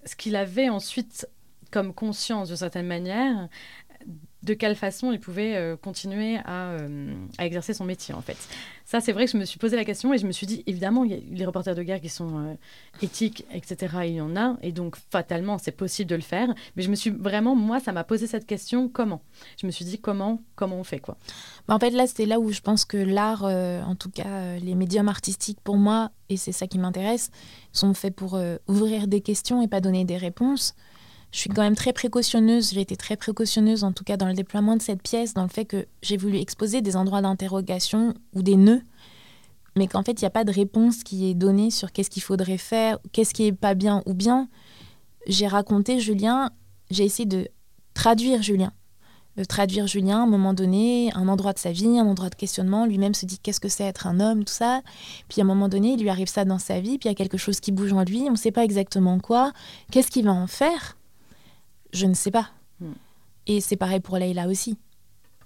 ce 0.04 0.16
qu'il 0.16 0.36
avait 0.36 0.68
ensuite 0.68 1.28
comme 1.70 1.94
conscience 1.94 2.48
de 2.50 2.54
certaine 2.54 2.86
manière, 2.86 3.48
de 4.42 4.54
quelle 4.54 4.74
façon 4.74 5.12
il 5.12 5.20
pouvait 5.20 5.56
euh, 5.56 5.76
continuer 5.76 6.38
euh, 6.48 7.14
à, 7.38 7.46
exercer 7.46 7.74
son 7.74 7.84
métier, 7.84 8.12
en 8.14 8.20
fait. 8.20 8.36
Ça, 8.84 9.00
c'est 9.00 9.12
vrai 9.12 9.26
que 9.26 9.30
je 9.30 9.36
me 9.36 9.44
suis 9.44 9.58
posé 9.58 9.76
la 9.76 9.84
question 9.84 10.12
et 10.12 10.18
je 10.18 10.26
me 10.26 10.32
suis 10.32 10.46
dit, 10.46 10.64
évidemment, 10.66 11.04
il 11.04 11.12
y 11.12 11.14
a 11.14 11.18
les 11.30 11.46
reporters 11.46 11.74
de 11.74 11.82
guerre 11.82 12.00
qui 12.00 12.08
sont 12.08 12.38
euh, 12.38 12.54
éthiques, 13.02 13.46
etc., 13.52 13.96
il 14.04 14.14
y 14.14 14.20
en 14.20 14.36
a, 14.36 14.56
et 14.62 14.72
donc 14.72 14.96
fatalement, 15.10 15.58
c'est 15.58 15.72
possible 15.72 16.10
de 16.10 16.16
le 16.16 16.22
faire. 16.22 16.52
Mais 16.76 16.82
je 16.82 16.90
me 16.90 16.96
suis 16.96 17.10
vraiment, 17.10 17.54
moi, 17.54 17.78
ça 17.78 17.92
m'a 17.92 18.04
posé 18.04 18.26
cette 18.26 18.46
question, 18.46 18.88
comment? 18.88 19.22
Je 19.60 19.66
me 19.66 19.70
suis 19.70 19.84
dit, 19.84 20.00
comment, 20.00 20.42
comment 20.56 20.76
on 20.76 20.84
fait, 20.84 20.98
quoi? 20.98 21.16
Bah, 21.68 21.74
En 21.74 21.78
fait, 21.78 21.90
là, 21.90 22.06
c'est 22.06 22.26
là 22.26 22.40
où 22.40 22.50
je 22.50 22.60
pense 22.60 22.84
que 22.84 22.96
l'art, 22.96 23.44
en 23.44 23.94
tout 23.94 24.10
cas, 24.10 24.56
les 24.56 24.74
médiums 24.74 25.08
artistiques, 25.08 25.60
pour 25.62 25.76
moi, 25.76 26.10
et 26.28 26.36
c'est 26.36 26.52
ça 26.52 26.66
qui 26.66 26.78
m'intéresse, 26.78 27.30
sont 27.72 27.94
faits 27.94 28.14
pour 28.14 28.38
ouvrir 28.66 29.06
des 29.06 29.20
questions 29.20 29.62
et 29.62 29.68
pas 29.68 29.80
donner 29.80 30.04
des 30.04 30.16
réponses 30.16 30.74
je 31.32 31.38
suis 31.38 31.48
quand 31.48 31.62
même 31.62 31.74
très 31.74 31.92
précautionneuse, 31.94 32.72
j'ai 32.72 32.82
été 32.82 32.96
très 32.96 33.16
précautionneuse 33.16 33.84
en 33.84 33.92
tout 33.92 34.04
cas 34.04 34.18
dans 34.18 34.28
le 34.28 34.34
déploiement 34.34 34.76
de 34.76 34.82
cette 34.82 35.02
pièce, 35.02 35.32
dans 35.32 35.42
le 35.42 35.48
fait 35.48 35.64
que 35.64 35.86
j'ai 36.02 36.18
voulu 36.18 36.38
exposer 36.38 36.82
des 36.82 36.94
endroits 36.94 37.22
d'interrogation 37.22 38.14
ou 38.34 38.42
des 38.42 38.56
nœuds, 38.56 38.82
mais 39.74 39.86
qu'en 39.88 40.02
fait 40.02 40.12
il 40.12 40.24
n'y 40.24 40.26
a 40.26 40.30
pas 40.30 40.44
de 40.44 40.52
réponse 40.52 41.02
qui 41.02 41.30
est 41.30 41.34
donnée 41.34 41.70
sur 41.70 41.90
qu'est-ce 41.90 42.10
qu'il 42.10 42.22
faudrait 42.22 42.58
faire, 42.58 42.98
qu'est-ce 43.12 43.32
qui 43.32 43.46
est 43.46 43.52
pas 43.52 43.74
bien 43.74 44.02
ou 44.04 44.12
bien. 44.12 44.48
J'ai 45.26 45.46
raconté 45.46 46.00
Julien, 46.00 46.50
j'ai 46.90 47.04
essayé 47.04 47.26
de 47.26 47.48
traduire 47.94 48.42
Julien. 48.42 48.72
De 49.38 49.44
traduire 49.44 49.86
Julien 49.86 50.18
à 50.18 50.22
un 50.24 50.26
moment 50.26 50.52
donné, 50.52 51.10
un 51.14 51.26
endroit 51.28 51.54
de 51.54 51.58
sa 51.58 51.72
vie, 51.72 51.98
un 51.98 52.04
endroit 52.04 52.28
de 52.28 52.34
questionnement. 52.34 52.84
Lui-même 52.84 53.14
se 53.14 53.24
dit 53.24 53.38
qu'est-ce 53.38 53.60
que 53.60 53.70
c'est 53.70 53.84
être 53.84 54.06
un 54.06 54.20
homme, 54.20 54.44
tout 54.44 54.52
ça. 54.52 54.82
Puis 55.30 55.40
à 55.40 55.44
un 55.44 55.46
moment 55.46 55.70
donné, 55.70 55.92
il 55.92 56.02
lui 56.02 56.10
arrive 56.10 56.28
ça 56.28 56.44
dans 56.44 56.58
sa 56.58 56.80
vie, 56.80 56.98
puis 56.98 57.08
il 57.08 57.12
y 57.12 57.12
a 57.12 57.14
quelque 57.14 57.38
chose 57.38 57.58
qui 57.58 57.72
bouge 57.72 57.94
en 57.94 58.02
lui, 58.02 58.24
on 58.28 58.32
ne 58.32 58.36
sait 58.36 58.50
pas 58.50 58.64
exactement 58.64 59.18
quoi. 59.20 59.52
Qu'est-ce 59.90 60.10
qu'il 60.10 60.26
va 60.26 60.32
en 60.32 60.46
faire? 60.46 60.98
Je 61.92 62.06
ne 62.06 62.14
sais 62.14 62.30
pas. 62.30 62.50
Hmm. 62.80 62.92
Et 63.46 63.60
c'est 63.60 63.76
pareil 63.76 64.00
pour 64.00 64.16
Leïla 64.16 64.48
aussi. 64.48 64.78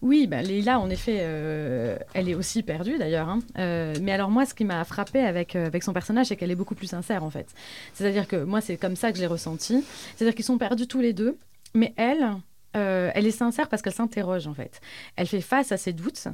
Oui, 0.03 0.27
bah, 0.27 0.43
Leïla, 0.43 0.79
en 0.79 0.91
effet, 0.91 1.19
euh, 1.21 1.97
elle 2.15 2.29
est 2.29 2.35
aussi 2.35 2.63
perdue 2.63 2.99
d'ailleurs. 2.99 3.29
Hein. 3.29 3.41
Euh, 3.59 3.95
mais 4.03 4.13
alors 4.13 4.31
moi, 4.31 4.45
ce 4.45 4.55
qui 4.55 4.65
m'a 4.65 4.85
frappé 4.85 5.21
avec, 5.21 5.57
euh, 5.57 5.67
avec 5.67 5.83
son 5.83 5.93
personnage, 5.93 6.27
c'est 6.27 6.37
qu'elle 6.37 6.51
est 6.51 6.57
beaucoup 6.57 6.75
plus 6.75 6.87
sincère 6.87 7.25
en 7.25 7.31
fait. 7.31 7.49
C'est-à-dire 7.95 8.29
que 8.29 8.45
moi, 8.45 8.61
c'est 8.61 8.77
comme 8.77 8.97
ça 8.97 9.11
que 9.11 9.17
je 9.17 9.23
l'ai 9.23 9.27
ressenti. 9.27 9.85
C'est-à-dire 10.15 10.35
qu'ils 10.35 10.45
sont 10.45 10.59
perdus 10.59 10.87
tous 10.87 11.01
les 11.01 11.13
deux, 11.13 11.39
mais 11.75 11.95
elle, 11.97 12.27
elle 12.75 13.27
est 13.27 13.31
sincère 13.31 13.71
parce 13.71 13.81
qu'elle 13.81 13.95
s'interroge 13.95 14.47
en 14.47 14.53
fait. 14.53 14.83
Elle 15.17 15.27
fait 15.27 15.41
face 15.41 15.73
à 15.73 15.79
ses 15.79 15.95
doutes 15.95 16.29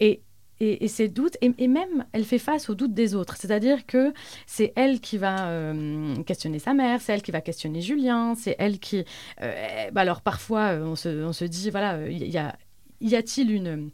Et 0.00 0.22
et, 0.60 0.88
ces 0.88 1.08
doutes, 1.08 1.36
et, 1.40 1.68
même 1.68 2.04
elle 2.12 2.24
fait 2.24 2.38
face 2.38 2.68
aux 2.70 2.74
doutes 2.74 2.94
des 2.94 3.14
autres. 3.14 3.36
C'est-à-dire 3.36 3.86
que 3.86 4.12
c'est 4.46 4.72
elle 4.76 5.00
qui 5.00 5.18
va 5.18 5.48
euh, 5.48 6.16
questionner 6.24 6.58
sa 6.58 6.74
mère, 6.74 7.00
c'est 7.00 7.12
elle 7.12 7.22
qui 7.22 7.30
va 7.30 7.40
questionner 7.40 7.80
Julien, 7.80 8.34
c'est 8.34 8.56
elle 8.58 8.78
qui... 8.78 9.04
Euh, 9.42 9.90
bah 9.92 10.02
alors 10.02 10.20
parfois, 10.22 10.72
on 10.82 10.96
se, 10.96 11.24
on 11.24 11.32
se 11.32 11.44
dit, 11.44 11.70
voilà, 11.70 12.08
il 12.08 12.28
y 12.28 12.38
a 12.38 12.56
y 13.00 13.14
a-t-il 13.14 13.52
une, 13.52 13.90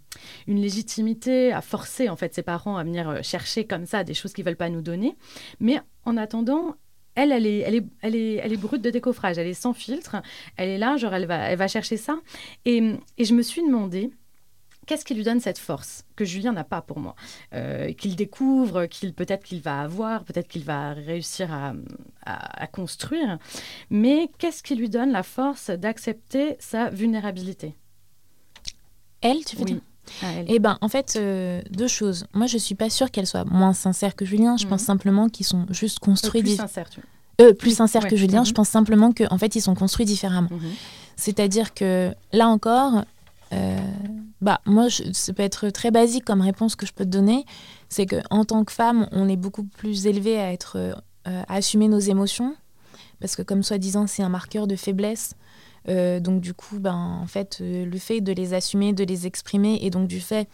une 0.46 0.60
légitimité 0.62 1.52
à 1.52 1.60
forcer 1.60 2.08
en 2.08 2.16
fait 2.16 2.34
ses 2.34 2.42
parents 2.42 2.78
à 2.78 2.84
venir 2.84 3.22
chercher 3.22 3.66
comme 3.66 3.84
ça 3.84 4.02
des 4.02 4.14
choses 4.14 4.32
qu'ils 4.32 4.46
veulent 4.46 4.56
pas 4.56 4.70
nous 4.70 4.80
donner? 4.80 5.14
Mais 5.60 5.78
en 6.04 6.16
attendant, 6.16 6.76
elle, 7.14 7.32
elle 7.32 7.46
est, 7.46 7.58
elle 7.60 7.74
est, 7.76 7.84
elle 8.02 8.16
est, 8.16 8.34
elle 8.36 8.52
est 8.52 8.56
brute 8.56 8.82
de 8.82 8.90
décoffrage, 8.90 9.38
elle 9.38 9.46
est 9.46 9.54
sans 9.54 9.72
filtre, 9.72 10.16
elle 10.56 10.68
est 10.68 10.78
là, 10.78 10.96
genre 10.96 11.14
elle 11.14 11.26
va, 11.26 11.50
elle 11.50 11.58
va 11.58 11.68
chercher 11.68 11.96
ça. 11.96 12.18
Et, 12.64 12.94
et 13.18 13.24
je 13.24 13.34
me 13.34 13.42
suis 13.42 13.62
demandé, 13.62 14.10
Qu'est-ce 14.86 15.04
qui 15.04 15.14
lui 15.14 15.22
donne 15.22 15.40
cette 15.40 15.58
force 15.58 16.04
que 16.16 16.24
Julien 16.24 16.52
n'a 16.52 16.64
pas 16.64 16.82
pour 16.82 16.98
moi 16.98 17.14
euh, 17.54 17.92
Qu'il 17.92 18.16
découvre, 18.16 18.86
qu'il 18.86 19.14
peut-être 19.14 19.44
qu'il 19.44 19.60
va 19.60 19.80
avoir, 19.80 20.24
peut-être 20.24 20.48
qu'il 20.48 20.64
va 20.64 20.92
réussir 20.92 21.50
à, 21.52 22.66
construire. 22.68 23.38
Mais 23.90 24.30
qu'est-ce 24.38 24.62
qui 24.62 24.74
lui 24.74 24.88
donne 24.88 25.12
la 25.12 25.22
force 25.22 25.70
d'accepter 25.70 26.56
sa 26.58 26.90
vulnérabilité? 26.90 27.74
Elle, 29.20 29.44
tu 29.44 29.56
veux 29.56 29.64
dire 29.64 29.80
eh 30.46 30.58
ben, 30.58 30.76
en 30.80 30.88
fait, 30.88 31.16
euh, 31.16 31.62
deux 31.70 31.88
choses. 31.88 32.26
Moi, 32.34 32.46
je 32.46 32.58
suis 32.58 32.74
pas 32.74 32.90
sûre 32.90 33.10
qu'elle 33.10 33.26
soit 33.26 33.44
moins 33.44 33.72
sincère 33.72 34.14
que 34.14 34.24
Julien. 34.24 34.56
Je 34.56 34.66
pense 34.66 34.82
mhm. 34.82 34.86
simplement 34.86 35.28
qu'ils 35.28 35.46
sont 35.46 35.66
juste 35.70 35.98
construits. 35.98 36.40
Euh, 36.40 36.44
plus 36.44 36.56
sincères, 36.56 36.90
tu 36.90 37.00
euh, 37.40 37.52
plus 37.52 37.76
sincères 37.76 38.06
que 38.06 38.16
Julien. 38.16 38.44
Je 38.44 38.50
mhm. 38.50 38.54
pense 38.54 38.68
simplement 38.68 39.12
qu'en 39.12 39.26
en 39.30 39.38
fait, 39.38 39.56
ils 39.56 39.60
sont 39.60 39.74
construits 39.74 40.06
différemment. 40.06 40.48
Mhm. 40.50 40.70
C'est-à-dire 41.16 41.74
que 41.74 42.12
là 42.32 42.48
encore, 42.48 43.04
euh, 43.52 43.78
bah, 44.44 44.60
moi, 44.66 44.88
je, 44.88 45.04
ça 45.14 45.32
peut 45.32 45.42
être 45.42 45.70
très 45.70 45.90
basique 45.90 46.26
comme 46.26 46.42
réponse 46.42 46.76
que 46.76 46.84
je 46.84 46.92
peux 46.92 47.06
te 47.06 47.10
donner. 47.10 47.46
C'est 47.88 48.04
qu'en 48.04 48.44
tant 48.44 48.62
que 48.64 48.72
femme, 48.72 49.08
on 49.10 49.26
est 49.26 49.36
beaucoup 49.36 49.64
plus 49.64 50.06
élevé 50.06 50.38
à, 50.38 50.52
être, 50.52 50.76
euh, 50.76 50.92
à 51.24 51.54
assumer 51.54 51.88
nos 51.88 51.98
émotions. 51.98 52.54
Parce 53.20 53.36
que, 53.36 53.42
comme 53.42 53.62
soi-disant, 53.62 54.06
c'est 54.06 54.22
un 54.22 54.28
marqueur 54.28 54.66
de 54.66 54.76
faiblesse. 54.76 55.34
Euh, 55.88 56.20
donc, 56.20 56.42
du 56.42 56.52
coup, 56.52 56.78
ben, 56.78 56.94
en 57.22 57.26
fait, 57.26 57.56
le 57.60 57.98
fait 57.98 58.20
de 58.20 58.32
les 58.32 58.52
assumer, 58.52 58.92
de 58.92 59.04
les 59.04 59.26
exprimer, 59.26 59.78
et 59.80 59.88
donc 59.88 60.08
du 60.08 60.20
fait 60.20 60.46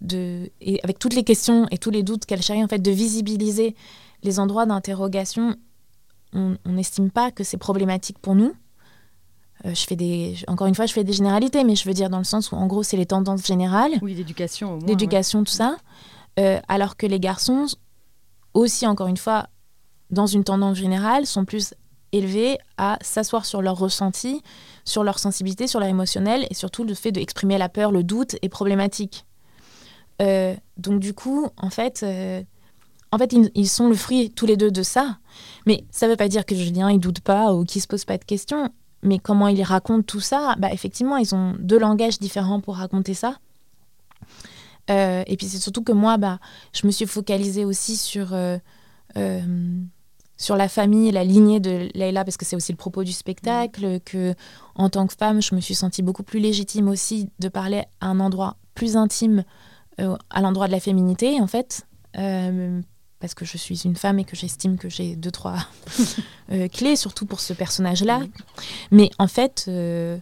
de. 0.00 0.50
Avec 0.82 0.98
toutes 0.98 1.14
les 1.14 1.24
questions 1.24 1.66
et 1.70 1.76
tous 1.76 1.90
les 1.90 2.02
doutes 2.02 2.24
qu'elle 2.24 2.40
chérit, 2.40 2.64
en 2.64 2.68
fait, 2.68 2.80
de 2.80 2.90
visibiliser 2.90 3.76
les 4.22 4.40
endroits 4.40 4.64
d'interrogation, 4.64 5.56
on 6.32 6.56
n'estime 6.64 7.10
pas 7.10 7.30
que 7.30 7.44
c'est 7.44 7.58
problématique 7.58 8.18
pour 8.18 8.34
nous. 8.34 8.54
Euh, 9.66 9.74
je 9.74 9.84
fais 9.84 9.96
des, 9.96 10.36
encore 10.46 10.66
une 10.66 10.74
fois, 10.74 10.86
je 10.86 10.92
fais 10.92 11.04
des 11.04 11.12
généralités, 11.12 11.64
mais 11.64 11.76
je 11.76 11.86
veux 11.86 11.94
dire 11.94 12.10
dans 12.10 12.18
le 12.18 12.24
sens 12.24 12.52
où, 12.52 12.56
en 12.56 12.66
gros, 12.66 12.82
c'est 12.82 12.96
les 12.96 13.06
tendances 13.06 13.46
générales. 13.46 13.92
Oui, 14.02 14.14
d'éducation. 14.14 14.78
D'éducation, 14.78 15.44
tout 15.44 15.52
ça. 15.52 15.76
Euh, 16.38 16.60
alors 16.68 16.96
que 16.96 17.06
les 17.06 17.20
garçons, 17.20 17.66
aussi, 18.54 18.86
encore 18.86 19.08
une 19.08 19.16
fois, 19.16 19.48
dans 20.10 20.26
une 20.26 20.44
tendance 20.44 20.78
générale, 20.78 21.26
sont 21.26 21.44
plus 21.44 21.74
élevés 22.12 22.58
à 22.76 22.98
s'asseoir 23.02 23.44
sur 23.44 23.62
leurs 23.62 23.78
ressentis, 23.78 24.42
sur 24.84 25.04
leur 25.04 25.18
sensibilité, 25.18 25.66
sur 25.66 25.78
leur 25.78 25.88
émotionnel, 25.88 26.46
et 26.50 26.54
surtout 26.54 26.84
le 26.84 26.94
fait 26.94 27.12
d'exprimer 27.12 27.58
la 27.58 27.68
peur, 27.68 27.92
le 27.92 28.02
doute 28.02 28.36
est 28.42 28.48
problématique. 28.48 29.26
Euh, 30.22 30.54
donc 30.76 31.00
du 31.00 31.14
coup, 31.14 31.48
en 31.56 31.70
fait, 31.70 32.04
en 33.12 33.18
fait, 33.18 33.32
ils, 33.32 33.50
ils, 33.54 33.68
sont 33.68 33.88
le 33.88 33.94
fruit 33.94 34.30
tous 34.30 34.46
les 34.46 34.56
deux 34.56 34.70
de 34.70 34.82
ça. 34.82 35.18
Mais 35.66 35.84
ça 35.90 36.06
ne 36.06 36.12
veut 36.12 36.16
pas 36.16 36.28
dire 36.28 36.44
que 36.44 36.54
Julien, 36.54 36.90
il 36.90 36.98
doute 36.98 37.20
pas 37.20 37.54
ou 37.54 37.64
qu'il 37.64 37.80
se 37.80 37.86
pose 37.86 38.04
pas 38.04 38.18
de 38.18 38.24
questions 38.24 38.70
mais 39.02 39.18
comment 39.18 39.48
ils 39.48 39.62
racontent 39.62 40.02
tout 40.02 40.20
ça? 40.20 40.54
Bah, 40.58 40.72
Effectivement, 40.72 41.16
ils 41.16 41.34
ont 41.34 41.54
deux 41.58 41.78
langages 41.78 42.18
différents 42.18 42.60
pour 42.60 42.76
raconter 42.76 43.14
ça. 43.14 43.38
Euh, 44.90 45.22
et 45.26 45.36
puis 45.36 45.46
c'est 45.46 45.58
surtout 45.58 45.82
que 45.82 45.92
moi, 45.92 46.16
bah, 46.16 46.38
je 46.72 46.86
me 46.86 46.92
suis 46.92 47.06
focalisée 47.06 47.64
aussi 47.64 47.96
sur, 47.96 48.34
euh, 48.34 48.58
euh, 49.16 49.80
sur 50.36 50.56
la 50.56 50.68
famille, 50.68 51.10
la 51.12 51.24
lignée 51.24 51.60
de 51.60 51.88
Leila, 51.94 52.24
parce 52.24 52.36
que 52.36 52.44
c'est 52.44 52.56
aussi 52.56 52.72
le 52.72 52.76
propos 52.76 53.04
du 53.04 53.12
spectacle, 53.12 53.86
mmh. 53.86 54.00
que 54.00 54.34
en 54.74 54.90
tant 54.90 55.06
que 55.06 55.14
femme, 55.14 55.40
je 55.40 55.54
me 55.54 55.60
suis 55.60 55.74
sentie 55.74 56.02
beaucoup 56.02 56.22
plus 56.22 56.40
légitime 56.40 56.88
aussi 56.88 57.30
de 57.38 57.48
parler 57.48 57.84
à 58.00 58.08
un 58.08 58.20
endroit 58.20 58.56
plus 58.74 58.96
intime, 58.96 59.44
à 60.30 60.40
l'endroit 60.40 60.66
de 60.66 60.72
la 60.72 60.80
féminité, 60.80 61.40
en 61.40 61.46
fait 61.46 61.86
parce 63.20 63.34
que 63.34 63.44
je 63.44 63.56
suis 63.56 63.82
une 63.84 63.96
femme 63.96 64.18
et 64.18 64.24
que 64.24 64.34
j'estime 64.34 64.78
que 64.78 64.88
j'ai 64.88 65.14
deux, 65.14 65.30
trois 65.30 65.58
euh, 66.52 66.68
clés, 66.68 66.96
surtout 66.96 67.26
pour 67.26 67.40
ce 67.40 67.52
personnage-là. 67.52 68.22
Mais 68.90 69.10
en 69.18 69.28
fait, 69.28 69.66
euh, 69.68 70.18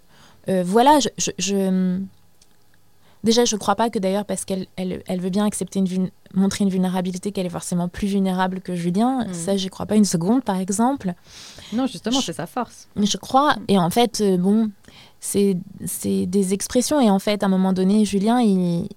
euh, 0.49 0.63
voilà, 0.67 0.99
je, 0.99 2.01
Déjà, 3.25 3.45
je 3.45 3.57
ne 3.57 3.59
crois 3.59 3.75
pas 3.75 3.91
que 3.91 3.99
d'ailleurs, 3.99 4.25
parce 4.25 4.45
qu'elle 4.45 4.67
elle, 4.77 5.21
veut 5.21 5.31
bien 5.31 5.45
accepter 5.45 5.81
une 5.81 6.11
montrer 6.35 6.63
une 6.63 6.71
vulnérabilité, 6.71 7.33
qu'elle 7.33 7.47
est 7.47 7.51
forcément 7.51 7.89
plus 7.89 8.07
vulnérable 8.07 8.61
que 8.61 8.77
Julien. 8.77 9.25
Mm. 9.25 9.35
Ça, 9.35 9.57
je 9.57 9.69
crois 9.69 9.87
pas 9.87 9.97
une 9.97 10.05
seconde, 10.05 10.45
par 10.45 10.57
exemple. 10.57 11.15
Non, 11.73 11.87
justement, 11.87 12.21
c'est 12.21 12.35
sa 12.35 12.47
force. 12.47 12.87
Je 12.97 13.17
crois. 13.17 13.55
Mm. 13.55 13.65
Et 13.69 13.79
en 13.79 13.91
fait, 13.91 14.23
bon, 14.39 14.71
c'est 15.21 15.57
des 15.95 16.55
expressions. 16.55 17.01
Et 17.01 17.11
en 17.11 17.19
fait, 17.19 17.43
à 17.43 17.47
un 17.47 17.49
moment 17.49 17.73
donné, 17.73 18.05
Julien, 18.05 18.41
il, 18.41 18.89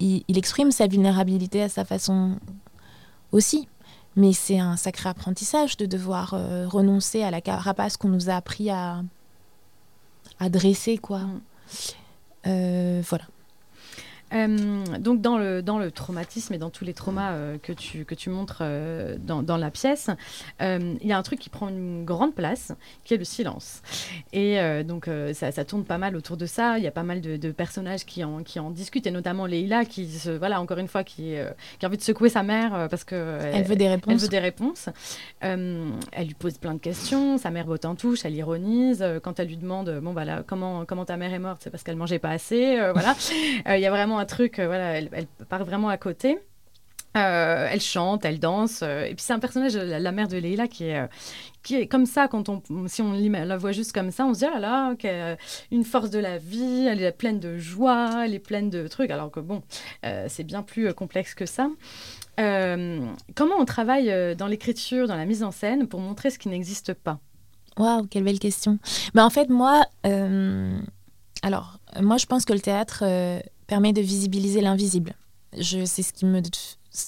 il, 0.00 0.38
exprime 0.38 0.70
sa 0.70 0.86
vulnérabilité 0.86 1.62
à 1.62 1.68
sa 1.68 1.84
façon 1.84 2.36
aussi. 3.32 3.68
Mais 4.16 4.32
c'est 4.32 4.58
un 4.58 4.76
sacré 4.76 5.08
apprentissage 5.08 5.76
de 5.76 5.86
devoir 5.86 6.34
euh, 6.34 6.66
renoncer 6.66 7.22
à 7.22 7.30
la 7.30 7.40
carapace 7.40 7.96
qu'on 7.96 8.08
nous 8.08 8.30
a 8.30 8.34
appris 8.34 8.68
à, 8.70 9.02
à 10.40 10.48
dresser, 10.48 10.98
quoi. 10.98 11.20
Mm. 11.20 11.40
Euh, 12.46 13.02
voilà. 13.08 13.24
Euh, 14.34 14.84
donc 14.98 15.20
dans 15.20 15.38
le, 15.38 15.62
dans 15.62 15.78
le 15.78 15.90
traumatisme 15.90 16.54
et 16.54 16.58
dans 16.58 16.70
tous 16.70 16.84
les 16.84 16.94
traumas 16.94 17.32
euh, 17.32 17.58
que, 17.58 17.72
tu, 17.72 18.04
que 18.04 18.14
tu 18.14 18.30
montres 18.30 18.58
euh, 18.60 19.16
dans, 19.18 19.42
dans, 19.42 19.56
la 19.56 19.70
pièce, 19.70 20.10
il 20.60 21.06
y 21.06 21.12
a 21.12 21.18
un 21.18 21.22
truc 21.22 21.38
qui 21.38 21.48
prend 21.48 21.68
une 21.68 22.04
grande 22.04 22.34
place, 22.34 22.72
qui 23.04 23.14
est 23.14 23.16
le 23.16 23.24
silence. 23.24 23.82
Et 24.32 24.58
donc 24.84 25.08
ça, 25.32 25.50
ça, 25.52 25.64
tourne 25.64 25.84
pas 25.84 25.98
mal 25.98 26.16
autour 26.16 26.36
de 26.36 26.46
ça. 26.46 26.78
Il 26.78 26.84
y 26.84 26.86
a 26.86 26.90
pas 26.90 27.02
mal 27.02 27.20
de, 27.20 27.36
de, 27.36 27.50
personnages 27.50 28.04
qui 28.04 28.22
en, 28.24 28.42
qui 28.42 28.60
en 28.60 28.70
discutent, 28.70 29.06
et 29.06 29.10
notamment 29.10 29.46
Leila, 29.46 29.84
qui, 29.84 30.08
se, 30.10 30.30
voilà, 30.30 30.60
encore 30.60 30.78
une 30.78 30.88
fois, 30.88 31.04
qui, 31.04 31.34
qui 31.78 31.86
a 31.86 31.88
envie 31.88 31.96
de 31.96 32.02
secouer 32.02 32.28
sa 32.28 32.42
mère 32.42 32.88
parce 32.88 33.04
que 33.04 33.38
elle, 33.52 33.64
veut 33.64 33.76
des 33.76 33.88
réponses. 33.88 34.12
Elle 34.12 34.18
veut 34.18 34.28
des 34.28 34.38
réponses. 34.38 34.88
elle 35.40 36.26
lui 36.26 36.34
pose 36.34 36.58
plein 36.58 36.74
de 36.74 36.78
questions. 36.78 37.38
Sa 37.38 37.50
mère 37.50 37.66
botte 37.66 37.84
en 37.84 37.94
touche, 37.94 38.24
elle 38.24 38.34
ironise. 38.34 39.04
Quand 39.22 39.40
elle 39.40 39.48
lui 39.48 39.56
demande, 39.56 40.00
bon 40.02 40.12
voilà, 40.12 40.42
comment, 40.46 40.84
comment 40.84 41.04
ta 41.04 41.16
mère 41.16 41.32
est 41.32 41.38
morte, 41.38 41.60
c'est 41.62 41.70
parce 41.70 41.82
qu'elle 41.82 41.96
mangeait 41.96 42.18
pas 42.18 42.30
assez. 42.30 42.78
voilà. 42.92 43.16
Il 43.76 43.80
y 43.80 43.86
a 43.86 43.90
vraiment 43.90 44.17
un 44.18 44.24
truc, 44.24 44.58
euh, 44.58 44.66
voilà, 44.66 44.98
elle, 44.98 45.26
part 45.48 45.64
vraiment 45.64 45.88
à 45.88 45.96
côté. 45.96 46.38
Euh, 47.16 47.68
elle 47.70 47.80
chante, 47.80 48.24
elle 48.24 48.38
danse. 48.38 48.80
Euh, 48.82 49.04
et 49.04 49.14
puis 49.14 49.24
c'est 49.24 49.32
un 49.32 49.38
personnage, 49.38 49.76
la, 49.76 50.12
mère 50.12 50.28
de 50.28 50.36
Leila, 50.36 50.68
qui 50.68 50.84
est, 50.84 51.08
qui 51.62 51.76
est 51.76 51.86
comme 51.86 52.06
ça. 52.06 52.28
Quand 52.28 52.48
on, 52.48 52.62
si 52.86 53.02
on 53.02 53.12
la 53.12 53.56
voit 53.56 53.72
juste 53.72 53.92
comme 53.92 54.10
ça, 54.10 54.26
on 54.26 54.34
se 54.34 54.40
dit 54.40 54.44
oh 54.46 54.58
là 54.58 54.94
là, 55.00 55.38
une 55.70 55.84
force 55.84 56.10
de 56.10 56.18
la 56.18 56.38
vie. 56.38 56.86
Elle 56.88 57.02
est 57.02 57.12
pleine 57.12 57.40
de 57.40 57.56
joie, 57.58 58.24
elle 58.24 58.34
est 58.34 58.38
pleine 58.38 58.70
de 58.70 58.86
trucs. 58.86 59.10
Alors 59.10 59.30
que 59.30 59.40
bon, 59.40 59.62
c'est 60.28 60.44
bien 60.44 60.62
plus 60.62 60.92
complexe 60.94 61.34
que 61.34 61.46
ça. 61.46 61.68
comment 62.36 63.56
on 63.58 63.64
travaille 63.64 64.36
dans 64.36 64.46
l'écriture, 64.46 65.08
dans 65.08 65.16
la 65.16 65.24
mise 65.24 65.42
en 65.42 65.50
scène, 65.50 65.88
pour 65.88 66.00
montrer 66.00 66.30
ce 66.30 66.38
qui 66.38 66.48
n'existe 66.48 66.92
pas? 66.92 67.18
Waouh, 67.78 68.06
quelle 68.06 68.24
belle 68.24 68.38
question. 68.38 68.78
Mais 69.14 69.22
en 69.22 69.30
fait, 69.30 69.48
moi, 69.48 69.82
alors 71.42 71.78
moi, 72.00 72.16
je 72.18 72.26
pense 72.26 72.44
que 72.44 72.52
le 72.52 72.60
théâtre 72.60 73.02
permet 73.68 73.92
de 73.92 74.00
visibiliser 74.00 74.60
l'invisible. 74.60 75.14
Je, 75.56 75.84
c'est 75.84 76.02
ce 76.02 76.12
qui 76.12 76.24
me, 76.24 76.42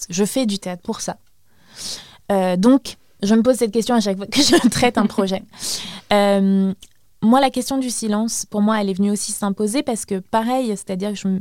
je 0.09 0.25
fais 0.25 0.47
du 0.47 0.61
théâtre 0.61 0.83
pour 0.83 1.01
ça. 1.01 1.17
Euh, 2.31 2.57
donc, 2.57 2.97
je 3.23 3.35
me 3.35 3.43
pose 3.43 3.57
cette 3.57 3.73
question 3.73 3.97
à 3.97 4.01
chaque 4.01 4.17
fois 4.17 4.27
que 4.27 4.41
je 4.41 4.69
traite 4.71 4.99
un 4.99 5.07
projet. 5.07 5.43
Euh, 6.13 6.73
moi, 7.23 7.41
la 7.41 7.51
question 7.51 7.79
du 7.79 7.91
silence, 7.91 8.47
pour 8.47 8.63
moi, 8.63 8.81
elle 8.81 8.89
est 8.89 8.95
venue 8.95 9.11
aussi 9.11 9.33
s'imposer 9.33 9.83
parce 9.83 10.07
que, 10.07 10.21
pareil, 10.21 10.69
c'est-à-dire 10.69 11.13
que 11.13 11.41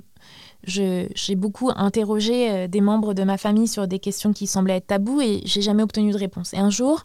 je, 0.64 1.08
j'ai 1.14 1.36
beaucoup 1.36 1.70
interrogé 1.76 2.50
euh, 2.50 2.68
des 2.68 2.82
membres 2.82 3.14
de 3.14 3.24
ma 3.24 3.38
famille 3.38 3.68
sur 3.68 3.88
des 3.88 4.00
questions 4.00 4.34
qui 4.34 4.48
semblaient 4.48 4.78
être 4.78 4.88
tabous 4.88 5.22
et 5.22 5.42
j'ai 5.46 5.62
jamais 5.62 5.84
obtenu 5.84 6.12
de 6.12 6.18
réponse. 6.18 6.54
Et 6.54 6.58
un 6.58 6.70
jour, 6.70 7.04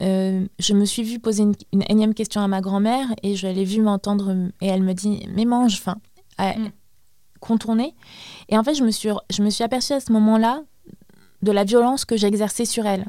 je 0.00 0.72
me 0.72 0.86
suis 0.86 1.02
vue 1.02 1.18
poser 1.18 1.42
une, 1.42 1.82
énième 1.90 2.14
question 2.14 2.40
à 2.40 2.48
ma 2.48 2.62
grand-mère 2.62 3.06
et 3.22 3.34
je 3.34 3.46
l'ai 3.46 3.64
vue 3.64 3.82
m'entendre 3.82 4.34
et 4.62 4.66
elle 4.66 4.82
me 4.82 4.94
dit 4.94 5.26
Mais 5.34 5.44
mange, 5.44 5.74
enfin, 5.74 5.96
contourner. 7.40 7.94
Et 8.48 8.58
en 8.58 8.62
fait, 8.62 8.74
je 8.74 8.84
me 8.84 8.90
suis, 8.90 9.10
je 9.30 9.42
me 9.42 9.50
suis 9.50 9.64
aperçue 9.64 9.94
à 9.94 10.00
ce 10.00 10.12
moment-là 10.12 10.62
de 11.42 11.52
la 11.52 11.64
violence 11.64 12.04
que 12.04 12.16
j'exerçais 12.16 12.64
sur 12.64 12.86
elle. 12.86 13.06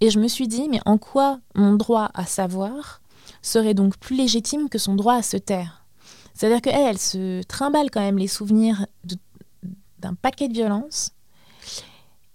Et 0.00 0.10
je 0.10 0.18
me 0.18 0.28
suis 0.28 0.48
dit, 0.48 0.68
mais 0.68 0.80
en 0.84 0.98
quoi 0.98 1.38
mon 1.54 1.74
droit 1.74 2.10
à 2.14 2.26
savoir 2.26 3.00
serait 3.40 3.74
donc 3.74 3.96
plus 3.96 4.16
légitime 4.16 4.68
que 4.68 4.78
son 4.78 4.94
droit 4.94 5.14
à 5.14 5.22
se 5.22 5.36
taire? 5.36 5.84
C'est-à-dire 6.34 6.60
qu'elle, 6.60 6.88
elle 6.88 6.98
se 6.98 7.42
trimballe 7.44 7.90
quand 7.90 8.00
même 8.00 8.18
les 8.18 8.26
souvenirs 8.26 8.86
d'un 10.00 10.14
paquet 10.14 10.48
de 10.48 10.54
violences. 10.54 11.12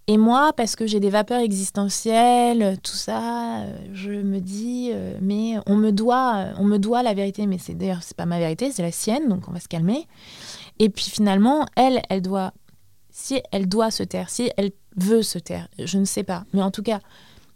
Et 0.09 0.17
moi, 0.17 0.53
parce 0.55 0.77
que 0.77 0.87
j'ai 0.87 1.01
des 1.01 1.09
vapeurs 1.09 1.41
existentielles, 1.41 2.77
tout 2.81 2.95
ça, 2.95 3.65
je 3.91 4.11
me 4.11 4.39
dis, 4.39 4.91
euh, 4.93 5.17
mais 5.21 5.55
on 5.65 5.75
me 5.75 5.91
doit, 5.91 6.45
on 6.57 6.63
me 6.63 6.77
doit 6.77 7.03
la 7.03 7.13
vérité. 7.13 7.45
Mais 7.45 7.57
c'est 7.57 7.73
d'ailleurs, 7.73 8.03
c'est 8.03 8.15
pas 8.15 8.25
ma 8.25 8.39
vérité, 8.39 8.71
c'est 8.71 8.83
la 8.83 8.93
sienne, 8.93 9.27
donc 9.27 9.49
on 9.49 9.51
va 9.51 9.59
se 9.59 9.67
calmer. 9.67 10.07
Et 10.79 10.89
puis 10.89 11.05
finalement, 11.05 11.65
elle, 11.75 12.01
elle 12.09 12.21
doit, 12.21 12.53
si 13.09 13.41
elle 13.51 13.67
doit 13.67 13.91
se 13.91 14.03
taire, 14.03 14.29
si 14.29 14.51
elle 14.57 14.71
veut 14.95 15.23
se 15.23 15.39
taire, 15.39 15.67
je 15.79 15.97
ne 15.97 16.05
sais 16.05 16.23
pas, 16.23 16.45
mais 16.53 16.61
en 16.61 16.71
tout 16.71 16.83
cas, 16.83 16.99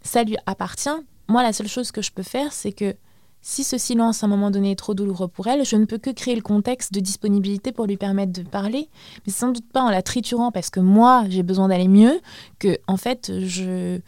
ça 0.02 0.24
lui 0.24 0.36
appartient. 0.46 0.90
Moi, 1.28 1.42
la 1.42 1.52
seule 1.52 1.68
chose 1.68 1.92
que 1.92 2.02
je 2.02 2.12
peux 2.12 2.22
faire, 2.22 2.52
c'est 2.52 2.72
que 2.72 2.94
si 3.42 3.64
ce 3.64 3.76
silence 3.76 4.22
à 4.22 4.26
un 4.26 4.28
moment 4.28 4.50
donné 4.50 4.70
est 4.70 4.76
trop 4.76 4.94
douloureux 4.94 5.26
pour 5.26 5.48
elle, 5.48 5.64
je 5.64 5.76
ne 5.76 5.84
peux 5.84 5.98
que 5.98 6.10
créer 6.10 6.36
le 6.36 6.42
contexte 6.42 6.92
de 6.92 7.00
disponibilité 7.00 7.72
pour 7.72 7.86
lui 7.86 7.96
permettre 7.96 8.32
de 8.32 8.42
parler, 8.42 8.88
mais 9.26 9.32
sans 9.32 9.50
doute 9.50 9.68
pas 9.70 9.82
en 9.82 9.90
la 9.90 10.00
triturant 10.00 10.52
parce 10.52 10.70
que 10.70 10.78
moi 10.78 11.24
j'ai 11.28 11.42
besoin 11.42 11.68
d'aller 11.68 11.88
mieux, 11.88 12.20
que 12.60 12.78
en 12.86 12.96
fait 12.96 13.32
je, 13.44 13.98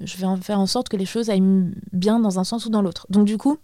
vais 0.00 0.36
faire 0.42 0.60
en 0.60 0.66
sorte 0.66 0.90
que 0.90 0.98
les 0.98 1.06
choses 1.06 1.30
aillent 1.30 1.72
bien 1.92 2.20
dans 2.20 2.38
un 2.38 2.44
sens 2.44 2.66
ou 2.66 2.68
dans 2.68 2.82
l'autre. 2.82 3.06
Donc 3.08 3.24
du 3.24 3.38
coup, 3.38 3.56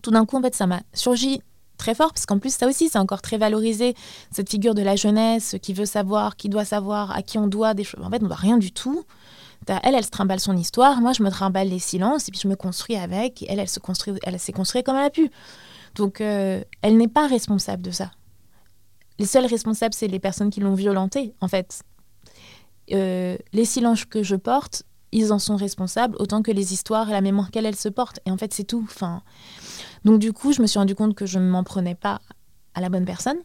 tout 0.00 0.12
d'un 0.12 0.24
coup 0.24 0.36
en 0.36 0.42
fait 0.42 0.54
ça 0.54 0.68
m'a 0.68 0.80
surgi 0.94 1.42
très 1.80 1.94
fort 1.94 2.12
parce 2.12 2.26
qu'en 2.26 2.38
plus 2.38 2.54
ça 2.54 2.68
aussi 2.68 2.88
c'est 2.88 2.98
encore 2.98 3.22
très 3.22 3.38
valorisé 3.38 3.94
cette 4.30 4.48
figure 4.48 4.74
de 4.74 4.82
la 4.82 4.94
jeunesse 4.94 5.56
qui 5.60 5.74
veut 5.74 5.86
savoir, 5.86 6.36
qui 6.36 6.48
doit 6.48 6.64
savoir, 6.64 7.10
à 7.10 7.22
qui 7.22 7.38
on 7.38 7.48
doit 7.48 7.74
des 7.74 7.84
choses. 7.84 8.04
En 8.04 8.10
fait 8.10 8.22
on 8.22 8.28
doit 8.28 8.36
rien 8.36 8.58
du 8.58 8.70
tout 8.70 9.04
elle, 9.66 9.94
elle 9.94 10.04
se 10.04 10.10
trimballe 10.10 10.40
son 10.40 10.56
histoire, 10.56 11.00
moi 11.00 11.12
je 11.12 11.22
me 11.22 11.30
trimballe 11.30 11.68
les 11.68 11.78
silences 11.78 12.28
et 12.28 12.32
puis 12.32 12.40
je 12.40 12.48
me 12.48 12.56
construis 12.56 12.96
avec. 12.96 13.44
elle, 13.48 13.58
elle 13.58 13.68
se 13.68 13.80
construit, 13.80 14.14
elle 14.24 14.38
s'est 14.38 14.52
construite 14.52 14.86
comme 14.86 14.96
elle 14.96 15.06
a 15.06 15.10
pu. 15.10 15.30
Donc 15.94 16.20
euh, 16.20 16.62
elle 16.82 16.96
n'est 16.96 17.08
pas 17.08 17.26
responsable 17.26 17.82
de 17.82 17.90
ça. 17.90 18.10
Les 19.18 19.26
seuls 19.26 19.46
responsables, 19.46 19.94
c'est 19.94 20.08
les 20.08 20.18
personnes 20.18 20.50
qui 20.50 20.60
l'ont 20.60 20.74
violentée, 20.74 21.34
en 21.40 21.48
fait. 21.48 21.82
Euh, 22.92 23.36
les 23.52 23.66
silences 23.66 24.06
que 24.06 24.22
je 24.22 24.34
porte, 24.34 24.84
ils 25.12 25.32
en 25.32 25.38
sont 25.38 25.56
responsables 25.56 26.16
autant 26.18 26.42
que 26.42 26.50
les 26.50 26.72
histoires 26.72 27.08
et 27.10 27.12
la 27.12 27.20
mémoire 27.20 27.50
qu'elle 27.50 27.66
elle 27.66 27.76
se 27.76 27.90
porte. 27.90 28.20
Et 28.24 28.30
en 28.30 28.38
fait, 28.38 28.54
c'est 28.54 28.64
tout. 28.64 28.82
Enfin, 28.82 29.22
donc 30.04 30.18
du 30.18 30.32
coup, 30.32 30.52
je 30.52 30.62
me 30.62 30.66
suis 30.66 30.78
rendu 30.78 30.94
compte 30.94 31.14
que 31.14 31.26
je 31.26 31.38
ne 31.38 31.48
m'en 31.48 31.64
prenais 31.64 31.94
pas 31.94 32.20
à 32.74 32.80
la 32.80 32.88
bonne 32.88 33.04
personne. 33.04 33.38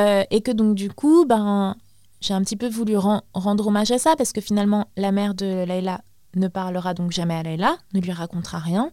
Euh, 0.00 0.24
et 0.30 0.40
que 0.40 0.50
donc 0.50 0.74
du 0.74 0.90
coup, 0.90 1.24
ben, 1.26 1.76
j'ai 2.20 2.34
un 2.34 2.42
petit 2.42 2.56
peu 2.56 2.68
voulu 2.68 2.96
rendre 2.96 3.66
hommage 3.66 3.90
à 3.90 3.98
ça 3.98 4.16
parce 4.16 4.32
que 4.32 4.40
finalement, 4.40 4.88
la 4.96 5.12
mère 5.12 5.34
de 5.34 5.64
Layla 5.64 6.00
ne 6.36 6.48
parlera 6.48 6.94
donc 6.94 7.12
jamais 7.12 7.34
à 7.34 7.42
Layla, 7.42 7.76
ne 7.92 8.00
lui 8.00 8.12
racontera 8.12 8.58
rien. 8.58 8.90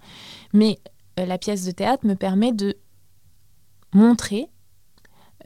Mais 0.54 0.80
euh, 1.20 1.26
la 1.26 1.38
pièce 1.38 1.66
de 1.66 1.72
théâtre 1.72 2.06
me 2.06 2.16
permet 2.16 2.52
de 2.52 2.78
montrer 3.94 4.50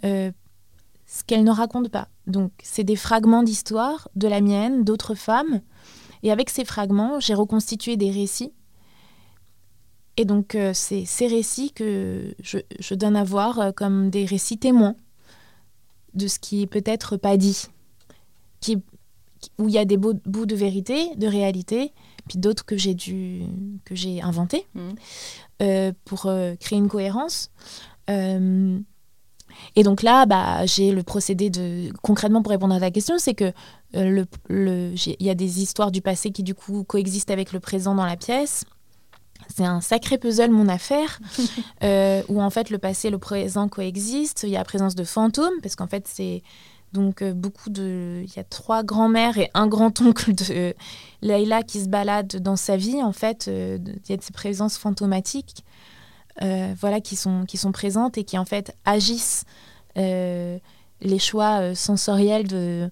euh, 0.03 0.31
ce 1.05 1.23
qu'elle 1.23 1.43
ne 1.43 1.51
raconte 1.51 1.89
pas. 1.89 2.07
Donc, 2.27 2.51
c'est 2.63 2.83
des 2.83 2.95
fragments 2.95 3.43
d'histoire 3.43 4.09
de 4.15 4.27
la 4.27 4.41
mienne, 4.41 4.83
d'autres 4.83 5.15
femmes. 5.15 5.61
Et 6.23 6.31
avec 6.31 6.49
ces 6.49 6.65
fragments, 6.65 7.19
j'ai 7.19 7.35
reconstitué 7.35 7.97
des 7.97 8.11
récits. 8.11 8.53
Et 10.17 10.25
donc, 10.25 10.55
euh, 10.55 10.71
c'est 10.73 11.05
ces 11.05 11.27
récits 11.27 11.71
que 11.71 12.33
je, 12.41 12.59
je 12.79 12.95
donne 12.95 13.15
à 13.15 13.23
voir 13.23 13.73
comme 13.75 14.09
des 14.09 14.25
récits 14.25 14.57
témoins 14.57 14.95
de 16.13 16.27
ce 16.27 16.39
qui 16.39 16.61
est 16.61 16.67
peut-être 16.67 17.17
pas 17.17 17.37
dit 17.37 17.67
où 19.57 19.67
il 19.67 19.73
y 19.73 19.77
a 19.77 19.85
des 19.85 19.97
bouts, 19.97 20.13
de 20.23 20.55
vérité, 20.55 21.15
de 21.15 21.27
réalité, 21.27 21.93
puis 22.27 22.39
d'autres 22.39 22.65
que 22.65 22.77
j'ai 22.77 22.93
dû 22.93 23.43
que 23.83 23.95
j'ai 23.95 24.21
inventé 24.21 24.65
mmh. 24.73 24.89
euh, 25.61 25.91
pour 26.05 26.25
euh, 26.25 26.55
créer 26.55 26.79
une 26.79 26.87
cohérence. 26.87 27.51
Euh, 28.09 28.79
et 29.75 29.83
donc 29.83 30.01
là, 30.01 30.25
bah, 30.25 30.65
j'ai 30.65 30.91
le 30.91 31.03
procédé 31.03 31.49
de 31.49 31.89
concrètement 32.01 32.41
pour 32.41 32.51
répondre 32.51 32.73
à 32.73 32.79
ta 32.79 32.91
question, 32.91 33.17
c'est 33.17 33.35
que 33.35 33.53
le, 33.93 34.25
il 34.49 35.25
y 35.25 35.29
a 35.29 35.35
des 35.35 35.61
histoires 35.61 35.91
du 35.91 36.01
passé 36.01 36.31
qui 36.31 36.43
du 36.43 36.55
coup 36.55 36.83
coexistent 36.83 37.31
avec 37.31 37.53
le 37.53 37.59
présent 37.59 37.95
dans 37.95 38.05
la 38.05 38.17
pièce. 38.17 38.65
C'est 39.53 39.65
un 39.65 39.81
sacré 39.81 40.17
puzzle, 40.17 40.51
mon 40.51 40.67
affaire, 40.67 41.19
où 42.29 42.41
en 42.41 42.49
fait 42.49 42.69
le 42.69 42.77
passé 42.77 43.09
et 43.09 43.11
le 43.11 43.19
présent 43.19 43.67
coexistent. 43.67 44.43
Il 44.43 44.49
y 44.49 44.55
a 44.55 44.59
la 44.59 44.65
présence 44.65 44.95
de 44.95 45.03
fantômes, 45.03 45.59
parce 45.61 45.75
qu'en 45.75 45.87
fait 45.87 46.07
c'est 46.07 46.43
donc 46.95 47.21
euh, 47.21 47.33
beaucoup 47.33 47.69
de, 47.69 48.23
il 48.23 48.35
y 48.35 48.39
a 48.39 48.43
trois 48.43 48.81
grands-mères 48.81 49.37
et 49.37 49.51
un 49.53 49.67
grand-oncle 49.67 50.33
de 50.33 50.45
euh, 50.51 50.73
Leïla 51.21 51.61
qui 51.61 51.81
se 51.81 51.89
baladent 51.89 52.37
dans 52.37 52.55
sa 52.55 52.77
vie. 52.77 53.03
En 53.03 53.11
fait, 53.11 53.47
euh, 53.47 53.77
il 53.85 54.09
y 54.09 54.13
a 54.13 54.17
de 54.17 54.23
ces 54.23 54.33
présences 54.33 54.77
fantomatiques, 54.77 55.63
voilà, 56.41 56.99
qui 57.01 57.15
sont 57.15 57.45
qui 57.45 57.57
sont 57.57 57.71
présentes 57.71 58.17
et 58.17 58.23
qui 58.23 58.37
en 58.37 58.45
fait 58.45 58.75
agissent 58.83 59.45
les 59.95 61.19
choix 61.19 61.73
sensoriels 61.75 62.47
de 62.47 62.89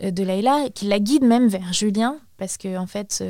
de 0.00 0.22
Leïla, 0.22 0.68
qui 0.74 0.86
la 0.86 1.00
guident 1.00 1.26
même 1.26 1.48
vers 1.48 1.72
Julien, 1.72 2.18
parce 2.38 2.56
que 2.56 2.76
en 2.76 2.86
fait 2.86 3.22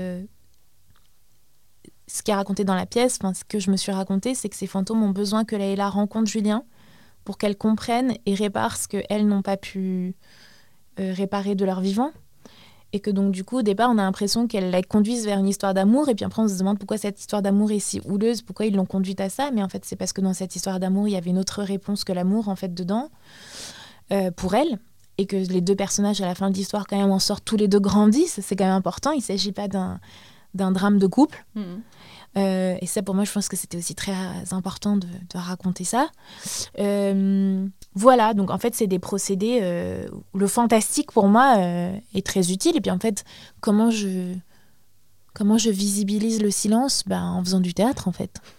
ce 2.13 2.23
qui 2.23 2.31
est 2.31 2.35
raconté 2.35 2.65
dans 2.65 2.75
la 2.75 2.85
pièce, 2.85 3.19
ce 3.23 3.45
que 3.45 3.59
je 3.59 3.71
me 3.71 3.77
suis 3.79 3.91
raconté, 3.91 4.35
c'est 4.35 4.51
que 4.51 4.57
ces 4.57 4.67
fantômes 4.67 5.03
ont 5.03 5.13
besoin 5.13 5.47
que 5.47 5.57
Leïla 5.57 5.89
rencontre 5.89 6.31
Julien 6.31 6.63
pour 7.25 7.39
qu'elles 7.39 7.57
comprennent 7.57 8.19
et 8.27 8.35
réparent 8.35 8.77
ce 8.77 8.87
qu'elles 8.87 9.27
n'ont 9.27 9.41
pas 9.41 9.57
pu 9.57 10.15
euh, 11.01 11.15
réparer 11.17 11.55
de 11.55 11.65
leur 11.65 11.81
vivant. 11.81 12.11
Et 12.93 13.01
que 13.01 13.11
donc, 13.11 13.33
du 13.33 13.45
coup, 13.45 13.61
au 13.61 13.63
départ, 13.63 13.89
on 13.89 13.97
a 13.97 14.03
l'impression 14.03 14.47
qu'elles 14.47 14.71
la 14.71 14.83
conduisent 14.83 15.25
vers 15.25 15.39
une 15.39 15.49
histoire 15.49 15.73
d'amour. 15.73 16.11
Et 16.11 16.15
puis 16.15 16.27
après, 16.27 16.43
on 16.43 16.49
se 16.49 16.59
demande 16.59 16.79
pourquoi 16.79 16.99
cette 16.99 17.19
histoire 17.19 17.41
d'amour 17.41 17.73
est 17.73 17.79
si 17.79 18.03
houleuse, 18.05 18.43
pourquoi 18.43 18.67
ils 18.67 18.77
l'ont 18.77 18.85
conduite 18.85 19.23
à 19.23 19.31
ça. 19.31 19.51
Mais 19.51 19.63
en 19.63 19.71
fait, 19.71 19.87
c'est 19.87 19.97
parce 19.97 20.13
que 20.13 20.21
dans 20.21 20.35
cette 20.35 20.55
histoire 20.55 20.79
d'amour, 20.81 21.09
il 21.09 21.13
y 21.13 21.17
avait 21.17 21.31
une 21.31 21.39
autre 21.39 21.63
réponse 21.63 22.05
que 22.05 22.13
l'amour, 22.13 22.49
en 22.49 22.57
fait, 22.57 22.75
dedans, 22.75 23.09
euh, 24.13 24.31
pour 24.31 24.55
elle. 24.55 24.79
Et 25.17 25.25
que 25.25 25.37
les 25.37 25.63
deux 25.63 25.77
personnages, 25.77 26.21
à 26.21 26.27
la 26.27 26.35
fin 26.35 26.51
de 26.51 26.57
l'histoire, 26.57 26.87
quand 26.87 26.99
même, 26.99 27.11
en 27.11 27.19
sortent 27.19 27.47
tous 27.47 27.57
les 27.57 27.69
deux 27.69 27.81
grandis. 27.81 28.27
C'est 28.27 28.55
quand 28.55 28.65
même 28.65 28.75
important. 28.75 29.13
Il 29.13 29.19
ne 29.19 29.23
s'agit 29.23 29.53
pas 29.53 29.69
d'un 29.69 29.99
drame 30.55 30.99
de 30.99 31.07
couple. 31.07 31.45
Mmh. 31.55 31.63
Euh, 32.37 32.77
et 32.81 32.87
ça, 32.87 33.03
pour 33.03 33.15
moi, 33.15 33.25
je 33.25 33.33
pense 33.33 33.49
que 33.49 33.57
c'était 33.57 33.77
aussi 33.77 33.95
très 33.95 34.15
important 34.53 34.97
de, 34.97 35.07
raconter 35.35 35.85
ça. 35.85 36.09
Euh, 36.79 37.67
voilà, 37.95 38.35
donc 38.35 38.51
en 38.51 38.59
fait, 38.59 38.75
c'est 38.75 38.87
des 38.87 38.99
procédés 38.99 39.61
euh, 39.63 40.09
où 40.33 40.39
le 40.39 40.47
fantastique, 40.47 41.13
pour 41.13 41.29
moi, 41.29 41.57
est 42.15 42.27
très 42.27 42.53
utile. 42.53 42.77
Et 42.77 42.81
puis 42.81 42.91
en 42.91 42.99
fait, 42.99 43.25
comment 43.61 43.91
je, 43.91 44.35
comment 45.35 45.59
je 45.59 45.71
visibilise 45.71 46.43
le 46.43 46.51
silence? 46.51 47.05
Ben, 47.07 47.23
En 47.23 47.45
faisant 47.45 47.61
du 47.61 47.75
théâtre, 47.75 48.09
en 48.09 48.13
fait. 48.13 48.41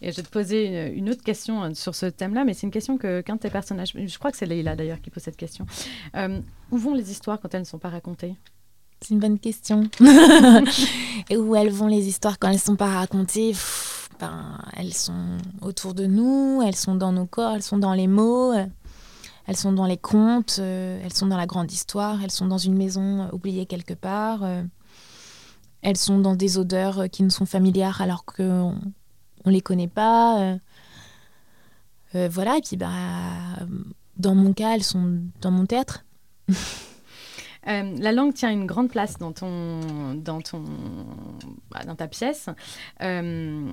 Et 0.00 0.10
je 0.12 0.16
vais 0.16 0.22
te 0.22 0.28
poser 0.28 0.92
une, 0.94 1.10
autre 1.10 1.22
question 1.22 1.74
sur 1.74 1.94
ce 1.94 2.06
thème-là, 2.06 2.44
mais 2.44 2.54
c'est 2.54 2.66
une 2.66 2.72
question 2.72 2.98
que 2.98 3.20
qu'un 3.20 3.36
de 3.36 3.40
tes 3.40 3.50
personnages, 3.50 3.92
je 3.94 4.18
crois 4.18 4.30
que 4.30 4.36
c'est 4.36 4.46
Leïla 4.46 4.76
d'ailleurs 4.76 5.00
qui 5.00 5.10
pose 5.10 5.22
cette 5.22 5.36
question. 5.36 5.66
où 6.70 6.78
vont 6.78 6.94
les 6.94 7.10
histoires 7.10 7.40
quand 7.40 7.54
elles 7.54 7.60
ne 7.60 7.66
sont 7.66 7.78
pas 7.78 7.90
racontées? 7.90 8.36
C'est 9.00 9.14
une 9.14 9.20
bonne 9.20 9.38
question. 9.38 9.88
et 11.30 11.36
où 11.36 11.54
elles 11.56 11.70
vont 11.70 11.86
les 11.86 12.06
histoires 12.06 12.38
quand 12.38 12.48
elles 12.48 12.54
ne 12.54 12.60
sont 12.60 12.76
pas 12.76 12.90
racontées 12.90 13.54
ben, 14.18 14.58
Elles 14.76 14.94
sont 14.94 15.38
autour 15.62 15.94
de 15.94 16.06
nous, 16.06 16.62
elles 16.66 16.76
sont 16.76 16.94
dans 16.94 17.12
nos 17.12 17.26
corps, 17.26 17.52
elles 17.54 17.62
sont 17.62 17.78
dans 17.78 17.94
les 17.94 18.06
mots, 18.06 18.52
elles 19.46 19.56
sont 19.56 19.72
dans 19.72 19.86
les 19.86 19.96
contes, 19.96 20.58
euh, 20.60 21.00
elles 21.04 21.12
sont 21.12 21.26
dans 21.26 21.36
la 21.36 21.46
grande 21.46 21.72
histoire, 21.72 22.22
elles 22.22 22.30
sont 22.30 22.46
dans 22.46 22.58
une 22.58 22.76
maison 22.76 23.22
euh, 23.22 23.28
oubliée 23.32 23.66
quelque 23.66 23.94
part, 23.94 24.44
euh, 24.44 24.62
elles 25.82 25.96
sont 25.96 26.18
dans 26.18 26.36
des 26.36 26.56
odeurs 26.56 27.10
qui 27.10 27.22
nous 27.22 27.30
sont 27.30 27.46
familières 27.46 28.00
alors 28.00 28.24
qu'on 28.24 28.76
ne 29.46 29.50
les 29.50 29.60
connaît 29.60 29.88
pas. 29.88 30.58
voilà, 32.12 32.58
et 32.58 32.60
puis 32.60 32.76
bah, 32.76 32.90
dans 34.18 34.34
mon 34.34 34.52
cas, 34.52 34.74
elles 34.74 34.84
sont 34.84 35.20
dans 35.40 35.50
mon 35.50 35.66
théâtre. 35.66 36.04
Euh, 37.68 37.94
la 37.98 38.12
langue 38.12 38.34
tient 38.34 38.50
une 38.50 38.66
grande 38.66 38.90
place 38.90 39.18
dans, 39.18 39.32
ton, 39.32 40.14
dans, 40.14 40.40
bah, 41.70 41.94
ta 41.96 42.08
pièce. 42.08 42.48
Euh, 43.02 43.70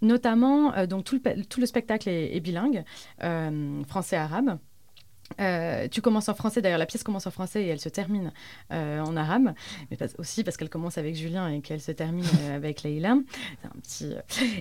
notamment, 0.00 0.74
euh, 0.74 0.86
donc 0.86 1.04
tout 1.04 1.20
le, 1.60 1.66
spectacle 1.66 2.08
est 2.08 2.40
bilingue, 2.40 2.84
français-arabe. 3.88 4.58
Euh, 5.40 5.88
tu 5.88 6.00
commences 6.00 6.28
en 6.28 6.34
français, 6.34 6.62
d'ailleurs 6.62 6.78
la 6.78 6.86
pièce 6.86 7.02
commence 7.02 7.26
en 7.26 7.30
français 7.30 7.64
et 7.64 7.68
elle 7.68 7.80
se 7.80 7.88
termine 7.88 8.32
euh, 8.72 9.00
en 9.00 9.16
arabe, 9.16 9.52
mais 9.90 9.98
aussi 10.18 10.44
parce 10.44 10.56
qu'elle 10.56 10.70
commence 10.70 10.98
avec 10.98 11.14
Julien 11.14 11.48
et 11.48 11.60
qu'elle 11.60 11.80
se 11.80 11.92
termine 11.92 12.24
euh, 12.42 12.56
avec 12.56 12.82
Leïla. 12.82 13.16
C'est 13.62 13.68
un 13.68 13.80
petit. 13.80 14.14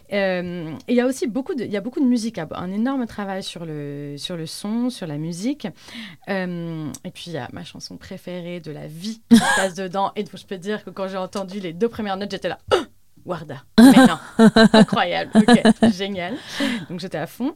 et 0.09 0.91
il 0.91 0.95
y 0.95 1.01
a 1.01 1.05
aussi 1.05 1.27
beaucoup 1.27 1.55
de, 1.55 1.63
il 1.63 1.71
y 1.71 1.77
a 1.77 1.81
beaucoup 1.81 1.99
de 1.99 2.05
musique, 2.05 2.37
un 2.37 2.71
énorme 2.71 3.05
travail 3.07 3.43
sur 3.43 3.65
le, 3.65 4.15
sur 4.17 4.37
le 4.37 4.45
son, 4.45 4.89
sur 4.89 5.07
la 5.07 5.17
musique. 5.17 5.67
et 6.27 7.11
puis 7.13 7.23
il 7.27 7.33
y 7.33 7.37
a 7.37 7.49
ma 7.53 7.63
chanson 7.63 7.97
préférée 7.97 8.59
de 8.59 8.71
la 8.71 8.87
vie 8.87 9.21
qui 9.29 9.39
passe 9.55 9.73
dedans. 9.75 10.11
Et 10.15 10.25
je 10.25 10.45
peux 10.45 10.57
dire 10.57 10.83
que 10.83 10.89
quand 10.89 11.07
j'ai 11.07 11.17
entendu 11.17 11.59
les 11.59 11.73
deux 11.73 11.89
premières 11.89 12.17
notes, 12.17 12.31
j'étais 12.31 12.49
là. 12.49 12.59
Warda. 13.27 13.63
Mais 13.77 14.07
non, 14.07 14.17
incroyable, 14.73 15.31
ok, 15.35 15.91
génial. 15.91 16.35
Donc 16.89 17.01
j'étais 17.01 17.17
à 17.17 17.27
fond. 17.27 17.55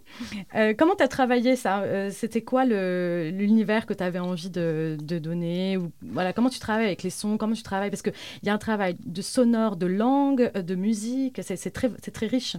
Euh, 0.54 0.74
comment 0.78 0.96
tu 0.96 1.04
as 1.04 1.08
travaillé 1.08 1.56
ça? 1.56 1.80
Euh, 1.80 2.10
C'était 2.12 2.42
quoi 2.42 2.66
l'univers 2.66 3.86
que 3.86 3.94
tu 3.94 4.04
avais 4.04 4.20
envie 4.20 4.50
de, 4.50 4.98
donner? 5.00 5.78
Ou, 5.78 5.92
voilà, 6.02 6.34
Comment 6.34 6.50
tu 6.50 6.60
travailles 6.60 6.88
avec 6.88 7.04
les 7.04 7.10
sons? 7.10 7.38
Comment 7.38 7.56
tu 7.56 7.64
travailles? 7.64 7.90
Parce 7.90 8.02
qu'il 8.02 8.14
y 8.44 8.50
a 8.50 8.54
un 8.54 8.58
travail 8.58 8.98
de 9.06 9.22
sonore, 9.22 9.78
de 9.78 9.86
langue, 9.86 10.52
euh, 10.56 10.62
de 10.62 10.76
musique, 10.76 11.40
c'est 11.42 11.72
très, 11.72 11.90
très 11.90 12.28
riche. 12.28 12.58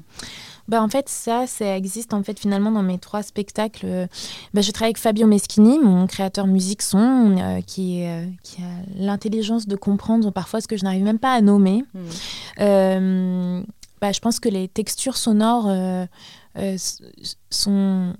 Bah, 0.68 0.82
en 0.82 0.88
fait, 0.88 1.08
ça, 1.08 1.46
ça 1.46 1.76
existe 1.76 2.14
en 2.14 2.22
fait 2.22 2.38
finalement 2.38 2.70
dans 2.70 2.82
mes 2.82 2.98
trois 2.98 3.22
spectacles. 3.22 4.08
Bah, 4.54 4.62
je 4.62 4.70
travaille 4.70 4.90
avec 4.90 4.98
Fabio 4.98 5.26
Meschini, 5.26 5.78
mon 5.78 6.06
créateur 6.06 6.46
musique 6.46 6.80
son, 6.82 7.62
qui, 7.66 8.04
qui 8.42 8.62
a 8.62 8.94
l'intelligence 8.96 9.66
de 9.66 9.76
comprendre 9.76 10.30
parfois 10.30 10.60
ce 10.60 10.68
que 10.68 10.76
je 10.76 10.84
n'arrive 10.84 11.02
même 11.02 11.18
pas 11.18 11.34
à 11.34 11.40
nommer. 11.42 11.84
Mmh. 11.94 12.00
Euh, 13.02 13.62
bah, 14.00 14.12
je 14.12 14.20
pense 14.20 14.40
que 14.40 14.48
les 14.48 14.68
textures 14.68 15.16
sonores 15.16 15.68
euh, 15.68 16.06
sont 17.50 18.14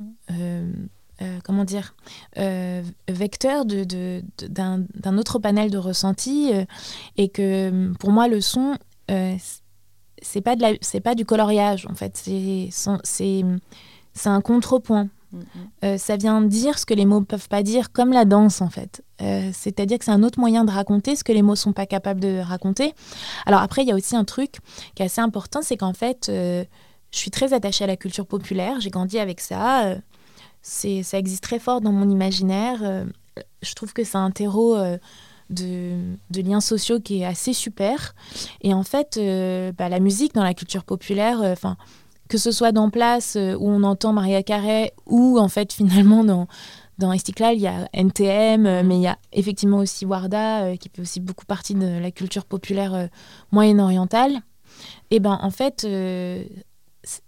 comment 1.45 1.65
dire, 1.65 1.95
d'un, 2.37 2.83
autre 5.19 5.39
panel 5.39 5.71
de 5.71 5.79
ressentis 5.79 6.51
et 7.17 7.29
que 7.29 7.93
pour 7.99 8.11
moi 8.11 8.29
le 8.29 8.41
son 8.41 8.77
c'est 10.23 10.41
pas 10.41 10.57
de 10.57 10.79
c'est 10.81 11.01
pas 11.01 11.15
du 11.15 11.25
coloriage 11.25 11.87
en 11.87 11.95
fait, 11.95 12.17
c'est 12.17 12.69
c'est 12.73 14.29
un 14.29 14.41
contrepoint. 14.41 15.09
Euh, 15.85 15.99
ça 15.99 16.17
vient 16.17 16.41
dire 16.43 16.79
ce 16.79 16.87
que 16.87 16.95
les 16.95 17.07
mots 17.07 17.23
peuvent 17.23 17.49
pas 17.49 17.63
dire, 17.63 17.93
comme 17.93 18.13
la 18.13 18.25
danse 18.25 18.61
en 18.61 18.69
fait. 18.69 19.03
Euh, 19.21 19.51
c'est-à-dire 19.53 19.99
que 19.99 20.05
c'est 20.05 20.11
un 20.11 20.23
autre 20.23 20.39
moyen 20.39 20.65
de 20.65 20.71
raconter 20.71 21.17
ce 21.17 21.25
que 21.25 21.33
les 21.33 21.43
mots 21.43 21.57
sont 21.57 21.73
pas 21.73 21.87
capables 21.87 22.21
de 22.21 22.39
raconter. 22.39 22.95
Alors 23.47 23.61
après, 23.61 23.83
il 23.83 23.89
y 23.89 23.93
a 23.93 23.95
aussi 23.95 24.17
un 24.17 24.25
truc 24.25 24.57
qui 24.95 25.03
est 25.03 25.07
assez 25.07 25.21
important, 25.21 25.63
c'est 25.63 25.77
qu'en 25.77 25.93
fait, 25.93 26.29
euh, 26.29 26.65
je 27.11 27.19
suis 27.19 27.31
très 27.31 27.53
attachée 27.53 27.85
à 27.85 27.87
la 27.87 27.97
culture 27.97 28.27
populaire. 28.27 28.81
J'ai 28.81 28.91
grandi 28.91 29.19
avec 29.19 29.41
ça. 29.41 29.97
ça 30.63 31.19
existe 31.19 31.43
très 31.43 31.59
fort 31.59 31.81
dans 31.81 31.93
mon 31.93 32.09
imaginaire. 32.09 33.05
je 33.63 33.75
trouve 33.75 33.93
que 33.93 34.03
c'est 34.03 34.17
un 34.17 34.31
terreau 34.31 34.79
de, 35.51 36.17
liens 36.35 36.63
sociaux 36.63 37.01
qui 37.01 37.21
est 37.21 37.27
assez 37.27 37.53
super. 37.53 38.15
Et 38.63 38.73
en 38.73 38.83
fait, 38.83 39.21
bah, 39.77 39.91
la 39.91 40.01
musique 40.01 40.35
dans 40.35 40.43
la 40.43 40.55
culture 40.55 40.85
populaire, 40.85 41.41
enfin 41.43 41.77
que 42.33 42.39
ce 42.39 42.51
soit 42.51 42.73
dans 42.73 42.89
Place 42.89 43.37
euh, 43.37 43.55
où 43.55 43.69
on 43.69 43.83
entend 43.83 44.15
Maria 44.15 44.43
Carey 44.43 44.93
ou 45.07 45.39
en 45.39 45.49
fait 45.49 45.73
finalement 45.79 46.25
dans 46.25 46.47
dans 46.99 47.13
il 47.13 47.59
y 47.59 47.67
a 47.67 47.89
NTM, 47.93 48.87
mais 48.87 48.97
il 48.97 49.03
y 49.03 49.09
a 49.09 49.19
effectivement 49.33 49.79
aussi 49.79 50.07
Warda, 50.07 50.77
qui 50.77 50.89
fait 50.89 51.03
aussi 51.03 51.19
beaucoup 51.19 51.45
partie 51.45 51.75
de 51.75 51.99
la 51.99 52.13
culture 52.13 52.45
populaire 52.45 53.09
moyen-orientale. 53.51 54.39
Et 55.11 55.19
ben 55.19 55.37
en 55.43 55.51
fait, 55.51 55.85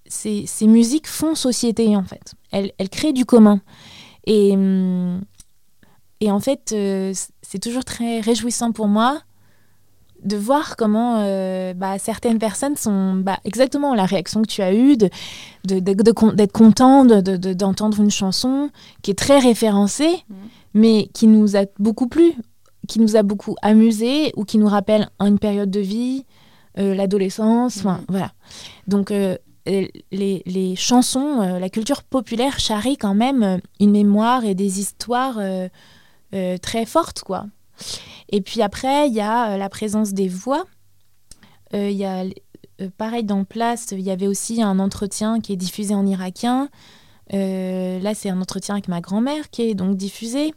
ces, 0.06 0.66
musiques 0.68 1.08
font 1.08 1.34
société 1.34 1.96
en 1.96 2.04
fait. 2.04 2.34
Elles, 2.52 2.70
elles 2.78 2.88
créent 2.88 3.12
du 3.12 3.24
commun. 3.24 3.62
Et, 4.26 4.52
hum, 4.52 5.22
et 6.24 6.30
en 6.30 6.40
fait, 6.40 6.72
euh, 6.72 7.12
c'est 7.42 7.58
toujours 7.58 7.84
très 7.84 8.20
réjouissant 8.20 8.72
pour 8.72 8.88
moi 8.88 9.20
de 10.24 10.36
voir 10.36 10.76
comment 10.76 11.20
euh, 11.20 11.74
bah, 11.74 11.98
certaines 11.98 12.38
personnes 12.38 12.76
sont 12.76 13.14
bah, 13.14 13.38
exactement 13.44 13.94
la 13.94 14.06
réaction 14.06 14.42
que 14.42 14.48
tu 14.48 14.62
as 14.62 14.74
eue, 14.74 14.96
d'être 14.96 15.12
de, 15.64 15.80
de, 15.82 16.46
content 16.46 17.04
d'entendre 17.04 18.00
une 18.00 18.10
chanson 18.10 18.70
qui 19.02 19.10
est 19.10 19.18
très 19.18 19.38
référencée, 19.38 20.24
mmh. 20.28 20.34
mais 20.74 21.10
qui 21.12 21.26
nous 21.26 21.56
a 21.56 21.64
beaucoup 21.78 22.08
plu, 22.08 22.32
qui 22.88 23.00
nous 23.00 23.16
a 23.16 23.22
beaucoup 23.22 23.54
amusé 23.62 24.32
ou 24.36 24.44
qui 24.44 24.58
nous 24.58 24.68
rappelle 24.68 25.08
une 25.20 25.38
période 25.38 25.70
de 25.70 25.80
vie, 25.80 26.24
euh, 26.78 26.94
l'adolescence, 26.94 27.84
mmh. 27.84 27.98
voilà. 28.08 28.32
Donc 28.88 29.10
les, 29.66 30.42
les, 30.46 30.76
chansons, 30.76 31.58
la 31.58 31.68
culture 31.70 32.02
populaire 32.02 32.58
charrie 32.58 32.96
quand 32.96 33.14
même 33.14 33.60
une 33.80 33.92
mémoire 33.92 34.44
et 34.44 34.54
des 34.54 34.80
histoires 34.80 35.38
euh, 36.34 36.58
très 36.58 36.84
forte, 36.84 37.22
quoi. 37.22 37.46
Et 38.28 38.40
puis 38.40 38.62
après, 38.62 39.08
il 39.08 39.14
y 39.14 39.20
a 39.20 39.52
euh, 39.52 39.56
la 39.56 39.68
présence 39.68 40.12
des 40.12 40.28
voix. 40.28 40.64
Euh, 41.74 41.90
il 41.90 41.96
y 41.96 42.04
a, 42.04 42.24
pareil, 42.96 43.24
dans 43.24 43.44
Place, 43.44 43.88
il 43.92 44.00
y 44.00 44.10
avait 44.10 44.26
aussi 44.26 44.62
un 44.62 44.78
entretien 44.78 45.40
qui 45.40 45.52
est 45.52 45.56
diffusé 45.56 45.94
en 45.94 46.06
irakien. 46.06 46.68
là, 47.30 48.14
c'est 48.14 48.30
un 48.30 48.40
entretien 48.40 48.74
avec 48.74 48.88
ma 48.88 49.00
grand-mère 49.00 49.50
qui 49.50 49.62
est 49.62 49.74
donc 49.74 49.96
diffusé. 49.96 50.54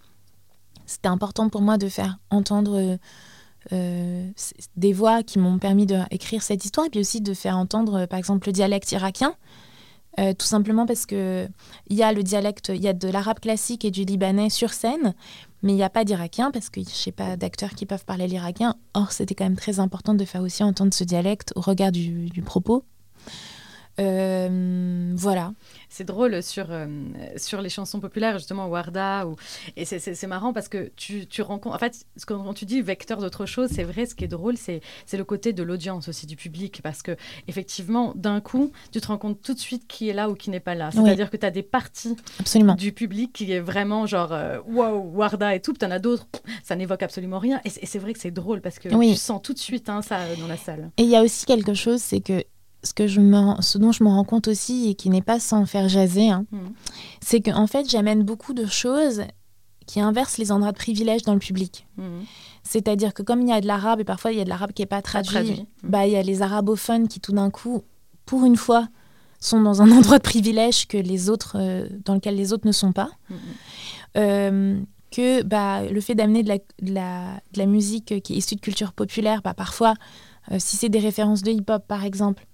C'était 0.85 1.09
important 1.09 1.49
pour 1.49 1.61
moi 1.61 1.77
de 1.77 1.89
faire 1.89 2.17
entendre 2.29 2.97
des 3.71 4.93
voix 4.93 5.23
qui 5.23 5.39
m'ont 5.39 5.59
permis 5.59 5.85
d'écrire 5.85 6.41
cette 6.41 6.63
histoire 6.63 6.87
et 6.87 6.89
puis 6.89 7.01
aussi 7.01 7.19
de 7.21 7.33
faire 7.33 7.57
entendre, 7.57 8.05
par 8.05 8.19
exemple, 8.19 8.47
le 8.47 8.53
dialecte 8.53 8.91
irakien. 8.91 9.35
Euh, 10.19 10.33
tout 10.33 10.47
simplement 10.47 10.87
parce 10.87 11.05
que 11.05 11.47
il 11.89 11.95
y 11.95 12.01
a 12.01 12.11
le 12.11 12.23
dialecte, 12.23 12.71
il 12.73 12.81
y 12.81 12.87
a 12.87 12.93
de 12.93 13.07
l'arabe 13.07 13.39
classique 13.39 13.85
et 13.85 13.91
du 13.91 14.03
libanais 14.03 14.49
sur 14.49 14.73
scène, 14.73 15.13
mais 15.63 15.73
il 15.73 15.75
n'y 15.75 15.83
a 15.83 15.89
pas 15.89 16.03
d'irakien 16.03 16.51
parce 16.51 16.69
que 16.69 16.81
je 16.81 16.89
sais 16.89 17.11
pas 17.11 17.35
d'acteurs 17.35 17.71
qui 17.71 17.85
peuvent 17.85 18.05
parler 18.05 18.27
l'irakien. 18.27 18.75
Or, 18.93 19.11
c'était 19.11 19.35
quand 19.35 19.45
même 19.45 19.55
très 19.55 19.79
important 19.79 20.13
de 20.13 20.25
faire 20.25 20.41
aussi 20.41 20.63
entendre 20.63 20.93
ce 20.93 21.03
dialecte 21.03 21.53
au 21.55 21.61
regard 21.61 21.91
du 21.91 22.43
propos. 22.45 22.83
Euh, 23.99 25.13
voilà. 25.15 25.53
C'est 25.89 26.03
drôle 26.03 26.43
sur, 26.43 26.67
euh, 26.69 26.85
sur 27.37 27.61
les 27.61 27.69
chansons 27.69 27.99
populaires, 27.99 28.37
justement, 28.37 28.67
Warda. 28.67 29.27
Ou... 29.27 29.35
Et 29.75 29.85
c'est 29.85 30.27
marrant 30.27 30.53
parce 30.53 30.67
que 30.67 30.91
tu, 30.95 31.25
tu 31.27 31.41
rencontres. 31.41 31.75
En 31.75 31.79
fait, 31.79 32.05
ce 32.15 32.25
quand 32.25 32.53
tu 32.53 32.65
dis 32.65 32.81
vecteur 32.81 33.19
d'autre 33.19 33.45
chose, 33.45 33.69
c'est 33.73 33.83
vrai, 33.83 34.05
ce 34.05 34.15
qui 34.15 34.23
est 34.23 34.27
drôle, 34.29 34.57
c'est 34.57 34.81
le 35.13 35.23
côté 35.23 35.53
de 35.53 35.63
l'audience 35.63 36.07
aussi, 36.07 36.27
du 36.27 36.35
public. 36.35 36.81
Parce 36.83 37.01
que, 37.01 37.15
effectivement, 37.47 38.13
d'un 38.15 38.41
coup, 38.41 38.71
tu 38.91 39.01
te 39.01 39.07
rends 39.07 39.17
compte 39.17 39.41
tout 39.41 39.53
de 39.53 39.59
suite 39.59 39.87
qui 39.87 40.09
est 40.09 40.13
là 40.13 40.29
ou 40.29 40.35
qui 40.35 40.49
n'est 40.49 40.59
pas 40.59 40.75
là. 40.75 40.91
C'est-à-dire 40.91 41.29
que 41.29 41.37
tu 41.37 41.45
as 41.45 41.51
des 41.51 41.63
parties 41.63 42.15
absolument. 42.39 42.75
du 42.75 42.91
public 42.91 43.33
qui 43.33 43.51
est 43.51 43.59
vraiment 43.59 44.05
genre, 44.05 44.33
euh, 44.33 44.59
wow, 44.67 45.11
Warda 45.13 45.55
et 45.55 45.61
tout. 45.61 45.73
Puis 45.73 45.79
tu 45.79 45.85
en 45.85 45.91
as 45.91 45.99
d'autres, 45.99 46.27
ça 46.63 46.75
n'évoque 46.75 47.03
absolument 47.03 47.39
rien. 47.39 47.61
Et 47.65 47.69
c'est 47.69 47.99
vrai 47.99 48.13
que 48.13 48.19
c'est 48.19 48.31
drôle 48.31 48.61
parce 48.61 48.79
que 48.79 48.89
tu 48.89 49.15
sens 49.15 49.41
tout 49.41 49.53
de 49.53 49.59
suite 49.59 49.89
hein, 49.89 50.01
ça 50.01 50.19
dans 50.39 50.47
la 50.47 50.57
salle. 50.57 50.91
Et 50.97 51.03
il 51.03 51.09
y 51.09 51.15
a 51.15 51.21
aussi 51.21 51.45
quelque 51.45 51.73
chose, 51.73 52.01
c'est 52.01 52.19
que 52.19 52.43
ce, 52.83 52.93
que 52.93 53.07
je 53.07 53.19
me, 53.19 53.61
ce 53.61 53.77
dont 53.77 53.91
je 53.91 54.03
me 54.03 54.09
rends 54.09 54.23
compte 54.23 54.47
aussi 54.47 54.89
et 54.89 54.95
qui 54.95 55.09
n'est 55.09 55.21
pas 55.21 55.39
sans 55.39 55.65
faire 55.65 55.89
jaser, 55.89 56.29
hein, 56.29 56.45
mm. 56.51 56.57
c'est 57.21 57.41
qu'en 57.41 57.67
fait, 57.67 57.89
j'amène 57.89 58.23
beaucoup 58.23 58.53
de 58.53 58.65
choses 58.65 59.23
qui 59.85 60.01
inversent 60.01 60.37
les 60.37 60.51
endroits 60.51 60.71
de 60.71 60.77
privilège 60.77 61.23
dans 61.23 61.33
le 61.33 61.39
public. 61.39 61.87
Mm. 61.97 62.03
C'est-à-dire 62.63 63.13
que 63.13 63.23
comme 63.23 63.41
il 63.41 63.49
y 63.49 63.53
a 63.53 63.61
de 63.61 63.67
l'arabe, 63.67 64.01
et 64.01 64.03
parfois 64.03 64.31
il 64.31 64.37
y 64.37 64.41
a 64.41 64.43
de 64.43 64.49
l'arabe 64.49 64.73
qui 64.73 64.81
n'est 64.81 64.87
pas 64.87 65.01
traduit, 65.01 65.61
mm. 65.83 65.89
bah, 65.89 66.05
il 66.05 66.13
y 66.13 66.17
a 66.17 66.21
les 66.21 66.41
arabophones 66.41 67.07
qui 67.07 67.19
tout 67.19 67.31
d'un 67.31 67.49
coup, 67.49 67.83
pour 68.25 68.45
une 68.45 68.57
fois, 68.57 68.87
sont 69.39 69.61
dans 69.61 69.81
un 69.81 69.91
endroit 69.97 70.17
de 70.17 70.23
privilège 70.23 70.87
que 70.87 70.97
les 70.97 71.29
autres, 71.29 71.57
euh, 71.59 71.87
dans 72.05 72.15
lequel 72.15 72.35
les 72.35 72.53
autres 72.53 72.67
ne 72.67 72.71
sont 72.71 72.91
pas. 72.91 73.09
Euh, 74.17 74.79
que 75.11 75.41
bah, 75.43 75.83
le 75.83 76.01
fait 76.01 76.15
d'amener 76.15 76.43
de 76.43 76.49
la, 76.49 76.57
de, 76.57 76.93
la, 76.93 77.41
de 77.53 77.59
la, 77.59 77.65
musique 77.65 78.21
qui 78.21 78.33
est 78.33 78.37
issue 78.37 78.55
de 78.55 78.61
culture 78.61 78.93
populaire, 78.93 79.41
bah, 79.41 79.53
parfois, 79.53 79.93
euh, 80.51 80.57
si 80.59 80.75
c'est 80.75 80.89
des 80.89 80.99
références 80.99 81.43
de 81.43 81.51
hip-hop 81.51 81.87
par 81.87 82.03
exemple, 82.03 82.45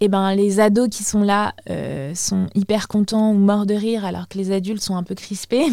eh 0.00 0.08
ben, 0.08 0.34
les 0.34 0.60
ados 0.60 0.88
qui 0.88 1.04
sont 1.04 1.22
là 1.22 1.54
euh, 1.70 2.14
sont 2.14 2.46
hyper 2.54 2.88
contents 2.88 3.30
ou 3.30 3.34
morts 3.34 3.66
de 3.66 3.74
rire 3.74 4.04
alors 4.04 4.28
que 4.28 4.38
les 4.38 4.52
adultes 4.52 4.82
sont 4.82 4.96
un 4.96 5.02
peu 5.02 5.14
crispés. 5.14 5.66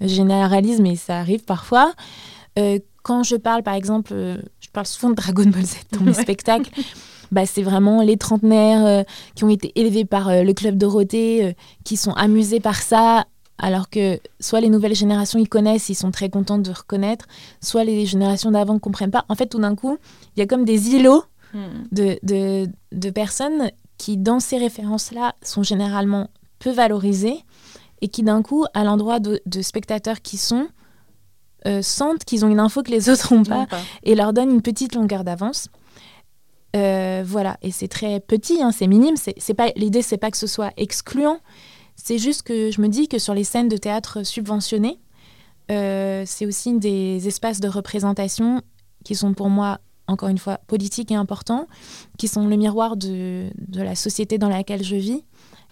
Je 0.00 0.06
généralise, 0.06 0.80
mais 0.80 0.96
ça 0.96 1.18
arrive 1.18 1.44
parfois. 1.44 1.92
Euh, 2.58 2.78
quand 3.02 3.22
je 3.22 3.36
parle, 3.36 3.62
par 3.62 3.74
exemple, 3.74 4.12
euh, 4.12 4.36
je 4.60 4.68
parle 4.70 4.86
souvent 4.86 5.10
de 5.10 5.14
Dragon 5.14 5.44
Ball 5.44 5.64
Z 5.64 5.76
dans 5.92 6.02
mes 6.02 6.14
spectacles. 6.14 6.70
Bah, 7.30 7.44
c'est 7.44 7.62
vraiment 7.62 8.00
les 8.00 8.16
trentenaires 8.16 9.04
qui 9.34 9.44
ont 9.44 9.50
été 9.50 9.70
élevés 9.78 10.06
par 10.06 10.30
le 10.30 10.52
Club 10.54 10.78
Dorothée, 10.78 11.54
qui 11.84 11.98
sont 11.98 12.12
amusés 12.12 12.58
par 12.58 12.76
ça, 12.76 13.26
alors 13.58 13.90
que 13.90 14.18
soit 14.40 14.60
les 14.60 14.70
nouvelles 14.70 14.94
générations 14.94 15.38
ils 15.38 15.48
connaissent, 15.48 15.88
ils 15.88 15.94
sont 15.94 16.10
très 16.10 16.30
contents 16.30 16.58
de 16.58 16.70
reconnaître, 16.70 17.26
soit 17.60 17.84
les 17.84 18.06
générations 18.06 18.50
d'avant 18.50 18.74
ne 18.74 18.78
comprennent 18.78 19.10
pas. 19.10 19.24
En 19.28 19.34
fait, 19.34 19.46
tout 19.46 19.58
d'un 19.58 19.74
coup, 19.74 19.98
il 20.36 20.40
y 20.40 20.42
a 20.42 20.46
comme 20.46 20.64
des 20.64 20.90
îlots 20.94 21.24
Hmm. 21.54 21.84
de, 21.92 22.18
de, 22.22 22.66
de, 22.92 23.10
personnes 23.10 23.70
qui, 23.96 24.18
dans 24.18 24.38
ces 24.38 24.58
références-là, 24.58 25.34
sont 25.42 25.62
généralement 25.62 26.28
peu 26.58 26.70
valorisées 26.70 27.42
et 28.02 28.08
qui, 28.08 28.22
d'un 28.22 28.42
coup, 28.42 28.66
à 28.74 28.84
l'endroit 28.84 29.18
de, 29.18 29.40
de, 29.46 29.62
spectateurs 29.62 30.20
qui 30.20 30.36
sont, 30.36 30.68
euh, 31.66 31.80
sentent 31.80 32.24
qu'ils 32.24 32.44
ont 32.44 32.48
une 32.48 32.60
info 32.60 32.82
que 32.82 32.90
les 32.90 33.08
autres 33.10 33.34
n'ont 33.34 33.44
pas, 33.44 33.66
et 34.02 34.14
leur 34.14 34.32
donnent 34.32 34.50
une 34.50 34.62
petite 34.62 34.94
longueur 34.94 35.24
d'avance. 35.24 35.68
Euh, 36.76 37.22
voilà, 37.26 37.56
et 37.62 37.70
c'est 37.70 37.88
très 37.88 38.20
petit, 38.20 38.62
hein, 38.62 38.72
c'est 38.72 38.86
minime. 38.86 39.16
C'est 39.16 39.54
pas 39.54 39.70
l'idée, 39.74 40.02
c'est 40.02 40.18
pas 40.18 40.30
que 40.30 40.36
ce 40.36 40.46
soit 40.46 40.72
excluant. 40.76 41.40
C'est 41.96 42.18
juste 42.18 42.42
que 42.42 42.70
je 42.70 42.80
me 42.80 42.88
dis 42.88 43.08
que 43.08 43.18
sur 43.18 43.34
les 43.34 43.44
scènes 43.44 43.68
de 43.68 43.76
théâtre 43.76 44.22
subventionnées, 44.22 45.00
euh, 45.70 46.22
c'est 46.26 46.46
aussi 46.46 46.78
des 46.78 47.26
espaces 47.26 47.60
de 47.60 47.68
représentation 47.68 48.62
qui 49.04 49.14
sont 49.14 49.34
pour 49.34 49.48
moi 49.48 49.80
encore 50.08 50.30
une 50.30 50.38
fois, 50.38 50.58
politiques 50.66 51.12
et 51.12 51.14
importants, 51.14 51.68
qui 52.16 52.26
sont 52.26 52.48
le 52.48 52.56
miroir 52.56 52.96
de, 52.96 53.50
la 53.72 53.94
société 53.94 54.38
dans 54.38 54.48
laquelle 54.48 54.82
je 54.82 54.96
vis, 54.96 55.22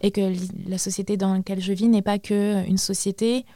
et 0.03 0.11
que 0.11 0.33
la 0.69 0.79
société 0.79 1.17
dans 1.17 1.35
laquelle 1.35 1.61
je 1.61 1.73
vis 1.73 1.89
n'est 1.89 2.03
pas 2.03 2.19
qu'une 2.19 2.77
société 2.77 3.47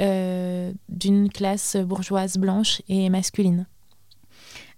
euh, 0.00 0.70
d'une 0.88 1.30
classe 1.30 1.76
bourgeoise 1.76 2.36
blanche 2.36 2.82
et 2.88 3.08
masculine. 3.08 3.66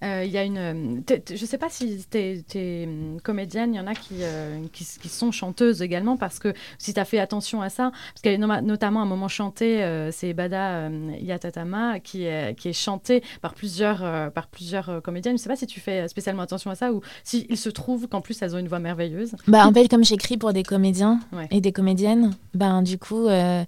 Euh, 0.02 0.24
il 0.24 0.30
y 0.30 0.38
a 0.38 0.44
une. 0.44 0.58
Euh, 0.58 1.00
je 1.28 1.32
ne 1.32 1.46
sais 1.46 1.58
pas 1.58 1.68
si 1.68 2.06
tu 2.10 2.18
es, 2.18 2.84
hum, 2.86 3.20
comédienne, 3.22 3.74
il 3.74 3.76
y 3.76 3.80
en 3.80 3.86
a 3.86 3.92
euh, 4.12 4.64
qui, 4.72 4.84
qui, 4.84 5.08
sont 5.08 5.30
chanteuses 5.30 5.82
également, 5.82 6.16
parce 6.16 6.38
que 6.38 6.54
si 6.78 6.94
tu 6.94 7.00
as 7.00 7.04
fait 7.04 7.18
attention 7.18 7.60
à 7.60 7.68
ça, 7.68 7.90
parce 7.90 8.22
qu'il 8.22 8.32
y 8.32 8.42
a 8.42 8.60
notamment 8.62 9.02
un 9.02 9.06
moment 9.06 9.28
chanté, 9.28 10.08
c'est 10.12 10.32
Bada 10.32 10.88
Yatatama, 11.20 12.00
qui 12.00 12.24
est, 12.24 12.58
qui 12.58 12.68
est 12.68 12.72
chanté 12.72 13.22
par 13.42 13.54
plusieurs, 13.54 14.32
par 14.32 14.46
plusieurs 14.46 15.02
comédiennes. 15.02 15.36
Je 15.36 15.40
ne 15.40 15.42
sais 15.42 15.48
pas 15.48 15.56
si 15.56 15.66
tu 15.66 15.80
fais 15.80 16.08
spécialement 16.08 16.42
attention 16.42 16.70
à 16.70 16.74
ça 16.74 16.92
ou 16.92 17.02
s'il 17.24 17.56
se 17.56 17.68
trouve 17.68 18.08
qu'en 18.08 18.20
plus 18.20 18.40
elles 18.42 18.54
ont 18.54 18.58
une 18.58 18.68
voix 18.68 18.78
merveilleuse. 18.78 19.34
Bah, 19.48 19.66
en 19.66 19.72
fait, 19.72 19.88
comme 19.88 20.04
j'écris 20.04 20.38
pour 20.38 20.52
des 20.52 20.62
comédiens 20.62 21.20
et 21.50 21.60
des 21.60 21.72
comédiennes, 21.72 22.34
ben, 22.54 22.82
du 22.82 22.98
coup. 22.98 23.26
je 23.28 23.66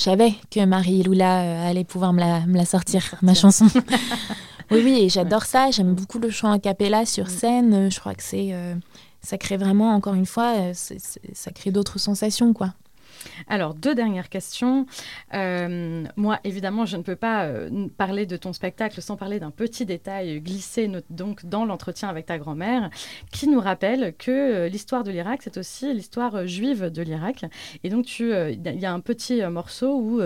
savais 0.00 0.32
que 0.50 0.64
Marie 0.64 1.02
Lula 1.02 1.66
allait 1.68 1.84
pouvoir 1.84 2.12
me 2.12 2.20
la, 2.20 2.46
me 2.46 2.56
la 2.56 2.64
sortir, 2.64 3.14
ma 3.22 3.34
chanson. 3.34 3.66
Oui, 4.74 4.82
oui, 4.84 5.00
et 5.02 5.08
j'adore 5.08 5.44
ça. 5.44 5.70
J'aime 5.70 5.94
beaucoup 5.94 6.18
le 6.18 6.30
chant 6.30 6.52
a 6.52 6.58
cappella 6.58 7.06
sur 7.06 7.26
mm. 7.26 7.30
scène. 7.30 7.90
Je 7.90 8.00
crois 8.00 8.14
que 8.14 8.22
c'est 8.22 8.50
euh, 8.52 8.74
ça 9.20 9.38
crée 9.38 9.56
vraiment, 9.56 9.94
encore 9.94 10.14
une 10.14 10.26
fois, 10.26 10.72
ça 10.74 11.50
crée 11.52 11.70
d'autres 11.70 11.98
sensations, 11.98 12.52
quoi. 12.52 12.74
Alors, 13.48 13.74
deux 13.74 13.94
dernières 13.94 14.28
questions. 14.28 14.86
Euh, 15.34 16.04
moi, 16.16 16.40
évidemment, 16.44 16.86
je 16.86 16.96
ne 16.96 17.02
peux 17.02 17.16
pas 17.16 17.44
euh, 17.44 17.88
parler 17.96 18.26
de 18.26 18.36
ton 18.36 18.52
spectacle 18.52 19.00
sans 19.00 19.16
parler 19.16 19.40
d'un 19.40 19.50
petit 19.50 19.86
détail 19.86 20.40
glissé 20.40 20.90
donc 21.10 21.44
dans 21.46 21.64
l'entretien 21.64 22.08
avec 22.08 22.26
ta 22.26 22.38
grand-mère, 22.38 22.90
qui 23.32 23.48
nous 23.48 23.60
rappelle 23.60 24.14
que 24.16 24.30
euh, 24.30 24.68
l'histoire 24.68 25.04
de 25.04 25.10
l'Irak, 25.10 25.40
c'est 25.42 25.56
aussi 25.56 25.92
l'histoire 25.92 26.46
juive 26.46 26.90
de 26.90 27.02
l'Irak. 27.02 27.44
Et 27.82 27.90
donc, 27.90 28.18
il 28.18 28.60
y 28.64 28.86
a 28.86 28.92
un 28.92 29.00
petit 29.00 29.42
morceau 29.46 29.98
où 29.98 30.20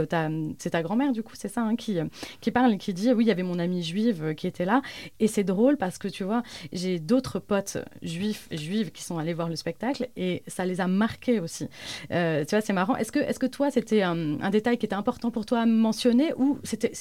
c'est 0.59 0.71
ta 0.71 0.83
grand-mère, 0.83 1.13
du 1.13 1.23
coup, 1.23 1.35
c'est 1.35 1.49
ça, 1.49 1.63
hein, 1.63 1.77
qui, 1.77 1.99
qui 2.41 2.51
parle 2.51 2.77
qui 2.79 2.95
dit 2.95 3.13
Oui, 3.13 3.25
il 3.25 3.29
y 3.29 3.31
avait 3.31 3.43
mon 3.43 3.59
amie 3.59 3.83
juive 3.83 4.35
qui 4.35 4.47
était 4.47 4.65
là. 4.65 4.83
Et 5.21 5.27
c'est 5.27 5.45
drôle 5.45 5.77
parce 5.77 5.99
que 5.99 6.09
tu 6.09 6.25
vois, 6.25 6.43
j'ai 6.73 6.99
d'autres 6.99 7.39
potes 7.39 7.79
juifs 8.03 8.49
juives 8.51 8.91
qui 8.91 9.03
sont 9.03 9.19
allés 9.19 9.35
voir 9.35 9.49
le 9.49 9.57
spectacle 9.57 10.09
et 10.17 10.43
ça 10.47 10.65
les 10.65 10.81
a 10.81 10.87
marqués 10.87 11.41
aussi. 11.41 11.69
tu 12.11 12.47
vois, 12.51 12.61
c'est 12.61 12.73
marrant 12.73 12.88
est-ce 12.97 13.13
que, 13.13 13.19
est 13.19 13.39
que 13.39 13.47
toi, 13.47 13.71
c'était 13.71 14.03
un, 14.03 14.51
détail 14.51 14.79
qui 14.79 14.87
était 14.87 14.95
important 14.95 15.31
pour 15.31 15.47
toi 15.47 15.61
à 15.61 15.67
mentionner 15.67 16.33
ou 16.37 16.59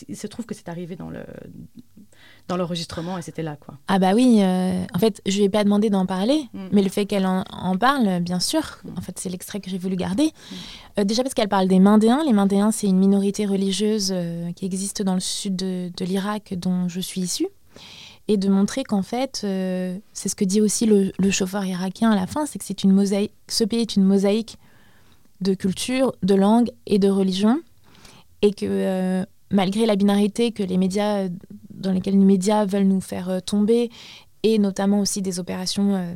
il 0.07 0.17
se 0.17 0.27
trouve 0.27 0.45
que 0.45 0.53
c'est 0.55 0.69
arrivé 0.69 0.95
dans 0.95 1.09
le 1.09 1.23
dans 2.47 2.57
l'enregistrement 2.57 3.17
et 3.17 3.21
c'était 3.21 3.43
là 3.43 3.57
quoi? 3.57 3.77
Ah 3.88 3.99
bah 3.99 4.13
oui, 4.15 4.39
euh, 4.41 4.83
en 4.93 4.99
fait 4.99 5.21
je 5.25 5.38
lui 5.38 5.43
ai 5.43 5.49
pas 5.49 5.63
demandé 5.63 5.89
d'en 5.89 6.05
parler, 6.05 6.47
mm. 6.53 6.67
mais 6.71 6.81
le 6.81 6.89
fait 6.89 7.05
qu'elle 7.05 7.25
en, 7.25 7.77
parle, 7.77 8.21
bien 8.21 8.39
sûr, 8.39 8.61
mm. 8.83 8.97
en 8.97 9.01
fait 9.01 9.19
c'est 9.19 9.29
l'extrait 9.29 9.59
que 9.59 9.69
j'ai 9.69 9.77
voulu 9.77 9.95
garder. 9.95 10.25
Mm. 10.25 10.55
Euh, 10.99 11.03
déjà 11.03 11.23
parce 11.23 11.33
qu'elle 11.33 11.49
parle 11.49 11.67
des 11.67 11.79
Mandéens. 11.79 12.23
Les 12.25 12.33
Mandéens 12.33 12.71
c'est 12.71 12.88
une 12.88 12.99
minorité 12.99 13.45
religieuse 13.45 14.11
euh, 14.11 14.51
qui 14.53 14.65
existe 14.65 15.01
dans 15.01 15.13
le 15.13 15.19
sud 15.19 15.55
de, 15.55 15.91
de 15.95 16.05
l'Irak 16.05 16.53
dont 16.57 16.88
je 16.88 16.99
suis 16.99 17.21
issue 17.21 17.47
et 18.29 18.38
de 18.38 18.49
montrer 18.49 18.83
qu'en 18.83 19.03
fait, 19.03 19.38
c'est 20.11 20.27
ce 20.27 20.35
que 20.35 20.43
dit 20.43 20.59
aussi 20.59 20.85
le, 20.85 21.13
le, 21.17 21.31
chauffeur 21.31 21.63
irakien 21.63 22.11
à 22.11 22.15
la 22.15 22.27
fin, 22.27 22.45
c'est 22.45 22.59
que 22.59 22.65
c'est 22.65 22.83
une 22.83 22.91
mosaïque, 22.91 23.31
ce 23.47 23.63
pays 23.63 23.79
est 23.79 23.95
une 23.95 24.03
mosaïque 24.03 24.57
de 25.41 25.53
culture, 25.53 26.13
de 26.23 26.35
langue 26.35 26.69
et 26.85 26.99
de 26.99 27.09
religion, 27.09 27.61
et 28.41 28.53
que 28.53 28.65
euh, 28.65 29.25
malgré 29.51 29.85
la 29.85 29.95
binarité 29.95 30.51
que 30.51 30.63
les 30.63 30.77
médias, 30.77 31.27
dans 31.69 31.91
lesquelles 31.91 32.17
les 32.17 32.25
médias 32.25 32.65
veulent 32.65 32.88
nous 32.88 33.01
faire 33.01 33.29
euh, 33.29 33.39
tomber, 33.39 33.89
et 34.43 34.59
notamment 34.59 34.99
aussi 34.99 35.21
des 35.21 35.39
opérations 35.39 35.95
euh, 35.95 36.13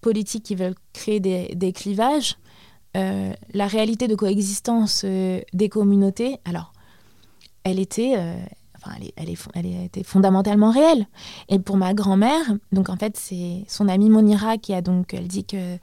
politiques 0.00 0.44
qui 0.44 0.54
veulent 0.54 0.74
créer 0.92 1.20
des, 1.20 1.72
clivages, 1.72 2.36
la 2.94 3.66
réalité 3.66 4.08
de 4.08 4.14
coexistence 4.16 5.04
des 5.04 5.68
communautés, 5.68 6.38
alors, 6.46 6.72
elle 7.64 7.78
était, 7.78 8.16
enfin, 8.76 8.96
elle, 9.16 9.28
est, 9.28 9.38
elle, 9.54 9.66
était 9.84 10.02
fondamentalement 10.02 10.70
réelle. 10.70 11.06
Et 11.50 11.58
pour 11.58 11.76
ma 11.76 11.92
grand-mère, 11.92 12.56
donc 12.72 12.88
en 12.88 12.96
fait, 12.96 13.18
c'est 13.18 13.64
son 13.68 13.88
amie 13.88 14.08
Monira 14.08 14.56
qui 14.56 14.72
a 14.72 14.80
donc, 14.80 15.12
elle 15.12 15.28
dit 15.28 15.44
que 15.44 15.76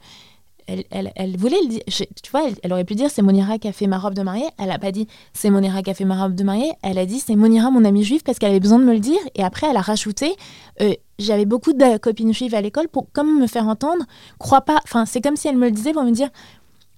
elle, 0.68 1.36
voulait 1.36 1.60
le 1.62 1.68
dire. 1.68 1.82
tu 1.86 2.30
vois, 2.30 2.42
elle, 2.62 2.72
aurait 2.72 2.84
pu 2.84 2.94
dire 2.94 3.10
c'est 3.10 3.22
Monira 3.22 3.58
qui 3.58 3.68
a 3.68 3.72
fait 3.72 3.86
ma 3.86 3.98
robe 3.98 4.14
de 4.14 4.22
mariée. 4.22 4.48
Elle 4.58 4.68
n'a 4.68 4.78
pas 4.78 4.92
dit 4.92 5.06
c'est 5.32 5.50
Monira 5.50 5.82
qui 5.82 5.90
a 5.90 5.94
fait 5.94 6.04
ma 6.04 6.22
robe 6.22 6.34
de 6.34 6.44
mariée. 6.44 6.72
Elle 6.82 6.98
a 6.98 7.06
dit 7.06 7.20
c'est 7.20 7.36
Monira, 7.36 7.70
mon 7.70 7.84
amie 7.84 8.04
juive, 8.04 8.22
parce 8.22 8.38
qu'elle 8.38 8.50
avait 8.50 8.60
besoin 8.60 8.78
de 8.78 8.84
me 8.84 8.92
le 8.92 9.00
dire. 9.00 9.18
Et 9.34 9.42
après, 9.42 9.68
elle 9.68 9.76
a 9.76 9.80
rajouté 9.80 10.36
euh, 10.80 10.92
j'avais 11.18 11.46
beaucoup 11.46 11.72
de 11.72 11.96
copines 11.98 12.32
juives 12.32 12.54
à 12.54 12.60
l'école 12.60 12.88
pour 12.88 13.10
comme 13.12 13.40
me 13.40 13.46
faire 13.46 13.66
entendre. 13.66 14.04
Crois 14.38 14.60
pas. 14.60 14.78
Enfin, 14.84 15.06
c'est 15.06 15.20
comme 15.20 15.36
si 15.36 15.48
elle 15.48 15.56
me 15.56 15.66
le 15.66 15.72
disait 15.72 15.92
pour 15.92 16.04
me 16.04 16.12
dire 16.12 16.28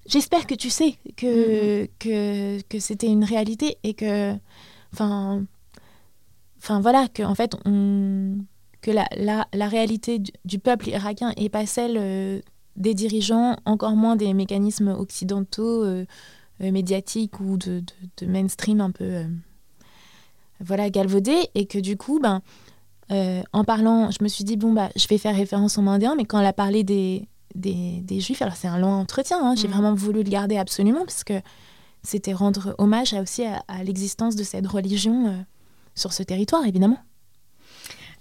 j'espère 0.07 0.47
que 0.47 0.55
tu 0.55 0.69
sais 0.71 0.97
que, 1.17 1.85
mm-hmm. 1.85 2.63
que, 2.69 2.79
c'était 2.79 3.07
une 3.07 3.25
réalité 3.25 3.79
et 3.85 3.95
que. 3.95 4.35
Enfin. 4.93 5.45
Enfin, 6.59 6.81
voilà, 6.81 7.09
que 7.09 7.23
en 7.23 7.35
fait, 7.35 7.57
on, 7.65 8.35
que 8.83 8.91
la, 8.91 9.07
la, 9.17 9.69
réalité 9.69 10.21
du, 10.45 10.59
peuple 10.59 10.89
irakien 10.89 11.33
n'est 11.39 11.49
pas 11.49 11.67
celle. 11.67 11.97
Euh, 11.97 12.41
des 12.81 12.95
dirigeants, 12.95 13.57
encore 13.67 13.95
moins 13.95 14.17
des 14.17 14.35
mécanismes 14.35 14.89
occidentaux, 14.89 15.85
euh, 15.85 16.07
euh, 16.63 16.73
médiatiques 16.73 17.39
ou 17.39 17.57
de, 17.57 17.85
mainstream 18.27 18.81
un 18.81 18.91
peu 18.91 19.05
euh, 19.05 19.25
voilà, 20.61 20.91
galvaudés. 20.91 21.49
Et 21.55 21.67
que 21.67 21.79
du 21.79 21.97
coup, 21.97 22.19
ben, 22.19 22.43
en 23.53 23.65
parlant, 23.65 24.11
je 24.11 24.23
me 24.23 24.29
suis 24.29 24.45
dit, 24.45 24.57
bon, 24.57 24.73
bah, 24.73 24.89
je 24.97 25.07
vais 25.09 25.19
faire 25.19 25.37
référence 25.37 25.79
aux 25.79 25.83
Indiens, 25.83 26.15
mais 26.17 26.25
quand 26.25 26.41
elle 26.41 26.47
a 26.47 26.53
parlé 26.53 26.83
des, 26.83 27.29
des, 27.55 28.21
Juifs, 28.21 28.41
alors 28.41 28.57
c'est 28.57 28.69
un 28.69 28.79
long 28.79 28.93
entretien, 28.93 29.39
hein, 29.43 29.55
j'ai 29.57 29.69
mm. 29.69 29.73
vraiment 29.73 29.95
voulu 29.95 30.23
le 30.23 30.31
garder 30.31 30.57
absolument, 30.57 31.01
parce 31.01 31.25
que 31.25 31.41
c'était 32.03 32.33
rendre 32.33 32.75
hommage 32.79 33.13
aussi 33.13 33.45
à, 33.45 33.63
à 33.69 33.85
l'existence 33.85 34.37
de 34.37 34.43
cette 34.43 34.67
religion 34.67 35.45
sur 35.95 36.13
ce 36.13 36.23
territoire, 36.23 36.65
évidemment. 36.65 36.99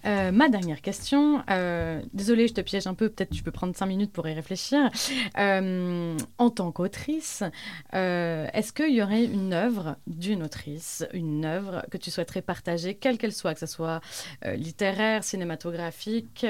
Euh, 0.06 0.32
ma 0.32 0.48
dernière 0.50 0.82
question, 0.82 1.44
euh, 1.50 2.02
désolée, 2.14 2.48
je 2.48 2.54
te 2.54 2.62
piège 2.62 2.88
un 2.88 2.94
peu, 2.94 3.10
peut-être 3.10 3.32
tu 3.32 3.44
peux 3.44 3.52
prendre 3.52 3.76
cinq 3.76 3.88
minutes 3.88 4.14
pour 4.14 4.28
y 4.28 4.34
réfléchir. 4.34 4.90
Euh, 5.38 6.18
en 6.38 6.50
tant 6.50 6.72
qu'autrice, 6.72 7.44
est-ce 7.92 8.72
qu'il 8.72 8.94
y 8.94 9.02
aurait 9.02 9.26
une 9.26 9.54
œuvre 9.54 9.98
d'une 10.08 10.44
autrice, 10.44 11.06
une 11.14 11.46
œuvre 11.46 11.86
que 11.92 11.98
tu 11.98 12.12
souhaiterais 12.12 12.42
partager, 12.42 12.96
quelle 12.96 13.18
qu'elle 13.18 13.34
soit, 13.34 13.54
que 13.54 13.60
ce 13.60 13.66
soit 13.66 14.02
littéraire, 14.46 15.24
cinématographique, 15.24 16.46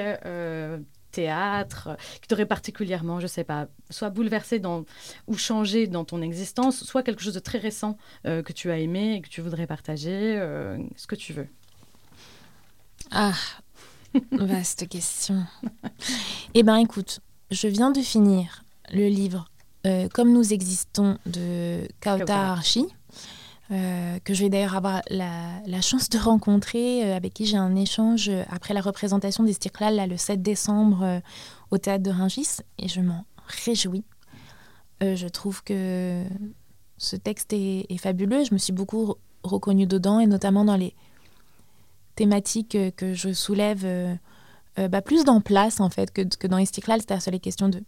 théâtre, 1.11 1.97
qui 2.21 2.27
t'aurait 2.27 2.45
particulièrement, 2.45 3.19
je 3.19 3.25
sais 3.25 3.43
pas, 3.43 3.67
soit 3.89 4.11
bouleversé 4.11 4.59
dans, 4.59 4.85
ou 5.27 5.35
changé 5.35 5.87
dans 5.87 6.05
ton 6.05 6.21
existence, 6.21 6.83
soit 6.83 7.01
quelque 7.01 7.23
chose 7.23 7.33
de 7.33 7.39
très 7.39 7.57
récent 7.57 7.97
que 8.23 8.53
tu 8.53 8.69
as 8.69 8.77
aimé 8.77 9.15
et 9.15 9.21
que 9.21 9.29
tu 9.29 9.41
voudrais 9.41 9.65
partager, 9.67 10.35
ce 10.95 11.07
que 11.07 11.15
tu 11.15 11.33
veux? 11.33 11.47
Ah, 13.11 13.33
vaste 14.31 14.87
question. 14.87 15.43
eh 16.53 16.63
bien, 16.63 16.77
écoute, 16.77 17.19
je 17.51 17.67
viens 17.67 17.91
de 17.91 18.01
finir 18.01 18.63
le 18.91 19.07
livre 19.07 19.49
euh, 19.87 20.07
Comme 20.13 20.31
nous 20.31 20.53
existons 20.53 21.17
de 21.25 21.87
Kauta 22.01 22.51
Archi, 22.51 22.85
euh, 23.71 24.19
que 24.23 24.33
je 24.33 24.43
vais 24.43 24.49
d'ailleurs 24.49 24.75
avoir 24.75 25.01
la, 25.09 25.81
chance 25.81 26.09
de 26.09 26.17
rencontrer, 26.17 27.03
euh, 27.03 27.15
avec 27.15 27.33
qui 27.33 27.45
j'ai 27.45 27.57
un 27.57 27.75
échange 27.75 28.29
après 28.49 28.73
la 28.73 28.81
représentation 28.81 29.43
des 29.43 29.55
là, 29.79 30.05
le 30.05 30.17
7 30.17 30.41
décembre 30.41 31.21
au 31.71 31.77
théâtre 31.77 32.03
de 32.03 32.11
Ringis, 32.11 32.57
et 32.77 32.87
je 32.87 33.01
m'en 33.01 33.25
réjouis. 33.65 34.03
je 35.01 35.27
trouve 35.27 35.63
que 35.63 36.23
ce 36.97 37.15
texte 37.15 37.53
est, 37.53 37.85
est, 37.89 37.97
fabuleux. 37.97 38.43
Je 38.43 38.53
me 38.53 38.59
suis 38.59 38.73
beaucoup 38.73 39.15
reconnue 39.43 39.87
dedans, 39.87 40.19
et 40.19 40.27
notamment 40.27 40.65
dans 40.65 40.75
les 40.75 40.93
thématiques 42.19 42.75
euh, 42.75 42.91
que 42.91 43.13
je 43.13 43.31
soulève 43.31 43.85
euh, 43.85 44.13
euh, 44.77 44.89
bah, 44.89 45.01
plus 45.01 45.23
dans 45.23 45.39
place 45.39 45.79
en 45.79 45.89
fait 45.89 46.11
que, 46.11 46.21
que 46.21 46.47
dans 46.47 46.57
Istiklal, 46.57 46.99
c'est-à-dire 46.99 47.21
sur 47.21 47.31
les 47.31 47.39
questions 47.39 47.69
de, 47.69 47.81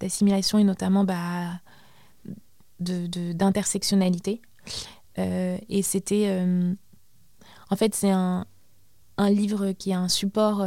d'assimilation 0.00 0.58
et 0.58 0.64
notamment 0.64 1.04
bah, 1.04 1.60
de, 2.80 3.32
d'intersectionnalité. 3.32 4.42
et 5.16 5.82
c'était... 5.82 6.28
en 7.70 7.76
fait, 7.76 7.94
c'est 7.94 8.10
un, 8.10 8.46
un, 9.16 9.30
livre 9.30 9.72
qui 9.72 9.90
est 9.90 9.94
un 9.94 10.08
support 10.08 10.66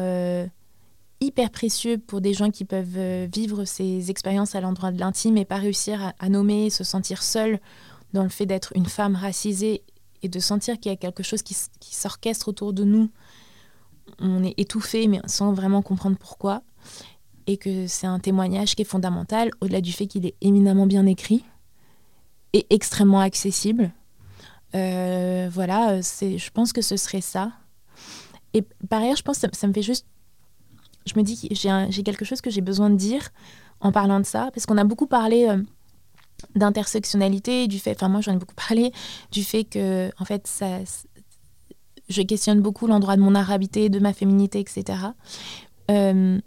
hyper 1.19 1.49
précieux 1.51 1.97
pour 1.97 2.21
des 2.21 2.33
gens 2.33 2.49
qui 2.49 2.65
peuvent 2.65 3.27
vivre 3.31 3.65
ces 3.65 4.09
expériences 4.09 4.55
à 4.55 4.61
l'endroit 4.61 4.91
de 4.91 4.99
l'intime 4.99 5.37
et 5.37 5.45
pas 5.45 5.57
réussir 5.57 6.01
à, 6.01 6.13
à 6.19 6.29
nommer, 6.29 6.69
se 6.69 6.83
sentir 6.83 7.21
seul 7.21 7.59
dans 8.13 8.23
le 8.23 8.29
fait 8.29 8.45
d'être 8.45 8.71
une 8.75 8.87
femme 8.87 9.15
racisée 9.15 9.83
de 10.27 10.39
sentir 10.39 10.79
qu'il 10.79 10.91
y 10.91 10.93
a 10.93 10.97
quelque 10.97 11.23
chose 11.23 11.41
qui, 11.41 11.55
s'orchestre 11.81 12.47
autour 12.47 12.73
de 12.73 12.83
nous. 12.83 13.09
On 14.19 14.43
est 14.43 14.53
étouffé, 14.57 15.07
mais 15.07 15.19
sans 15.25 15.53
vraiment 15.53 15.81
comprendre 15.81 16.17
pourquoi. 16.17 16.63
Et 17.45 17.57
que 17.57 17.87
c'est 17.87 18.07
un 18.07 18.19
témoignage 18.19 18.75
qui 18.75 18.81
est 18.81 18.85
fondamental, 18.85 19.51
au-delà 19.61 19.81
du 19.81 19.91
fait 19.91 20.07
qu'il 20.07 20.25
est 20.25 20.35
éminemment 20.41 20.85
bien 20.85 21.05
écrit 21.05 21.43
et 22.53 22.65
extrêmement 22.69 23.19
accessible. 23.19 23.91
Euh, 24.75 25.49
voilà, 25.51 26.01
je 26.01 26.49
pense 26.51 26.73
que 26.73 26.81
ce 26.81 26.97
serait 26.97 27.21
ça. 27.21 27.51
Et 28.53 28.63
par 28.89 29.01
ailleurs, 29.01 29.15
je 29.15 29.23
pense 29.23 29.39
que 29.39 29.47
ça, 29.55 29.67
me 29.67 29.73
fait 29.73 29.81
juste. 29.81 30.05
Je 31.05 31.13
me 31.15 31.23
dis 31.23 31.47
que 31.47 31.55
j'ai, 31.55 32.03
quelque 32.03 32.25
chose 32.25 32.41
que 32.41 32.49
j'ai 32.49 32.61
besoin 32.61 32.89
de 32.89 32.95
dire 32.95 33.29
en 33.79 33.91
parlant 33.91 34.19
de 34.19 34.25
ça, 34.25 34.49
parce 34.53 34.65
qu'on 34.65 34.77
a 34.77 34.83
beaucoup 34.83 35.07
parlé. 35.07 35.47
Euh, 35.47 35.61
d'intersectionnalité, 36.55 37.67
du 37.67 37.79
fait, 37.79 37.91
enfin 37.91 38.09
moi 38.09 38.21
j'en 38.21 38.33
ai 38.33 38.37
beaucoup 38.37 38.55
parlé, 38.55 38.91
du 39.31 39.43
fait 39.43 39.63
que 39.63 40.11
en 40.19 40.25
fait 40.25 40.47
ça, 40.47 40.79
je 42.09 42.21
questionne 42.21 42.61
beaucoup 42.61 42.87
l'endroit 42.87 43.15
de 43.15 43.21
mon 43.21 43.35
arabité, 43.35 43.89
de 43.89 43.99
ma 43.99 44.13
féminité, 44.13 44.59
etc. 44.59 44.99
Euh, 45.91 46.39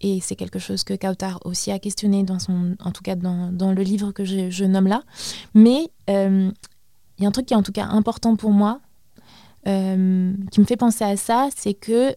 et 0.00 0.20
c'est 0.20 0.36
quelque 0.36 0.58
chose 0.58 0.82
que 0.82 0.94
Kautar 0.94 1.40
aussi 1.44 1.70
a 1.70 1.78
questionné 1.78 2.22
dans 2.22 2.38
son, 2.38 2.76
en 2.80 2.90
tout 2.90 3.02
cas 3.02 3.16
dans, 3.16 3.52
dans 3.52 3.72
le 3.72 3.82
livre 3.82 4.12
que 4.12 4.24
je, 4.24 4.64
nomme 4.64 4.86
là. 4.86 5.02
Mais 5.54 5.90
euh, 6.08 6.50
il 7.18 7.22
y 7.22 7.26
a 7.26 7.28
un 7.28 7.32
truc 7.32 7.46
qui 7.46 7.54
est 7.54 7.56
en 7.56 7.62
tout 7.62 7.72
cas 7.72 7.84
important 7.84 8.36
pour 8.36 8.50
moi, 8.50 8.80
euh, 9.68 10.32
qui 10.50 10.60
me 10.60 10.64
fait 10.64 10.78
penser 10.78 11.04
à 11.04 11.16
ça, 11.16 11.48
c'est 11.54 11.74
que 11.74 12.16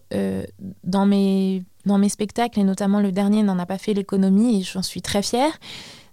dans 0.83 1.05
mes 1.05 1.63
dans 1.85 1.97
mes 1.97 2.07
spectacles 2.07 2.61
et 2.61 2.63
notamment 2.63 3.01
le 3.01 3.11
dernier 3.11 3.43
n'en 3.43 3.59
a 3.59 3.65
pas 3.65 3.77
fait 3.77 3.93
l'économie 3.93 4.61
et 4.61 4.63
j'en 4.63 4.81
suis 4.81 5.01
très 5.01 5.21
fière, 5.21 5.51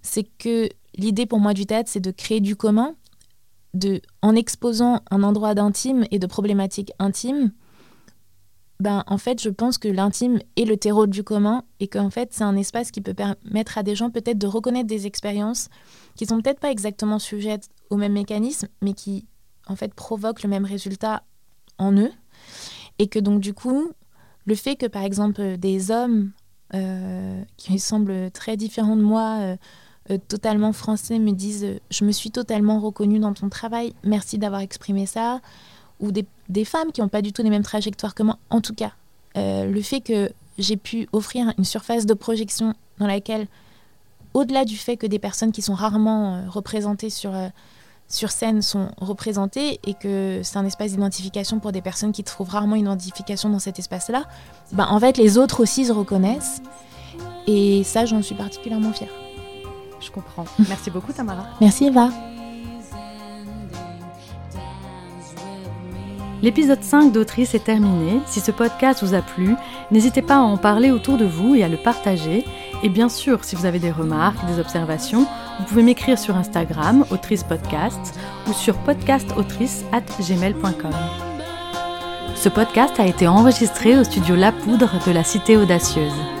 c'est 0.01 0.25
que 0.37 0.69
l'idée 0.97 1.25
pour 1.25 1.39
moi 1.39 1.53
du 1.53 1.65
théâtre, 1.65 1.89
c'est 1.91 1.99
de 1.99 2.11
créer 2.11 2.39
du 2.39 2.55
commun, 2.55 2.95
de, 3.73 4.01
en 4.21 4.35
exposant 4.35 5.01
un 5.09 5.23
endroit 5.23 5.55
d'intime 5.55 6.05
et 6.11 6.19
de 6.19 6.27
problématiques 6.27 6.91
intimes, 6.99 7.51
ben, 8.81 9.03
en 9.05 9.19
fait, 9.19 9.39
je 9.39 9.49
pense 9.49 9.77
que 9.77 9.87
l'intime 9.87 10.39
est 10.55 10.65
le 10.65 10.75
terreau 10.75 11.05
du 11.05 11.23
commun 11.23 11.63
et 11.79 11.87
qu'en 11.87 12.09
fait, 12.09 12.33
c'est 12.33 12.43
un 12.43 12.55
espace 12.55 12.89
qui 12.89 12.99
peut 12.99 13.13
permettre 13.13 13.77
à 13.77 13.83
des 13.83 13.95
gens 13.95 14.09
peut-être 14.09 14.39
de 14.39 14.47
reconnaître 14.47 14.87
des 14.87 15.05
expériences 15.05 15.69
qui 16.15 16.25
sont 16.25 16.41
peut-être 16.41 16.59
pas 16.59 16.71
exactement 16.71 17.19
sujettes 17.19 17.69
au 17.91 17.95
même 17.95 18.13
mécanisme, 18.13 18.67
mais 18.81 18.93
qui, 18.93 19.27
en 19.67 19.75
fait, 19.75 19.93
provoquent 19.93 20.41
le 20.41 20.49
même 20.49 20.65
résultat 20.65 21.21
en 21.77 21.95
eux. 21.95 22.11
Et 22.97 23.07
que 23.07 23.19
donc, 23.19 23.39
du 23.39 23.53
coup, 23.53 23.91
le 24.45 24.55
fait 24.55 24.75
que, 24.75 24.87
par 24.87 25.03
exemple, 25.03 25.57
des 25.57 25.91
hommes 25.91 26.31
euh, 26.73 27.43
qui 27.57 27.77
semblent 27.77 28.31
très 28.31 28.57
différents 28.57 28.95
de 28.97 29.03
moi, 29.03 29.37
euh, 29.41 29.57
euh, 30.09 30.17
totalement 30.27 30.73
français, 30.73 31.19
me 31.19 31.31
disent 31.31 31.79
Je 31.91 32.05
me 32.05 32.11
suis 32.11 32.31
totalement 32.31 32.79
reconnue 32.79 33.19
dans 33.19 33.33
ton 33.33 33.49
travail, 33.49 33.93
merci 34.03 34.37
d'avoir 34.37 34.61
exprimé 34.61 35.05
ça 35.05 35.41
ou 36.01 36.11
des, 36.11 36.65
femmes 36.65 36.91
qui 36.91 37.01
n'ont 37.01 37.07
pas 37.07 37.21
du 37.21 37.31
tout 37.31 37.43
les 37.43 37.49
mêmes 37.49 37.63
trajectoires 37.63 38.15
que 38.15 38.23
moi. 38.23 38.37
En 38.49 38.59
tout 38.59 38.73
cas, 38.73 38.91
euh, 39.37 39.65
le 39.65 39.81
fait 39.81 40.01
que 40.01 40.31
j'ai 40.57 40.77
pu 40.77 41.07
offrir 41.13 41.53
une 41.57 41.63
surface 41.63 42.05
de 42.05 42.13
projection 42.13 42.73
dans 42.99 43.07
laquelle, 43.07 43.47
au-delà 44.33 44.65
du 44.65 44.77
fait 44.77 44.97
que 44.97 45.07
des 45.07 45.19
personnes 45.19 45.51
qui 45.51 45.61
sont 45.61 45.73
rarement 45.73 46.35
euh, 46.35 46.49
représentées 46.49 47.09
sur, 47.09 47.33
euh, 47.33 47.47
sur 48.07 48.31
scène 48.31 48.61
sont 48.61 48.89
représentées 48.99 49.79
et 49.85 49.93
que 49.93 50.41
c'est 50.43 50.57
un 50.57 50.65
espace 50.65 50.91
d'identification 50.91 51.59
pour 51.59 51.71
des 51.71 51.81
personnes 51.81 52.11
qui 52.11 52.23
trouvent 52.23 52.49
rarement 52.49 52.75
une 52.75 52.85
identification 52.85 53.49
dans 53.49 53.59
cet 53.59 53.79
espace-là, 53.79 54.25
ben, 54.73 54.87
en 54.89 54.99
fait, 54.99 55.17
les 55.17 55.37
autres 55.37 55.61
aussi 55.61 55.85
se 55.85 55.91
reconnaissent. 55.91 56.61
Et 57.47 57.83
ça, 57.83 58.05
j'en 58.05 58.21
suis 58.21 58.35
particulièrement 58.35 58.93
fière. 58.93 59.20
Je 60.01 60.11
comprends. 60.11 60.45
Merci 60.67 60.91
beaucoup, 60.91 61.13
Tamara. 61.13 61.45
Merci, 61.59 61.85
Eva. 61.85 62.09
L'épisode 66.41 66.81
5 66.81 67.11
d'Autrice 67.11 67.53
est 67.53 67.65
terminé. 67.65 68.19
Si 68.25 68.39
ce 68.39 68.49
podcast 68.49 69.03
vous 69.03 69.13
a 69.13 69.21
plu, 69.21 69.55
n'hésitez 69.91 70.23
pas 70.23 70.37
à 70.37 70.39
en 70.39 70.57
parler 70.57 70.89
autour 70.89 71.17
de 71.17 71.25
vous 71.25 71.53
et 71.53 71.63
à 71.63 71.67
le 71.67 71.77
partager. 71.77 72.43
Et 72.81 72.89
bien 72.89 73.09
sûr, 73.09 73.43
si 73.43 73.55
vous 73.55 73.67
avez 73.67 73.77
des 73.77 73.91
remarques, 73.91 74.43
des 74.47 74.59
observations, 74.59 75.27
vous 75.59 75.65
pouvez 75.65 75.83
m'écrire 75.83 76.17
sur 76.17 76.35
Instagram, 76.35 77.05
Autrice 77.11 77.43
Podcast, 77.43 78.19
ou 78.49 78.53
sur 78.53 78.75
podcastautrice.gmail.com. 78.79 80.95
Ce 82.35 82.49
podcast 82.49 82.99
a 82.99 83.05
été 83.05 83.27
enregistré 83.27 83.99
au 83.99 84.03
studio 84.03 84.35
La 84.35 84.51
Poudre 84.51 84.89
de 85.05 85.11
la 85.11 85.23
Cité 85.23 85.57
Audacieuse. 85.57 86.40